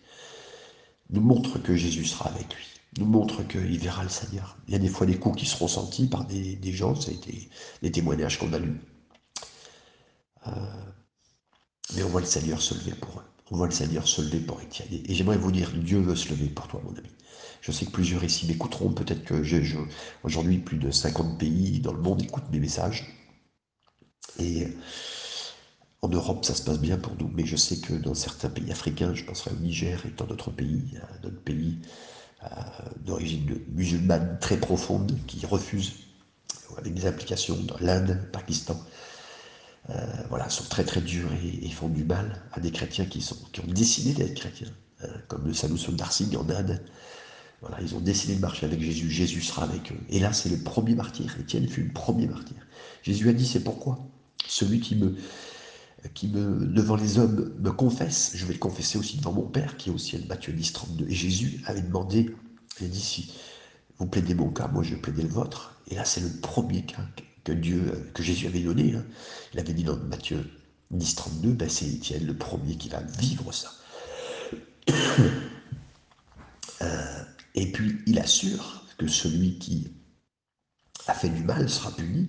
Nous 1.10 1.20
montre 1.20 1.58
que 1.58 1.74
Jésus 1.74 2.04
sera 2.04 2.30
avec 2.30 2.54
lui 2.54 2.74
nous 2.98 3.06
montre 3.06 3.42
qu'il 3.46 3.78
verra 3.78 4.02
le 4.02 4.08
Seigneur. 4.08 4.56
Il 4.68 4.72
y 4.72 4.76
a 4.76 4.78
des 4.78 4.88
fois 4.88 5.06
des 5.06 5.18
coups 5.18 5.38
qui 5.38 5.46
seront 5.46 5.68
sentis 5.68 6.06
par 6.06 6.24
des, 6.24 6.58
gens, 6.72 6.94
ça 6.94 7.10
a 7.10 7.14
été 7.14 7.48
des 7.82 7.90
témoignages 7.90 8.38
qu'on 8.38 8.52
a 8.52 8.58
lus. 8.58 8.80
Euh, 10.46 10.50
mais 11.94 12.02
on 12.02 12.08
voit 12.08 12.20
le 12.20 12.26
Seigneur 12.26 12.60
se 12.60 12.74
lever 12.74 12.92
pour 12.92 13.20
eux. 13.20 13.24
On 13.54 13.56
voit 13.56 13.68
le 13.68 13.72
Seigneur 13.72 14.08
se 14.08 14.20
lever 14.20 14.40
pour 14.40 14.60
Étienne. 14.60 14.88
Et 14.90 15.14
j'aimerais 15.14 15.36
vous 15.38 15.52
dire, 15.52 15.70
Dieu 15.70 16.00
veut 16.00 16.16
se 16.16 16.28
lever 16.30 16.48
pour 16.48 16.66
toi, 16.66 16.80
mon 16.82 16.90
ami. 16.90 17.08
Je 17.60 17.70
sais 17.70 17.86
que 17.86 17.92
plusieurs 17.92 18.24
ici 18.24 18.48
m'écouteront. 18.48 18.92
Peut-être 18.92 19.22
que 19.22 19.44
aujourd'hui, 20.24 20.58
plus 20.58 20.76
de 20.76 20.90
50 20.90 21.38
pays 21.38 21.78
dans 21.78 21.92
le 21.92 22.00
monde 22.00 22.20
écoutent 22.20 22.50
mes 22.50 22.58
messages. 22.58 23.14
Et 24.40 24.66
en 26.02 26.08
Europe, 26.08 26.44
ça 26.44 26.56
se 26.56 26.62
passe 26.62 26.80
bien 26.80 26.98
pour 26.98 27.14
nous. 27.16 27.30
Mais 27.32 27.46
je 27.46 27.54
sais 27.54 27.78
que 27.78 27.92
dans 27.92 28.14
certains 28.14 28.50
pays 28.50 28.72
africains, 28.72 29.14
je 29.14 29.22
penserai 29.22 29.52
au 29.52 29.60
Niger 29.60 30.04
et 30.04 30.10
dans 30.10 30.26
d'autres 30.26 30.50
pays, 30.50 30.98
d'autres 31.22 31.42
pays, 31.44 31.78
euh, 32.42 32.46
d'origine 33.04 33.60
musulmane 33.68 34.36
très 34.40 34.56
profonde 34.56 35.16
qui 35.28 35.46
refusent, 35.46 35.92
avec 36.76 36.92
des 36.92 37.06
applications 37.06 37.56
dans 37.62 37.78
l'Inde, 37.78 38.18
Pakistan, 38.32 38.76
voilà, 40.28 40.48
sont 40.48 40.64
très 40.64 40.84
très 40.84 41.00
durs 41.00 41.30
et, 41.62 41.68
font 41.70 41.88
du 41.88 42.04
mal 42.04 42.42
à 42.52 42.60
des 42.60 42.70
chrétiens 42.70 43.04
qui, 43.04 43.20
sont, 43.20 43.36
qui 43.52 43.60
ont 43.60 43.66
décidé 43.66 44.12
d'être 44.12 44.34
chrétiens, 44.34 44.72
hein, 45.02 45.08
comme 45.28 45.46
le 45.46 45.52
Sadhu 45.52 45.76
Sundar 45.76 46.12
Singh 46.12 46.36
en 46.36 46.48
Inde. 46.48 46.82
Voilà, 47.60 47.80
ils 47.80 47.94
ont 47.94 48.00
décidé 48.00 48.34
de 48.34 48.40
marcher 48.40 48.66
avec 48.66 48.80
Jésus, 48.80 49.10
Jésus 49.10 49.40
sera 49.40 49.64
avec 49.64 49.90
eux. 49.90 49.98
Et 50.10 50.20
là, 50.20 50.32
c'est 50.32 50.50
le 50.50 50.58
premier 50.58 50.94
martyr. 50.94 51.34
Étienne 51.40 51.66
fut 51.66 51.82
le 51.82 51.92
premier 51.92 52.26
martyr. 52.26 52.56
Jésus 53.02 53.28
a 53.28 53.32
dit, 53.32 53.46
c'est 53.46 53.64
pourquoi 53.64 53.98
celui 54.46 54.80
qui 54.80 54.96
me, 54.96 55.16
qui 56.12 56.28
me, 56.28 56.66
devant 56.66 56.96
les 56.96 57.18
hommes 57.18 57.54
me 57.58 57.70
confesse, 57.70 58.32
je 58.34 58.44
vais 58.44 58.52
le 58.52 58.58
confesser 58.58 58.98
aussi 58.98 59.16
devant 59.16 59.32
mon 59.32 59.46
Père 59.46 59.76
qui 59.78 59.88
est 59.88 59.92
au 59.92 59.98
ciel, 59.98 60.26
Matthieu 60.28 60.52
10, 60.52 60.72
32. 60.72 61.06
Et 61.08 61.14
Jésus 61.14 61.62
avait 61.64 61.80
demandé, 61.80 62.34
il 62.80 62.86
a 62.86 62.88
dit, 62.88 63.00
si 63.00 63.32
vous 63.98 64.06
plaidez 64.06 64.34
mon 64.34 64.50
cas, 64.50 64.68
moi 64.68 64.82
je 64.82 64.94
plaider 64.96 65.22
le 65.22 65.28
vôtre. 65.28 65.80
Et 65.88 65.94
là, 65.94 66.04
c'est 66.04 66.20
le 66.20 66.30
premier 66.40 66.82
cas 66.82 67.00
que 67.44 67.52
Dieu, 67.52 68.10
que 68.14 68.22
Jésus 68.22 68.46
avait 68.46 68.60
donné. 68.60 68.94
Hein. 68.94 69.04
Il 69.52 69.60
avait 69.60 69.72
dit 69.72 69.84
dans 69.84 69.96
Matthieu 69.96 70.44
10, 70.90 71.14
32, 71.14 71.52
ben 71.52 71.68
c'est 71.68 71.86
Étienne 71.86 72.26
le 72.26 72.36
premier 72.36 72.76
qui 72.76 72.88
va 72.88 73.00
vivre 73.18 73.52
ça. 73.52 73.70
Euh, 76.82 77.22
et 77.54 77.70
puis, 77.70 78.00
il 78.06 78.18
assure 78.18 78.84
que 78.98 79.06
celui 79.06 79.58
qui 79.58 79.88
a 81.06 81.14
fait 81.14 81.28
du 81.28 81.42
mal 81.44 81.70
sera 81.70 81.92
puni, 81.92 82.28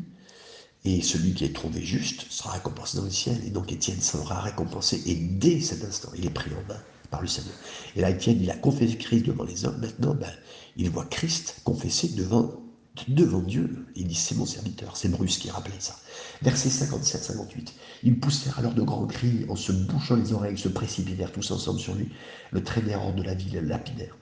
et 0.85 1.01
celui 1.01 1.33
qui 1.33 1.45
est 1.45 1.53
trouvé 1.53 1.81
juste 1.81 2.31
sera 2.31 2.51
récompensé 2.51 2.97
dans 2.97 3.03
le 3.03 3.09
ciel. 3.09 3.43
Et 3.45 3.49
donc 3.49 3.71
Étienne 3.71 3.99
sera 3.99 4.39
récompensé. 4.39 5.01
Et 5.07 5.15
dès 5.15 5.59
cet 5.59 5.83
instant, 5.83 6.09
il 6.15 6.25
est 6.25 6.29
pris 6.29 6.51
en 6.51 6.67
main 6.71 6.79
par 7.09 7.21
le 7.21 7.27
Seigneur. 7.27 7.55
Et 7.95 8.01
là, 8.01 8.11
Étienne, 8.11 8.39
il 8.39 8.51
a 8.51 8.55
confessé 8.55 8.95
Christ 8.95 9.25
devant 9.25 9.43
les 9.43 9.65
hommes. 9.65 9.79
Maintenant, 9.79 10.13
ben, 10.13 10.31
il 10.77 10.89
voit 10.91 11.05
Christ 11.05 11.61
confessé 11.63 12.09
devant, 12.09 12.61
devant 13.07 13.41
Dieu. 13.41 13.85
Il 13.95 14.07
dit, 14.07 14.15
c'est 14.15 14.35
mon 14.35 14.45
serviteur. 14.45 14.97
C'est 14.97 15.09
Bruce 15.09 15.37
qui 15.37 15.49
rappelait 15.49 15.79
ça. 15.79 15.97
Verset 16.41 16.69
57-58. 16.69 17.69
Ils 18.03 18.19
poussèrent 18.19 18.59
alors 18.59 18.73
de 18.73 18.81
grands 18.81 19.07
cris 19.07 19.45
en 19.49 19.55
se 19.55 19.71
bouchant 19.71 20.15
les 20.15 20.33
oreilles, 20.33 20.57
se 20.57 20.69
précipitèrent 20.69 21.31
tous 21.31 21.51
ensemble 21.51 21.79
sur 21.79 21.95
lui, 21.95 22.09
le 22.51 22.63
traînèrent 22.63 23.03
hors 23.03 23.13
de 23.13 23.23
la 23.23 23.33
ville, 23.33 23.53
le 23.53 23.61
lapidèrent. 23.61 24.17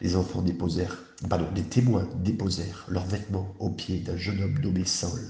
Les 0.00 0.16
enfants 0.16 0.42
déposèrent, 0.42 0.98
pardon, 1.28 1.46
des 1.54 1.64
témoins 1.64 2.08
déposèrent 2.22 2.86
leurs 2.88 3.06
vêtements 3.06 3.54
aux 3.58 3.70
pieds 3.70 3.98
d'un 3.98 4.16
jeune 4.16 4.42
homme 4.42 4.58
nommé 4.60 4.84
Saul 4.84 5.20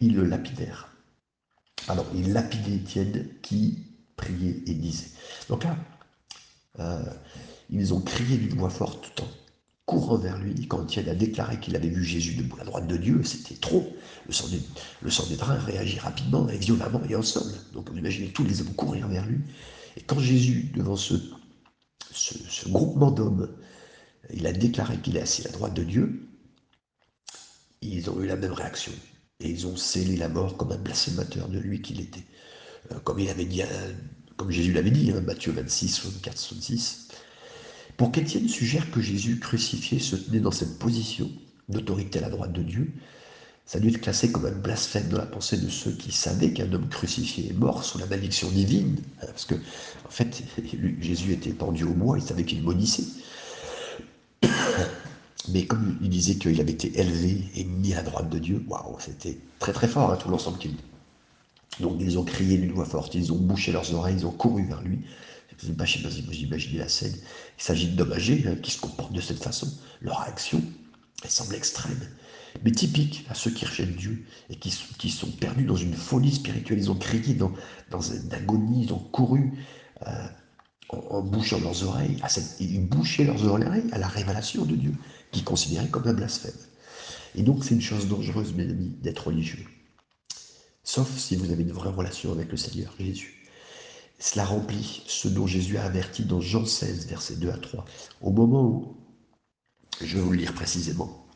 ils 0.00 0.14
le 0.14 0.24
lapidèrent. 0.24 0.88
Alors, 1.88 2.06
il 2.14 2.32
lapidait 2.32 2.76
Étienne 2.76 3.28
qui 3.42 3.86
priait 4.16 4.62
et 4.66 4.74
disait. 4.74 5.10
Donc 5.48 5.64
là, 5.64 5.76
euh, 6.78 7.02
ils 7.70 7.94
ont 7.94 8.00
crié 8.00 8.36
d'une 8.36 8.58
voix 8.58 8.70
forte 8.70 9.12
tout 9.14 9.22
en 9.22 9.28
courant 9.90 10.18
vers 10.18 10.38
lui. 10.38 10.68
Quand 10.68 10.84
Étienne 10.84 11.08
a 11.08 11.14
déclaré 11.14 11.58
qu'il 11.58 11.74
avait 11.74 11.88
vu 11.88 12.04
Jésus 12.04 12.34
debout 12.34 12.54
à 12.56 12.60
la 12.60 12.64
droite 12.66 12.86
de 12.86 12.96
Dieu, 12.96 13.22
c'était 13.24 13.56
trop. 13.56 13.92
Le 14.26 14.32
sang, 14.32 14.46
des, 14.48 14.60
le 15.02 15.10
sang 15.10 15.26
des 15.28 15.34
drains 15.34 15.58
réagit 15.58 15.98
rapidement 15.98 16.48
et 16.48 16.56
violemment 16.58 17.02
et 17.08 17.16
ensemble. 17.16 17.52
Donc 17.72 17.88
on 17.92 17.96
imaginait 17.96 18.28
tous 18.28 18.44
les 18.44 18.60
hommes 18.60 18.72
courir 18.74 19.08
vers 19.08 19.26
lui. 19.26 19.40
Et 19.96 20.02
quand 20.02 20.20
Jésus, 20.20 20.70
devant 20.76 20.94
ce, 20.94 21.14
ce, 22.12 22.68
groupement 22.68 23.10
d'hommes, 23.10 23.50
il 24.32 24.46
a 24.46 24.52
déclaré 24.52 24.96
qu'il 24.98 25.16
est 25.16 25.22
assis 25.22 25.42
la 25.42 25.50
droite 25.50 25.74
de 25.74 25.82
Dieu, 25.82 26.28
ils 27.82 28.08
ont 28.10 28.20
eu 28.20 28.26
la 28.26 28.36
même 28.36 28.52
réaction. 28.52 28.92
Et 29.40 29.50
ils 29.50 29.66
ont 29.66 29.76
scellé 29.76 30.16
la 30.16 30.28
mort 30.28 30.56
comme 30.56 30.70
un 30.70 30.78
blasphémateur 30.78 31.48
de 31.48 31.58
lui 31.58 31.82
qu'il 31.82 32.00
était. 32.00 32.24
Euh, 32.92 33.00
comme 33.00 33.18
il 33.18 33.28
avait 33.28 33.46
dit, 33.46 33.62
comme 34.36 34.52
Jésus 34.52 34.72
l'avait 34.72 34.92
dit, 34.92 35.10
hein, 35.10 35.20
Matthieu 35.22 35.50
26, 35.50 35.88
64, 35.88 36.38
66. 36.38 37.08
Pour 38.00 38.12
qu'Étienne 38.12 38.48
suggère 38.48 38.90
que 38.90 39.02
Jésus 39.02 39.38
crucifié 39.38 39.98
se 39.98 40.16
tenait 40.16 40.40
dans 40.40 40.50
cette 40.50 40.78
position 40.78 41.28
d'autorité 41.68 42.18
à 42.18 42.22
la 42.22 42.30
droite 42.30 42.54
de 42.54 42.62
Dieu, 42.62 42.90
ça 43.66 43.76
a 43.76 43.80
dû 43.82 43.88
être 43.88 44.00
classé 44.00 44.32
comme 44.32 44.46
un 44.46 44.52
blasphème 44.52 45.10
dans 45.10 45.18
la 45.18 45.26
pensée 45.26 45.58
de 45.58 45.68
ceux 45.68 45.90
qui 45.90 46.10
savaient 46.10 46.54
qu'un 46.54 46.72
homme 46.72 46.88
crucifié 46.88 47.50
est 47.50 47.52
mort 47.52 47.84
sous 47.84 47.98
la 47.98 48.06
malédiction 48.06 48.48
divine. 48.48 48.96
Hein, 49.20 49.26
parce 49.26 49.44
que, 49.44 49.54
en 49.54 50.08
fait, 50.08 50.42
Jésus 51.02 51.34
était 51.34 51.52
pendu 51.52 51.84
au 51.84 51.92
bois, 51.92 52.16
il 52.16 52.24
savait 52.24 52.46
qu'il 52.46 52.62
maudissait. 52.62 53.04
Mais 55.50 55.66
comme 55.66 55.98
il 56.00 56.08
disait 56.08 56.36
qu'il 56.36 56.58
avait 56.58 56.72
été 56.72 56.98
élevé 56.98 57.50
et 57.54 57.64
mis 57.64 57.92
à 57.92 57.96
la 57.96 58.04
droite 58.04 58.30
de 58.30 58.38
Dieu, 58.38 58.64
waouh, 58.66 58.96
c'était 58.98 59.36
très 59.58 59.74
très 59.74 59.88
fort, 59.88 60.10
hein, 60.10 60.16
tout 60.16 60.30
l'ensemble 60.30 60.56
qu'il 60.56 60.70
dit. 60.70 60.84
Donc 61.80 61.98
ils 62.00 62.18
ont 62.18 62.24
crié 62.24 62.56
d'une 62.56 62.72
voix 62.72 62.86
forte, 62.86 63.14
ils 63.14 63.30
ont 63.30 63.36
bouché 63.36 63.72
leurs 63.72 63.92
oreilles, 63.92 64.16
ils 64.20 64.26
ont 64.26 64.32
couru 64.32 64.64
vers 64.64 64.80
lui. 64.80 65.00
Vous 65.62 65.72
imaginez 65.72 66.78
la 66.78 66.88
scène. 66.88 67.14
Il 67.58 67.62
s'agit 67.62 67.88
d'hommes 67.88 68.12
âgés 68.12 68.44
hein, 68.46 68.56
qui 68.62 68.70
se 68.70 68.80
comportent 68.80 69.12
de 69.12 69.20
cette 69.20 69.42
façon. 69.42 69.72
Leur 70.00 70.20
réaction, 70.20 70.62
elle 71.22 71.30
semble 71.30 71.54
extrême, 71.54 72.00
mais 72.64 72.72
typique 72.72 73.26
à 73.28 73.34
ceux 73.34 73.50
qui 73.50 73.66
rejettent 73.66 73.96
Dieu 73.96 74.24
et 74.48 74.56
qui, 74.56 74.70
sont 74.70 75.30
perdus 75.32 75.64
dans 75.64 75.76
une 75.76 75.94
folie 75.94 76.32
spirituelle. 76.32 76.78
Ils 76.78 76.90
ont 76.90 76.96
crié 76.96 77.34
dans, 77.34 78.00
une 78.00 78.32
agonie, 78.32 78.84
ils 78.84 78.92
ont 78.92 78.98
couru. 78.98 79.52
Euh, 80.06 80.26
en, 80.88 81.22
bouchant 81.22 81.60
leurs 81.60 81.84
oreilles, 81.84 82.16
à 82.22 82.28
ils 82.58 82.84
bouchaient 82.84 83.24
leurs 83.24 83.44
oreilles 83.44 83.84
à 83.92 83.98
la 83.98 84.08
révélation 84.08 84.64
de 84.64 84.74
Dieu, 84.74 84.92
qui 85.30 85.42
considérait 85.42 85.88
comme 85.88 86.08
un 86.08 86.14
blasphème. 86.14 86.52
Et 87.34 87.42
donc 87.42 87.64
c'est 87.64 87.74
une 87.74 87.80
chose 87.80 88.08
dangereuse, 88.08 88.54
mes 88.54 88.64
amis, 88.64 88.92
d'être 89.00 89.28
religieux. 89.28 89.64
Sauf 90.82 91.16
si 91.16 91.36
vous 91.36 91.52
avez 91.52 91.62
une 91.62 91.72
vraie 91.72 91.90
relation 91.90 92.32
avec 92.32 92.50
le 92.50 92.56
Seigneur 92.56 92.92
Jésus. 92.98 93.39
Cela 94.20 94.44
remplit 94.44 95.02
ce 95.06 95.28
dont 95.28 95.46
Jésus 95.46 95.78
a 95.78 95.84
averti 95.84 96.24
dans 96.24 96.40
Jean 96.40 96.66
16, 96.66 97.06
versets 97.06 97.36
2 97.36 97.50
à 97.50 97.56
3. 97.56 97.84
Au 98.20 98.30
moment 98.30 98.62
où, 98.62 98.96
je 100.02 100.16
vais 100.16 100.22
vous 100.22 100.32
le 100.32 100.38
lire 100.38 100.54
précisément, 100.54 101.26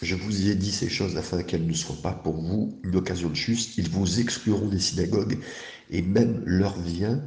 je 0.00 0.14
vous 0.14 0.48
ai 0.48 0.54
dit 0.54 0.70
ces 0.70 0.88
choses 0.88 1.16
afin 1.16 1.42
qu'elles 1.42 1.66
ne 1.66 1.72
soient 1.72 2.00
pas 2.00 2.12
pour 2.12 2.40
vous 2.40 2.78
une 2.84 2.94
occasion 2.94 3.28
de 3.28 3.34
chute. 3.34 3.76
Ils 3.78 3.90
vous 3.90 4.20
excluront 4.20 4.68
des 4.68 4.78
synagogues 4.78 5.38
et 5.90 6.02
même 6.02 6.40
l'heure 6.46 6.80
vient 6.80 7.20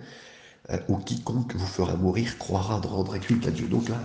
euh, 0.70 0.78
ou 0.88 0.98
quiconque 0.98 1.54
vous 1.56 1.66
fera 1.66 1.96
mourir 1.98 2.38
croira 2.38 2.80
de 2.80 2.88
rendre 2.88 3.18
culte 3.18 3.48
à 3.48 3.52
Dieu. 3.52 3.68
Donc 3.68 3.90
là, 3.90 4.00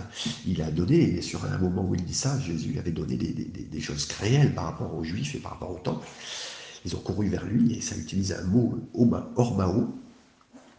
il 0.47 0.63
a 0.63 0.71
donné, 0.71 0.97
et 0.97 1.23
sur 1.23 1.45
un 1.45 1.59
moment 1.59 1.85
où 1.85 1.95
il 1.95 2.05
dit 2.05 2.15
ça, 2.15 2.41
Jésus 2.41 2.77
avait 2.79 2.93
donné 2.93 3.17
des, 3.17 3.81
choses 3.81 4.09
réelles 4.21 4.55
par 4.55 4.65
rapport 4.65 4.95
aux 4.95 5.05
Juifs 5.05 5.35
et 5.35 5.39
par 5.39 5.53
rapport 5.53 5.71
au 5.71 5.79
temple. 5.79 6.07
Ils 6.87 6.95
ont 6.95 7.01
couru 7.01 7.29
vers 7.29 7.45
lui 7.45 7.75
et 7.75 7.81
ça 7.81 7.97
utilise 7.97 8.33
un 8.33 8.45
mot 8.45 8.79
ormao, 9.35 9.93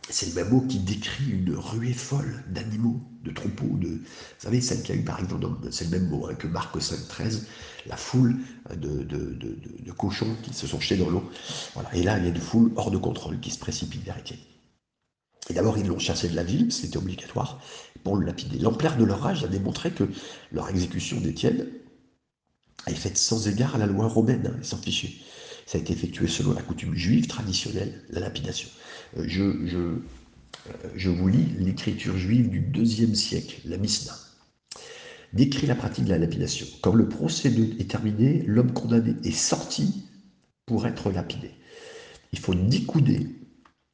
c'est 0.10 0.28
le 0.28 0.36
même 0.36 0.50
mot 0.50 0.62
qui 0.62 0.80
décrit 0.80 1.32
une 1.32 1.54
ruée 1.54 1.92
folle 1.92 2.46
d'animaux, 2.48 3.02
de 3.26 3.32
troupeaux, 3.32 3.76
de, 3.78 3.90
vous 3.90 4.00
savez, 4.40 4.62
celle 4.62 4.82
qu'il 4.84 4.96
a 4.96 4.98
eu 5.00 5.04
par 5.04 5.20
exemple, 5.20 5.46
c'est 5.70 5.92
le 5.92 6.00
même 6.00 6.08
mot 6.08 6.28
hein, 6.28 6.36
que 6.36 6.48
Marc 6.48 6.82
5, 6.82 7.10
13, 7.10 7.48
la 7.88 7.98
foule 7.98 8.38
de, 8.74 9.92
cochons 9.92 10.34
qui 10.44 10.54
se 10.54 10.66
sont 10.66 10.80
jetés 10.80 10.96
dans 10.96 11.10
l'eau. 11.10 11.30
Voilà. 11.74 11.94
Et 11.94 12.04
là, 12.04 12.18
il 12.18 12.24
y 12.24 12.28
a 12.28 12.30
une 12.30 12.38
foule 12.38 12.72
hors 12.78 12.90
de 12.90 12.98
contrôle 12.98 13.42
qui 13.42 13.52
se 13.52 13.60
précipite 13.60 14.06
vers 14.06 14.18
Étienne. 14.18 14.40
Et 15.50 15.54
d'abord, 15.54 15.78
ils 15.78 15.88
l'ont 15.88 16.00
chassé 16.00 16.30
de 16.30 16.36
la 16.36 16.44
ville, 16.44 16.72
c'était 16.72 16.98
obligatoire, 16.98 17.60
pour 18.06 18.16
le 18.16 18.26
lapider. 18.26 18.60
L'ampleur 18.60 18.96
de 18.96 19.04
leur 19.04 19.20
rage 19.20 19.44
a 19.44 19.48
démontré 19.50 19.92
que 19.92 20.06
leur 20.54 20.70
exécution 20.70 21.20
d'Étienne 21.20 21.66
été 22.92 23.00
faite 23.00 23.18
sans 23.18 23.48
égard 23.48 23.76
à 23.76 23.78
la 23.78 23.86
loi 23.86 24.08
romaine, 24.08 24.52
hein, 24.54 24.60
sans 24.62 24.78
fichier. 24.78 25.22
Ça 25.68 25.78
a 25.78 25.82
été 25.82 25.92
effectué 25.92 26.28
selon 26.28 26.54
la 26.54 26.62
coutume 26.62 26.96
juive 26.96 27.28
traditionnelle, 27.28 28.02
la 28.10 28.22
lapidation. 28.22 28.70
Euh, 29.18 29.26
je, 29.28 29.68
je, 29.68 29.78
euh, 29.78 30.00
je 30.96 31.10
vous 31.10 31.28
lis 31.28 31.46
l'écriture 31.60 32.18
juive 32.18 32.50
du 32.50 32.62
deuxième 32.62 33.14
siècle, 33.14 33.60
la 33.66 33.76
Mishnah. 33.76 34.18
Décrit 35.34 35.68
la 35.68 35.76
pratique 35.76 36.06
de 36.06 36.10
la 36.10 36.20
lapidation. 36.20 36.66
Quand 36.82 36.96
le 36.96 37.10
procédé 37.10 37.76
est 37.80 37.92
terminé, 37.92 38.44
l'homme 38.48 38.72
condamné 38.72 39.16
est 39.26 39.36
sorti 39.36 40.06
pour 40.66 40.88
être 40.88 41.12
lapidé. 41.12 41.52
Il 42.32 42.40
faut 42.40 42.56
dix 42.56 42.86
coudées 42.86 43.28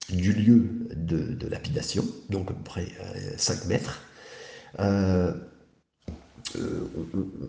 du 0.09 0.31
lieu 0.31 0.87
de, 0.95 1.47
lapidation, 1.47 2.05
donc 2.29 2.51
à 2.51 2.53
peu 2.53 2.63
près 2.63 2.87
5 3.37 3.63
euh, 3.63 3.67
mètres. 3.67 4.01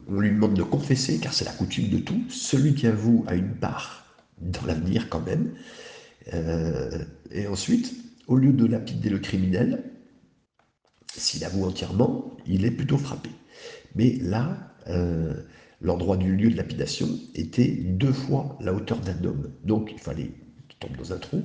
on, 0.09 0.18
lui 0.18 0.31
demande 0.31 0.55
de 0.55 0.62
confesser, 0.62 1.18
car 1.18 1.35
c'est 1.35 1.45
la 1.45 1.53
coutume 1.53 1.91
de 1.91 1.99
tout. 1.99 2.25
Celui 2.31 2.75
qui 2.75 2.87
avoue 2.87 3.22
a 3.27 3.35
une 3.35 3.55
part 3.55 4.04
dans 4.41 4.64
l'avenir 4.66 5.09
quand 5.09 5.20
même. 5.20 5.55
Euh, 6.32 7.05
et 7.30 7.47
ensuite, 7.47 7.95
au 8.26 8.37
lieu 8.37 8.53
de 8.53 8.66
lapider 8.66 9.11
le 9.11 9.18
criminel, 9.18 9.82
s'il 11.16 11.45
avoue 11.45 11.64
entièrement, 11.64 12.37
il 12.47 12.64
est 12.64 12.70
plutôt 12.70 12.99
frappé. 12.99 13.30
Mais 13.95 14.16
là, 14.20 14.74
euh, 14.89 15.35
l'endroit 15.80 16.16
du 16.16 16.35
lieu 16.35 16.51
de 16.51 16.57
lapidation 16.57 17.09
était 17.35 17.68
deux 17.68 18.12
fois 18.12 18.59
la 18.61 18.72
hauteur 18.72 19.01
d'un 19.01 19.22
homme. 19.24 19.53
Donc 19.64 19.91
il 19.93 19.99
fallait 19.99 20.32
qu'il 20.68 20.78
tombe 20.80 20.97
dans 20.97 21.12
un 21.12 21.18
trou. 21.18 21.43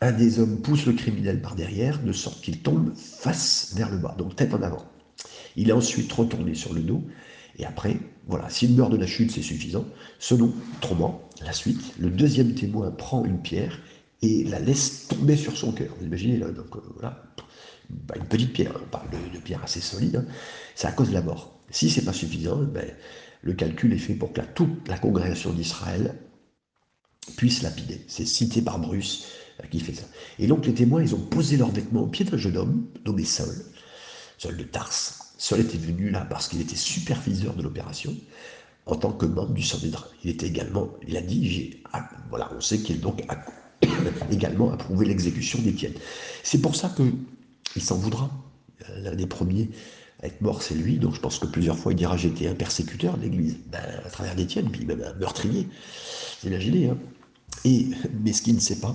Un 0.00 0.12
des 0.12 0.40
hommes 0.40 0.60
pousse 0.60 0.86
le 0.86 0.94
criminel 0.94 1.40
par 1.40 1.54
derrière, 1.54 2.02
de 2.02 2.12
sorte 2.12 2.42
qu'il 2.42 2.60
tombe 2.60 2.92
face 2.96 3.72
vers 3.76 3.90
le 3.90 3.98
bas, 3.98 4.14
donc 4.18 4.34
tête 4.34 4.52
en 4.52 4.62
avant. 4.62 4.84
Il 5.56 5.68
est 5.68 5.72
ensuite 5.72 6.12
retourné 6.12 6.54
sur 6.54 6.72
le 6.74 6.80
dos, 6.80 7.04
et 7.58 7.64
après, 7.64 7.96
voilà, 8.26 8.48
s'il 8.48 8.74
meurt 8.74 8.90
de 8.90 8.96
la 8.96 9.06
chute, 9.06 9.30
c'est 9.30 9.42
suffisant. 9.42 9.84
Selon 10.18 10.52
Troman, 10.80 11.20
la 11.44 11.52
suite, 11.52 11.80
le 11.98 12.10
deuxième 12.10 12.54
témoin 12.54 12.90
prend 12.90 13.24
une 13.24 13.40
pierre 13.40 13.80
et 14.22 14.44
la 14.44 14.60
laisse 14.60 15.08
tomber 15.08 15.36
sur 15.36 15.56
son 15.56 15.72
cœur. 15.72 15.94
Vous 15.98 16.06
imaginez, 16.06 16.38
là, 16.38 16.50
donc 16.50 16.76
euh, 16.76 16.80
voilà, 16.94 17.22
une 18.16 18.24
petite 18.26 18.52
pierre, 18.52 18.72
on 18.82 18.88
parle 18.88 19.08
de, 19.10 19.38
pierre 19.38 19.62
assez 19.64 19.80
solide, 19.80 20.16
hein. 20.16 20.24
c'est 20.74 20.86
à 20.86 20.92
cause 20.92 21.08
de 21.08 21.14
la 21.14 21.22
mort. 21.22 21.58
Si 21.70 21.90
c'est 21.90 22.04
pas 22.04 22.12
suffisant, 22.12 22.62
ben, 22.62 22.86
le 23.42 23.52
calcul 23.54 23.92
est 23.92 23.98
fait 23.98 24.14
pour 24.14 24.32
que 24.32 24.40
toute 24.54 24.88
la 24.88 24.98
congrégation 24.98 25.52
d'Israël 25.52 26.14
puisse 27.36 27.62
lapider. 27.62 28.00
C'est 28.08 28.26
cité 28.26 28.62
par 28.62 28.78
Bruce 28.78 29.26
euh, 29.62 29.66
qui 29.66 29.80
fait 29.80 29.94
ça. 29.94 30.04
Et 30.38 30.46
donc 30.46 30.66
les 30.66 30.74
témoins, 30.74 31.02
ils 31.02 31.14
ont 31.14 31.20
posé 31.20 31.56
leurs 31.56 31.70
vêtements 31.70 32.02
au 32.02 32.08
pied 32.08 32.24
d'un 32.24 32.36
jeune 32.36 32.56
homme 32.56 32.86
nommé 33.04 33.24
Saul, 33.24 33.54
Saul 34.38 34.56
de 34.56 34.64
Tarse, 34.64 35.21
Saul 35.42 35.58
était 35.58 35.76
venu 35.76 36.08
là 36.08 36.24
parce 36.24 36.46
qu'il 36.46 36.60
était 36.60 36.76
superviseur 36.76 37.54
de 37.54 37.62
l'opération 37.64 38.14
en 38.86 38.94
tant 38.94 39.10
que 39.10 39.26
membre 39.26 39.52
du 39.52 39.62
Sanhédrin. 39.64 40.06
Il 40.22 40.30
était 40.30 40.46
également, 40.46 40.90
il 41.04 41.16
a 41.16 41.20
dit, 41.20 41.80
voilà, 42.30 42.48
on 42.56 42.60
sait 42.60 42.78
qu'il 42.78 43.00
donc 43.00 43.24
a 43.28 43.44
également 44.30 44.70
approuvé 44.70 45.04
l'exécution 45.04 45.58
d'Étienne. 45.60 45.94
C'est 46.44 46.60
pour 46.60 46.76
ça 46.76 46.90
que 46.90 47.02
il 47.74 47.82
s'en 47.82 47.96
voudra. 47.96 48.30
L'un 48.98 49.16
des 49.16 49.26
premiers 49.26 49.68
à 50.22 50.28
être 50.28 50.40
mort, 50.42 50.62
c'est 50.62 50.76
lui. 50.76 50.98
Donc 50.98 51.16
je 51.16 51.20
pense 51.20 51.40
que 51.40 51.46
plusieurs 51.46 51.76
fois 51.76 51.90
il 51.92 51.96
dira 51.96 52.16
j'étais 52.16 52.46
un 52.46 52.54
persécuteur 52.54 53.16
de 53.16 53.22
l'Église, 53.22 53.56
ben, 53.66 53.80
à 54.06 54.10
travers 54.10 54.36
d'Étienne, 54.36 54.70
puis 54.70 54.86
même 54.86 55.02
un 55.02 55.14
meurtrier. 55.14 55.66
Imaginez. 56.44 56.90
Hein 56.90 56.98
Et 57.64 57.88
mais 58.22 58.32
ce 58.32 58.42
qu'il 58.42 58.54
ne 58.54 58.60
sait 58.60 58.78
pas, 58.78 58.94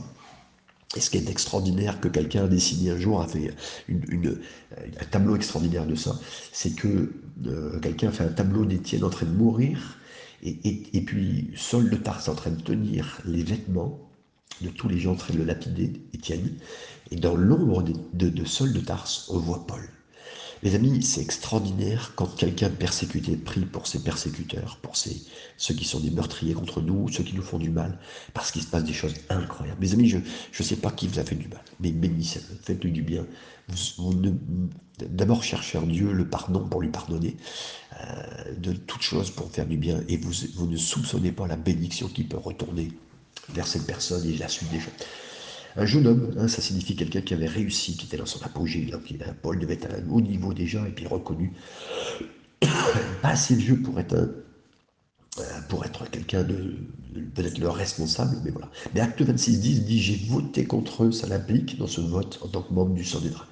et 0.96 1.02
ce 1.02 1.10
qui 1.10 1.18
est 1.18 1.30
extraordinaire 1.30 2.00
que 2.00 2.08
quelqu'un 2.08 2.46
a 2.46 2.48
dessiné 2.48 2.92
un 2.92 2.98
jour, 2.98 3.22
a 3.22 3.28
fait 3.28 3.54
une, 3.88 4.40
un 4.80 5.06
tableau 5.06 5.36
extraordinaire 5.36 5.86
de 5.86 5.96
ça, 5.96 6.18
c'est 6.54 6.76
que 6.76 7.14
euh, 7.46 7.80
quelqu'un 7.80 8.08
a 8.08 8.12
fait 8.12 8.24
un 8.24 8.32
tableau 8.32 8.66
d'Étienne 8.66 9.04
en 9.04 9.10
train 9.10 9.26
de 9.26 9.34
mourir, 9.34 9.98
et, 10.44 11.02
puis 11.02 11.52
Saul 11.56 11.90
de 11.90 11.98
Tarse 11.98 12.30
en 12.30 12.36
train 12.36 12.52
de 12.52 12.62
tenir 12.62 13.20
les 13.26 13.44
vêtements 13.44 14.00
de 14.62 14.70
tous 14.70 14.88
les 14.88 15.00
gens 15.00 15.14
en 15.14 15.16
train 15.16 15.34
de 15.34 15.40
le 15.40 15.46
lapider, 15.46 16.02
Étienne, 16.14 16.58
et 17.12 17.16
dans 17.16 17.36
l'ombre 17.36 17.84
de, 17.84 17.94
de, 18.14 18.30
de 18.30 18.74
de 18.74 18.80
Tarse, 18.80 19.30
on 19.30 19.40
voit 19.40 19.66
Paul. 19.68 19.82
Mes 20.64 20.76
amis, 20.76 21.04
c'est 21.04 21.22
extraordinaire 21.22 22.14
quand 22.16 22.26
quelqu'un 22.36 22.70
persécuté 22.70 23.36
prie 23.36 23.66
pour 23.66 23.88
ses 23.88 24.04
persécuteurs, 24.04 24.78
pour 24.82 24.96
ceux 24.96 25.74
qui 25.74 25.86
sont 25.86 26.00
des 26.00 26.10
meurtriers 26.10 26.54
contre 26.54 26.82
nous, 26.82 27.10
ceux 27.12 27.24
qui 27.24 27.36
nous 27.36 27.44
font 27.44 27.60
du 27.60 27.70
mal, 27.70 28.00
parce 28.34 28.52
qu'il 28.52 28.62
se 28.62 28.68
passe 28.68 28.84
des 28.84 28.94
choses 28.94 29.14
incroyables. 29.30 29.80
Mes 29.80 29.94
amis, 29.94 30.10
je 30.10 30.18
ne 30.18 30.64
sais 30.64 30.78
pas 30.78 30.92
qui 30.92 31.08
vous 31.08 31.20
a 31.20 31.24
fait 31.24 31.36
du 31.36 31.48
mal, 31.48 31.62
mais 31.80 31.92
bénissez-le, 31.92 32.58
faites-lui 32.64 32.92
du 32.92 33.04
bien. 33.04 33.26
Vous, 33.70 34.14
D'abord, 35.00 35.44
cherchez 35.44 35.78
en 35.78 35.86
Dieu 35.86 36.12
le 36.12 36.28
pardon 36.28 36.68
pour 36.68 36.82
lui 36.82 36.90
pardonner, 36.90 37.38
euh, 38.02 38.56
de 38.58 38.74
toutes 38.74 39.04
choses 39.04 39.30
pour 39.30 39.52
faire 39.52 39.68
du 39.68 39.78
bien, 39.78 40.02
et 40.08 40.18
vous, 40.18 40.34
vous 40.56 40.66
ne 40.66 40.78
soupçonnez 40.78 41.32
pas 41.32 41.46
la 41.46 41.56
bénédiction 41.56 42.08
qui 42.08 42.24
peut 42.24 42.38
retourner 42.38 42.92
vers 43.50 43.68
cette 43.68 43.86
personne 43.86 44.28
et 44.28 44.38
la 44.38 44.48
suite 44.48 44.72
des 44.72 44.80
choses. 44.80 44.94
Un 45.78 45.86
jeune 45.86 46.08
homme, 46.08 46.34
hein, 46.40 46.48
ça 46.48 46.62
signifie 46.62 46.96
quelqu'un 46.96 47.22
qui 47.22 47.36
avait 47.36 47.48
réussi, 47.48 47.96
qui 47.96 48.08
était 48.08 48.18
dans 48.18 48.26
son 48.26 48.44
apogée. 48.44 48.86
Donc, 48.86 49.14
Paul 49.44 49.60
devait 49.60 49.76
être 49.76 49.86
à 49.92 49.96
un 49.96 50.10
haut 50.10 50.22
niveau 50.22 50.52
déjà 50.54 50.88
et 50.88 50.92
puis 50.92 51.06
reconnu. 51.06 51.54
Pas 53.22 53.30
assez 53.30 53.54
vieux 53.54 53.80
pour 53.80 54.00
être 54.00 54.16
euh, 55.40 56.06
quelqu'un 56.12 56.44
de, 56.44 56.74
peut-être 57.36 57.60
leur 57.60 57.76
responsable, 57.76 58.38
mais 58.44 58.50
voilà. 58.50 58.72
Mais 58.96 59.02
Acte 59.02 59.22
26 59.22 59.60
10 59.60 59.82
dit 59.86 60.02
J'ai 60.02 60.16
voté 60.28 60.66
contre 60.66 61.04
eux, 61.06 61.12
ça 61.12 61.28
l'implique 61.28 61.78
dans 61.78 61.88
ce 61.88 62.02
vote 62.02 62.40
en 62.42 62.48
tant 62.48 62.64
que 62.64 62.74
membre 62.74 62.96
du 62.96 63.06
Sanhédrin. 63.06 63.46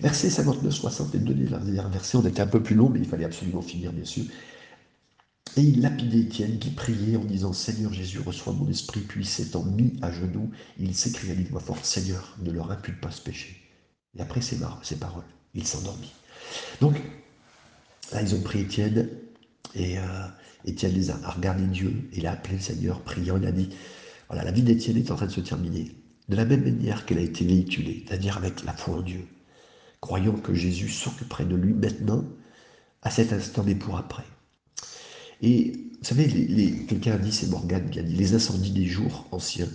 Verset 0.00 0.28
59, 0.28 0.74
60 0.74 1.14
et 1.14 1.18
deux 1.18 1.32
derniers 1.32 1.80
versets, 1.90 2.18
on 2.18 2.26
était 2.26 2.42
un 2.42 2.46
peu 2.46 2.62
plus 2.62 2.74
long, 2.74 2.90
mais 2.90 2.98
il 2.98 3.06
fallait 3.06 3.24
absolument 3.24 3.62
finir, 3.62 3.92
bien 3.92 4.04
sûr. 4.04 4.24
Et 5.56 5.60
il 5.60 5.82
lapidait 5.82 6.20
Étienne 6.20 6.58
qui 6.58 6.70
priait 6.70 7.16
en 7.16 7.24
disant 7.24 7.52
Seigneur 7.52 7.92
Jésus, 7.92 8.20
reçois 8.20 8.54
mon 8.54 8.68
esprit. 8.70 9.00
Puis 9.00 9.26
s'étant 9.26 9.62
mis 9.64 9.98
à 10.00 10.10
genoux, 10.10 10.50
il 10.78 10.94
s'écria 10.94 11.34
d'une 11.34 11.48
voix 11.48 11.60
forte 11.60 11.84
Seigneur, 11.84 12.36
ne 12.42 12.50
leur 12.50 12.70
impute 12.70 13.00
pas 13.00 13.10
ce 13.10 13.20
péché. 13.20 13.56
Et 14.16 14.22
après 14.22 14.40
ces, 14.40 14.58
ces 14.82 14.96
paroles, 14.96 15.24
il 15.54 15.66
s'endormit. 15.66 16.12
Donc, 16.80 16.96
là, 18.12 18.22
ils 18.22 18.34
ont 18.34 18.40
pris 18.40 18.60
Étienne, 18.60 19.08
et 19.74 19.98
euh, 19.98 20.26
Étienne 20.64 20.94
les 20.94 21.10
a, 21.10 21.16
regardé 21.30 21.64
Dieu, 21.64 22.08
et 22.12 22.18
il 22.18 22.26
a 22.26 22.32
appelé 22.32 22.56
le 22.56 22.62
Seigneur, 22.62 23.00
priant, 23.02 23.36
il 23.36 23.46
a 23.46 23.52
dit 23.52 23.68
Voilà, 24.28 24.44
la 24.44 24.52
vie 24.52 24.62
d'Étienne 24.62 24.96
est 24.96 25.10
en 25.10 25.16
train 25.16 25.26
de 25.26 25.32
se 25.32 25.40
terminer. 25.40 25.92
De 26.28 26.36
la 26.36 26.46
même 26.46 26.64
manière 26.64 27.04
qu'elle 27.04 27.18
a 27.18 27.22
été 27.22 27.44
véhiculée, 27.44 28.04
c'est-à-dire 28.06 28.38
avec 28.38 28.64
la 28.64 28.72
foi 28.72 28.96
en 28.96 29.02
Dieu, 29.02 29.26
croyant 30.00 30.34
que 30.34 30.54
Jésus 30.54 30.88
s'occuperait 30.88 31.44
de 31.44 31.56
lui 31.56 31.74
maintenant, 31.74 32.24
à 33.02 33.10
cet 33.10 33.34
instant, 33.34 33.64
mais 33.64 33.74
pour 33.74 33.98
après. 33.98 34.24
Et 35.42 35.72
vous 35.98 36.04
savez, 36.04 36.28
quelqu'un 36.88 37.14
a 37.14 37.18
dit, 37.18 37.32
c'est 37.32 37.50
Morgane 37.50 37.90
qui 37.90 37.98
a 37.98 38.02
dit, 38.02 38.14
les 38.14 38.34
incendies 38.34 38.70
des 38.70 38.86
jours 38.86 39.26
anciens 39.32 39.68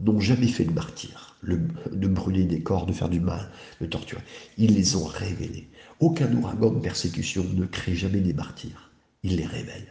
n'ont 0.00 0.20
jamais 0.20 0.48
fait 0.48 0.64
de 0.64 0.72
martyrs, 0.72 1.36
de 1.42 2.06
brûler 2.08 2.44
des 2.44 2.62
corps, 2.62 2.86
de 2.86 2.92
faire 2.92 3.08
du 3.08 3.20
mal, 3.20 3.50
de 3.80 3.86
torturer. 3.86 4.22
Ils 4.58 4.74
les 4.74 4.96
ont 4.96 5.04
révélés. 5.04 5.68
Aucun 6.00 6.32
ouragan 6.34 6.80
persécution 6.80 7.44
ne 7.54 7.66
crée 7.66 7.94
jamais 7.94 8.20
des 8.20 8.32
martyrs. 8.32 8.90
Il 9.22 9.36
les 9.36 9.46
révèle. 9.46 9.86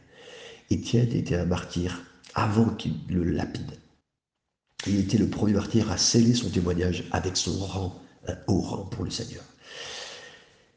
Étienne 0.69 1.11
était 1.13 1.35
un 1.35 1.45
martyr 1.45 2.01
avant 2.33 2.69
qu'il 2.69 2.93
le 3.09 3.23
lapide. 3.23 3.71
Il 4.87 4.97
était 4.97 5.17
le 5.17 5.27
premier 5.27 5.53
martyr 5.53 5.91
à 5.91 5.97
sceller 5.97 6.33
son 6.33 6.49
témoignage 6.49 7.03
avec 7.11 7.37
son 7.37 7.57
rang, 7.59 8.01
un 8.27 8.35
haut 8.47 8.61
rang 8.61 8.85
pour 8.85 9.03
le 9.03 9.11
Seigneur. 9.11 9.43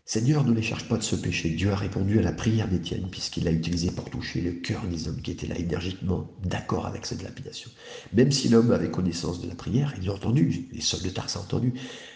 Seigneur, 0.07 0.45
ne 0.45 0.53
les 0.53 0.61
cherche 0.61 0.87
pas 0.87 0.99
de 0.99 1.03
ce 1.03 1.17
péché. 1.17 1.49
Dieu 1.49 1.73
a 1.73 1.77
répondu 1.77 2.19
à 2.19 2.23
la 2.23 2.33
prière 2.33 2.69
d'Étienne, 2.69 3.09
puisqu'il 3.11 3.45
l'a 3.45 3.53
utilisé 3.53 3.91
pour 3.91 4.11
toucher 4.11 4.43
le 4.43 4.53
cœur 4.53 4.83
des 4.87 5.09
hommes 5.09 5.23
qui 5.23 5.31
étaient 5.31 5.47
là 5.47 5.59
énergiquement 5.59 6.31
d'accord 6.45 6.85
avec 6.85 7.07
cette 7.07 7.23
lapidation. 7.23 7.71
Même 8.13 8.31
si 8.31 8.51
l'homme 8.51 8.71
avait 8.71 8.91
connaissance 8.91 9.41
de 9.41 9.49
la 9.49 9.55
prière, 9.55 9.95
il 10.03 10.11
a 10.11 10.13
entendu, 10.13 10.69
les 10.73 10.83
soldats 10.83 11.09
de 11.09 11.15
Tarse 11.15 11.37
ont 11.37 11.41
entendu. 11.41 11.73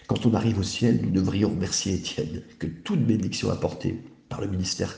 Quand 0.07 0.27
on 0.27 0.35
arrive 0.35 0.59
au 0.59 0.63
ciel, 0.63 1.01
nous 1.03 1.11
devrions 1.11 1.49
remercier 1.49 1.95
Étienne, 1.95 2.43
que 2.59 2.67
toute 2.67 3.07
bénédiction 3.07 3.51
apportée 3.51 3.99
par 4.29 4.43
le 4.43 4.49
ministère 4.49 4.95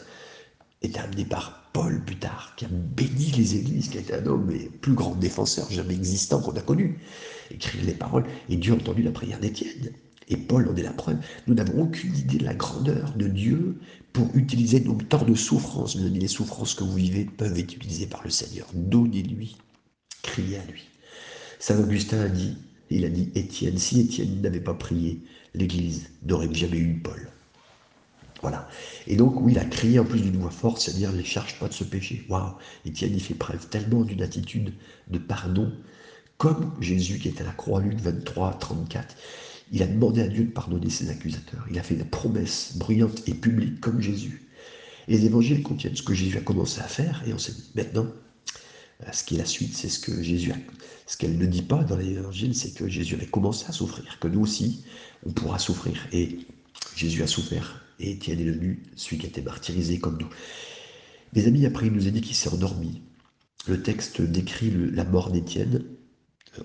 est 0.82 0.98
amenée 0.98 1.24
par 1.24 1.70
Paul 1.72 2.04
plus 2.04 2.18
tard, 2.18 2.54
qui 2.56 2.64
a 2.64 2.68
béni 2.68 3.30
les 3.36 3.54
églises, 3.54 3.88
qui 3.88 3.98
été 3.98 4.14
un 4.14 4.26
homme 4.26 4.50
et 4.50 4.68
plus 4.68 4.94
grand 4.94 5.14
défenseur 5.14 5.70
jamais 5.70 5.94
existant 5.94 6.40
qu'on 6.40 6.56
a 6.56 6.60
connu. 6.60 6.98
Écrit 7.52 7.78
les 7.82 7.94
paroles, 7.94 8.24
et 8.48 8.56
Dieu 8.56 8.72
a 8.72 8.76
entendu 8.76 9.02
la 9.02 9.12
prière 9.12 9.38
d'Étienne. 9.38 9.92
Et 10.30 10.36
Paul 10.36 10.68
en 10.68 10.76
est 10.76 10.82
la 10.82 10.92
preuve. 10.92 11.18
Nous 11.46 11.54
n'avons 11.54 11.82
aucune 11.82 12.16
idée 12.16 12.38
de 12.38 12.44
la 12.44 12.54
grandeur 12.54 13.12
de 13.16 13.26
Dieu 13.26 13.76
pour 14.12 14.28
utiliser 14.34 14.80
nos 14.80 14.94
temps 14.94 15.24
de 15.24 15.34
souffrance. 15.34 15.96
Les 15.96 16.28
souffrances 16.28 16.74
que 16.74 16.84
vous 16.84 16.94
vivez 16.94 17.24
peuvent 17.24 17.58
être 17.58 17.74
utilisées 17.74 18.06
par 18.06 18.22
le 18.22 18.30
Seigneur. 18.30 18.66
Donnez-lui, 18.72 19.56
criez 20.22 20.58
à 20.58 20.64
lui. 20.66 20.84
Saint 21.58 21.80
Augustin 21.80 22.20
a 22.20 22.28
dit 22.28 22.56
Il 22.90 23.04
a 23.04 23.10
dit 23.10 23.30
Étienne, 23.34 23.76
si 23.76 24.00
Étienne 24.00 24.40
n'avait 24.40 24.60
pas 24.60 24.74
prié, 24.74 25.20
l'Église 25.54 26.08
n'aurait 26.24 26.52
jamais 26.54 26.78
eu 26.78 26.94
Paul. 26.94 27.28
Voilà. 28.40 28.68
Et 29.06 29.16
donc, 29.16 29.38
oui, 29.40 29.52
il 29.52 29.58
a 29.58 29.64
crié 29.64 29.98
en 29.98 30.04
plus 30.04 30.20
d'une 30.20 30.38
voix 30.38 30.50
forte, 30.50 30.80
c'est-à-dire, 30.80 31.12
ne 31.12 31.22
cherche 31.22 31.58
pas 31.58 31.68
de 31.68 31.74
ce 31.74 31.84
péché. 31.84 32.24
Waouh 32.28 32.54
Étienne, 32.86 33.12
il 33.14 33.20
fait 33.20 33.34
preuve 33.34 33.68
tellement 33.68 34.02
d'une 34.02 34.22
attitude 34.22 34.72
de 35.08 35.18
pardon, 35.18 35.72
comme 36.38 36.72
Jésus 36.80 37.18
qui 37.18 37.28
était 37.28 37.42
à 37.42 37.46
la 37.46 37.52
croix, 37.52 37.80
Luc 37.80 37.98
23, 38.00 38.58
34. 38.58 39.16
Il 39.72 39.82
a 39.82 39.86
demandé 39.86 40.20
à 40.20 40.28
Dieu 40.28 40.44
de 40.44 40.50
pardonner 40.50 40.90
ses 40.90 41.10
accusateurs. 41.10 41.64
Il 41.70 41.78
a 41.78 41.82
fait 41.82 41.94
des 41.94 42.04
promesses 42.04 42.76
bruyantes 42.76 43.22
et 43.28 43.34
publiques 43.34 43.80
comme 43.80 44.00
Jésus. 44.00 44.48
Et 45.08 45.12
les 45.12 45.26
évangiles 45.26 45.62
contiennent 45.62 45.96
ce 45.96 46.02
que 46.02 46.14
Jésus 46.14 46.36
a 46.38 46.40
commencé 46.40 46.80
à 46.80 46.88
faire, 46.88 47.22
et 47.26 47.32
on 47.32 47.38
sait 47.38 47.54
maintenant, 47.74 48.06
euh, 49.02 49.12
ce 49.12 49.24
qui 49.24 49.34
est 49.34 49.38
la 49.38 49.44
suite, 49.44 49.74
c'est 49.74 49.88
ce 49.88 49.98
que 49.98 50.22
Jésus 50.22 50.52
a, 50.52 50.56
ce 51.06 51.16
qu'elle 51.16 51.38
ne 51.38 51.46
dit 51.46 51.62
pas 51.62 51.82
dans 51.84 51.96
l'évangile, 51.96 52.54
c'est 52.54 52.74
que 52.74 52.88
Jésus 52.88 53.14
avait 53.14 53.26
commencé 53.26 53.64
à 53.68 53.72
souffrir, 53.72 54.18
que 54.20 54.28
nous 54.28 54.40
aussi, 54.40 54.84
on 55.26 55.32
pourra 55.32 55.58
souffrir. 55.58 56.06
Et 56.12 56.38
Jésus 56.96 57.22
a 57.22 57.26
souffert 57.26 57.84
et 57.98 58.12
Étienne 58.12 58.40
est 58.40 58.44
devenu 58.44 58.82
celui 58.96 59.18
qui 59.18 59.26
a 59.26 59.28
été 59.28 59.42
martyrisé 59.42 59.98
comme 59.98 60.18
nous. 60.18 60.28
Mes 61.34 61.46
amis, 61.46 61.66
après, 61.66 61.86
il 61.86 61.92
nous 61.92 62.08
a 62.08 62.10
dit 62.10 62.20
qu'il 62.20 62.34
s'est 62.34 62.48
endormi. 62.48 63.02
Le 63.68 63.82
texte 63.82 64.22
décrit 64.22 64.72
la 64.92 65.04
mort 65.04 65.30
d'Étienne 65.30 65.84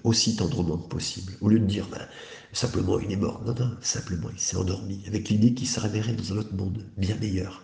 aussi 0.03 0.35
tendrement 0.35 0.77
que 0.77 0.89
possible. 0.89 1.33
Au 1.41 1.49
lieu 1.49 1.59
de 1.59 1.65
dire 1.65 1.87
ben, 1.89 2.07
simplement 2.53 2.99
il 2.99 3.11
est 3.11 3.17
mort, 3.17 3.41
non, 3.45 3.53
non, 3.53 3.71
simplement 3.81 4.29
il 4.33 4.39
s'est 4.39 4.57
endormi, 4.57 5.03
avec 5.07 5.29
l'idée 5.29 5.53
qu'il 5.53 5.67
se 5.67 5.79
réveillerait 5.79 6.13
dans 6.13 6.33
un 6.33 6.37
autre 6.37 6.55
monde, 6.55 6.83
bien 6.97 7.15
meilleur. 7.17 7.63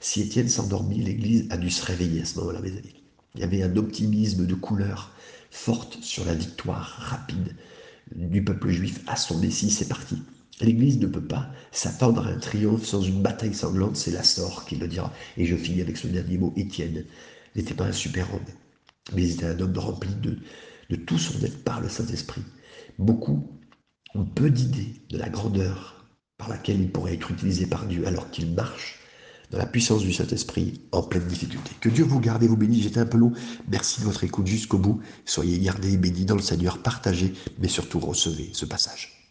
Si 0.00 0.20
Étienne 0.20 0.48
s'endormit, 0.48 1.00
l'Église 1.02 1.46
a 1.50 1.56
dû 1.56 1.70
se 1.70 1.84
réveiller 1.84 2.22
à 2.22 2.24
ce 2.24 2.38
moment-là, 2.40 2.60
mes 2.60 2.72
amis. 2.72 3.02
Il 3.34 3.40
y 3.40 3.44
avait 3.44 3.62
un 3.62 3.76
optimisme 3.76 4.46
de 4.46 4.54
couleur 4.54 5.12
forte 5.50 5.98
sur 6.02 6.24
la 6.24 6.34
victoire 6.34 6.96
rapide 6.98 7.54
du 8.14 8.42
peuple 8.42 8.70
juif 8.70 9.00
à 9.06 9.16
son 9.16 9.38
Messie, 9.38 9.70
c'est 9.70 9.88
parti. 9.88 10.20
L'Église 10.60 10.98
ne 10.98 11.06
peut 11.06 11.24
pas 11.24 11.50
s'attendre 11.70 12.26
à 12.26 12.30
un 12.30 12.38
triomphe 12.38 12.84
sans 12.84 13.02
une 13.02 13.22
bataille 13.22 13.54
sanglante, 13.54 13.96
c'est 13.96 14.10
la 14.10 14.22
sort 14.22 14.64
qui 14.64 14.76
le 14.76 14.88
dira. 14.88 15.12
Et 15.36 15.46
je 15.46 15.56
finis 15.56 15.80
avec 15.80 15.96
ce 15.96 16.06
dernier 16.08 16.38
mot, 16.38 16.52
Étienne 16.56 17.04
n'était 17.56 17.74
pas 17.74 17.84
un 17.84 17.92
super-homme, 17.92 18.40
mais 19.14 19.22
il 19.22 19.32
était 19.32 19.46
un 19.46 19.60
homme 19.60 19.76
rempli 19.76 20.14
de, 20.16 20.38
de 20.92 20.96
tout 20.96 21.18
son 21.18 21.42
être 21.42 21.64
par 21.64 21.80
le 21.80 21.88
Saint-Esprit. 21.88 22.42
Beaucoup 22.98 23.48
ont 24.14 24.26
peu 24.26 24.50
d'idées 24.50 25.00
de 25.08 25.16
la 25.16 25.30
grandeur 25.30 26.04
par 26.36 26.50
laquelle 26.50 26.80
il 26.80 26.92
pourrait 26.92 27.14
être 27.14 27.30
utilisé 27.30 27.64
par 27.64 27.86
Dieu 27.86 28.06
alors 28.06 28.30
qu'il 28.30 28.52
marche 28.52 28.98
dans 29.50 29.56
la 29.56 29.64
puissance 29.64 30.02
du 30.02 30.12
Saint-Esprit 30.12 30.82
en 30.92 31.02
pleine 31.02 31.26
difficulté. 31.26 31.70
Que 31.80 31.88
Dieu 31.88 32.04
vous 32.04 32.20
garde 32.20 32.42
et 32.42 32.46
vous 32.46 32.58
bénisse. 32.58 32.82
J'étais 32.82 33.00
un 33.00 33.06
peu 33.06 33.16
long. 33.16 33.32
Merci 33.68 34.00
de 34.00 34.04
votre 34.04 34.24
écoute 34.24 34.46
jusqu'au 34.46 34.78
bout. 34.78 35.00
Soyez 35.24 35.58
gardés 35.60 35.94
et 35.94 35.96
bénis 35.96 36.26
dans 36.26 36.36
le 36.36 36.42
Seigneur. 36.42 36.82
Partagez, 36.82 37.32
mais 37.58 37.68
surtout 37.68 37.98
recevez 37.98 38.50
ce 38.52 38.66
passage. 38.66 39.21